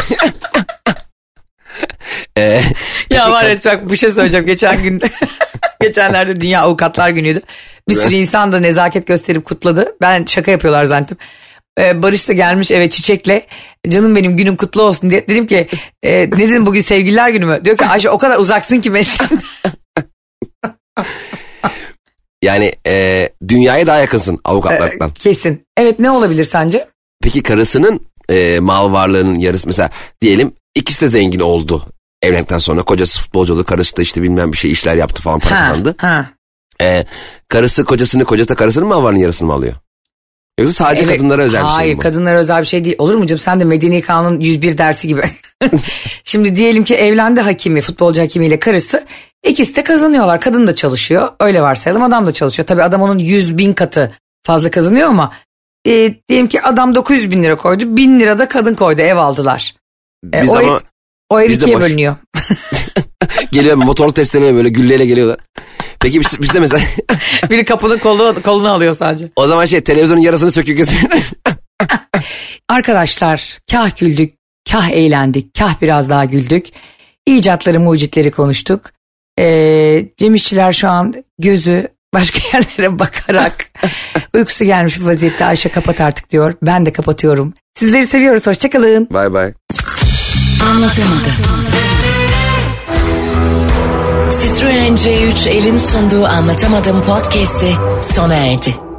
e, 2.37 2.61
Ya 3.09 3.31
var 3.31 3.43
ya 3.43 3.59
çok 3.59 3.91
bir 3.91 3.97
şey 3.97 4.09
söyleyeceğim. 4.09 4.45
Geçen 4.45 4.83
gün 4.83 5.01
geçenlerde 5.81 6.41
Dünya 6.41 6.61
Avukatlar 6.61 7.09
Günü'ydü. 7.09 7.41
Bir 7.89 7.93
sürü 7.93 8.15
insan 8.15 8.51
da 8.51 8.59
nezaket 8.59 9.07
gösterip 9.07 9.45
kutladı. 9.45 9.95
Ben 10.01 10.25
şaka 10.25 10.51
yapıyorlar 10.51 10.83
zannettim. 10.83 11.17
Ee, 11.79 12.03
Barış 12.03 12.29
da 12.29 12.33
gelmiş 12.33 12.71
eve 12.71 12.89
çiçekle 12.89 13.45
canım 13.89 14.15
benim 14.15 14.37
günüm 14.37 14.55
kutlu 14.55 14.81
olsun 14.81 15.09
diye 15.09 15.27
dedim 15.27 15.47
ki 15.47 15.67
e, 16.03 16.21
ne 16.21 16.31
dedim 16.31 16.65
bugün 16.65 16.79
sevgililer 16.79 17.29
günü 17.29 17.45
mü? 17.45 17.59
Diyor 17.65 17.77
ki 17.77 17.85
Ayşe 17.85 18.09
o 18.09 18.17
kadar 18.17 18.39
uzaksın 18.39 18.81
ki 18.81 18.89
mesleğinden. 18.89 19.41
yani 22.43 22.73
e, 22.87 23.29
dünyaya 23.47 23.87
daha 23.87 23.97
yakınsın 23.99 24.39
avukatlardan. 24.43 25.13
Kesin. 25.13 25.65
Evet 25.77 25.99
ne 25.99 26.11
olabilir 26.11 26.43
sence? 26.43 26.87
Peki 27.23 27.43
karısının 27.43 27.99
e, 28.29 28.59
mal 28.59 28.91
varlığının 28.93 29.35
yarısı 29.39 29.67
mesela 29.67 29.89
diyelim 30.21 30.53
ikisi 30.75 31.01
de 31.01 31.07
zengin 31.07 31.39
oldu. 31.39 31.85
Evlendikten 32.21 32.57
sonra 32.57 32.81
kocası 32.83 33.21
futbolcu 33.21 33.53
oldu. 33.53 33.63
Karısı 33.63 33.97
da 33.97 34.01
işte 34.01 34.21
bilmem 34.23 34.51
bir 34.51 34.57
şey 34.57 34.71
işler 34.71 34.95
yaptı 34.95 35.21
falan 35.21 35.39
para 35.39 35.61
Ha, 35.61 35.67
kazandı. 35.67 35.95
ha. 35.97 36.29
E, 36.81 37.05
karısı 37.47 37.83
kocasını 37.85 38.25
kocası 38.25 38.49
da 38.49 38.55
karısının 38.55 38.87
mal 38.87 39.03
varlığının 39.03 39.19
yarısını 39.21 39.47
mı 39.47 39.53
alıyor? 39.53 39.73
Yoksa 40.61 40.83
sadece 40.85 41.03
Evet. 41.03 41.13
kadınlara 41.17 41.41
özel 41.41 41.63
bir 41.63 41.67
şey 41.67 41.75
Hayır 41.77 41.93
mi 41.93 41.97
bu? 41.97 42.01
kadınlara 42.01 42.39
özel 42.39 42.61
bir 42.61 42.65
şey 42.67 42.83
değil. 42.85 42.95
Olur 42.99 43.15
mu 43.15 43.25
canım 43.27 43.39
sen 43.39 43.59
de 43.59 43.63
Medeni 43.63 44.01
Kanun 44.01 44.39
101 44.39 44.77
dersi 44.77 45.07
gibi. 45.07 45.21
Şimdi 46.23 46.55
diyelim 46.55 46.83
ki 46.83 46.95
evlendi 46.95 47.41
hakimi 47.41 47.81
futbolcu 47.81 48.21
hakimiyle 48.21 48.59
karısı. 48.59 49.03
İkisi 49.47 49.75
de 49.75 49.83
kazanıyorlar. 49.83 50.41
Kadın 50.41 50.67
da 50.67 50.75
çalışıyor. 50.75 51.29
Öyle 51.39 51.61
varsayalım 51.61 52.03
adam 52.03 52.27
da 52.27 52.31
çalışıyor. 52.33 52.67
Tabii 52.67 52.83
adam 52.83 53.01
onun 53.01 53.17
100 53.17 53.57
bin 53.57 53.73
katı 53.73 54.11
fazla 54.43 54.71
kazanıyor 54.71 55.07
ama 55.07 55.31
e, 55.87 56.13
diyelim 56.29 56.47
ki 56.47 56.61
adam 56.61 56.95
900 56.95 57.31
bin 57.31 57.43
lira 57.43 57.55
koydu. 57.55 57.97
1000 57.97 58.19
lira 58.19 58.37
da 58.39 58.47
kadın 58.47 58.73
koydu 58.75 59.01
ev 59.01 59.17
aldılar. 59.17 59.75
E, 60.33 60.41
Biz 60.41 60.49
o, 60.49 60.55
ama 60.55 60.81
o 61.31 61.39
ev 61.41 61.49
biz 61.49 61.57
ikiye 61.61 61.75
boş- 61.75 61.81
bölünüyor. 61.83 62.15
geliyor 63.51 63.75
motorlu 63.75 64.13
testereyle 64.13 64.55
böyle 64.55 64.69
gülleyle 64.69 65.05
geliyorlar. 65.05 65.37
Peki 65.99 66.19
biz, 66.21 66.41
biz 66.41 66.53
de 66.53 66.59
mesela 66.59 66.83
Biri 67.49 67.65
kapının 67.65 67.97
kolunu, 67.97 68.41
kolunu 68.41 68.71
alıyor 68.71 68.93
sadece. 68.93 69.29
o 69.35 69.47
zaman 69.47 69.65
şey 69.65 69.81
televizyonun 69.81 70.21
yarısını 70.21 70.51
söküyor 70.51 70.77
götürüyor. 70.77 71.11
Arkadaşlar 72.69 73.57
kah 73.71 73.97
güldük, 73.99 74.33
kah 74.71 74.89
eğlendik, 74.89 75.53
kah 75.59 75.81
biraz 75.81 76.09
daha 76.09 76.25
güldük. 76.25 76.65
İcatları, 77.27 77.79
mucitleri 77.79 78.31
konuştuk. 78.31 78.81
Ee, 79.39 80.05
Cem 80.17 80.35
İşçiler 80.35 80.73
şu 80.73 80.89
an 80.89 81.13
gözü 81.39 81.87
başka 82.13 82.57
yerlere 82.57 82.99
bakarak 82.99 83.71
uykusu 84.33 84.65
gelmiş 84.65 84.99
bir 84.99 85.05
vaziyette 85.05 85.45
Ayşe 85.45 85.69
kapat 85.69 86.01
artık 86.01 86.29
diyor. 86.29 86.53
Ben 86.61 86.85
de 86.85 86.91
kapatıyorum. 86.91 87.53
Sizleri 87.73 88.05
seviyoruz. 88.05 88.47
Hoşçakalın. 88.47 89.07
Bay 89.11 89.33
bay. 89.33 89.53
Anlatamadım. 90.69 91.33
Citroen 94.41 94.95
C3 94.95 95.49
elin 95.49 95.77
sunduğu 95.77 96.25
Anlatamadım 96.25 97.01
podcast'i 97.01 97.73
sona 98.01 98.35
erdi. 98.35 98.90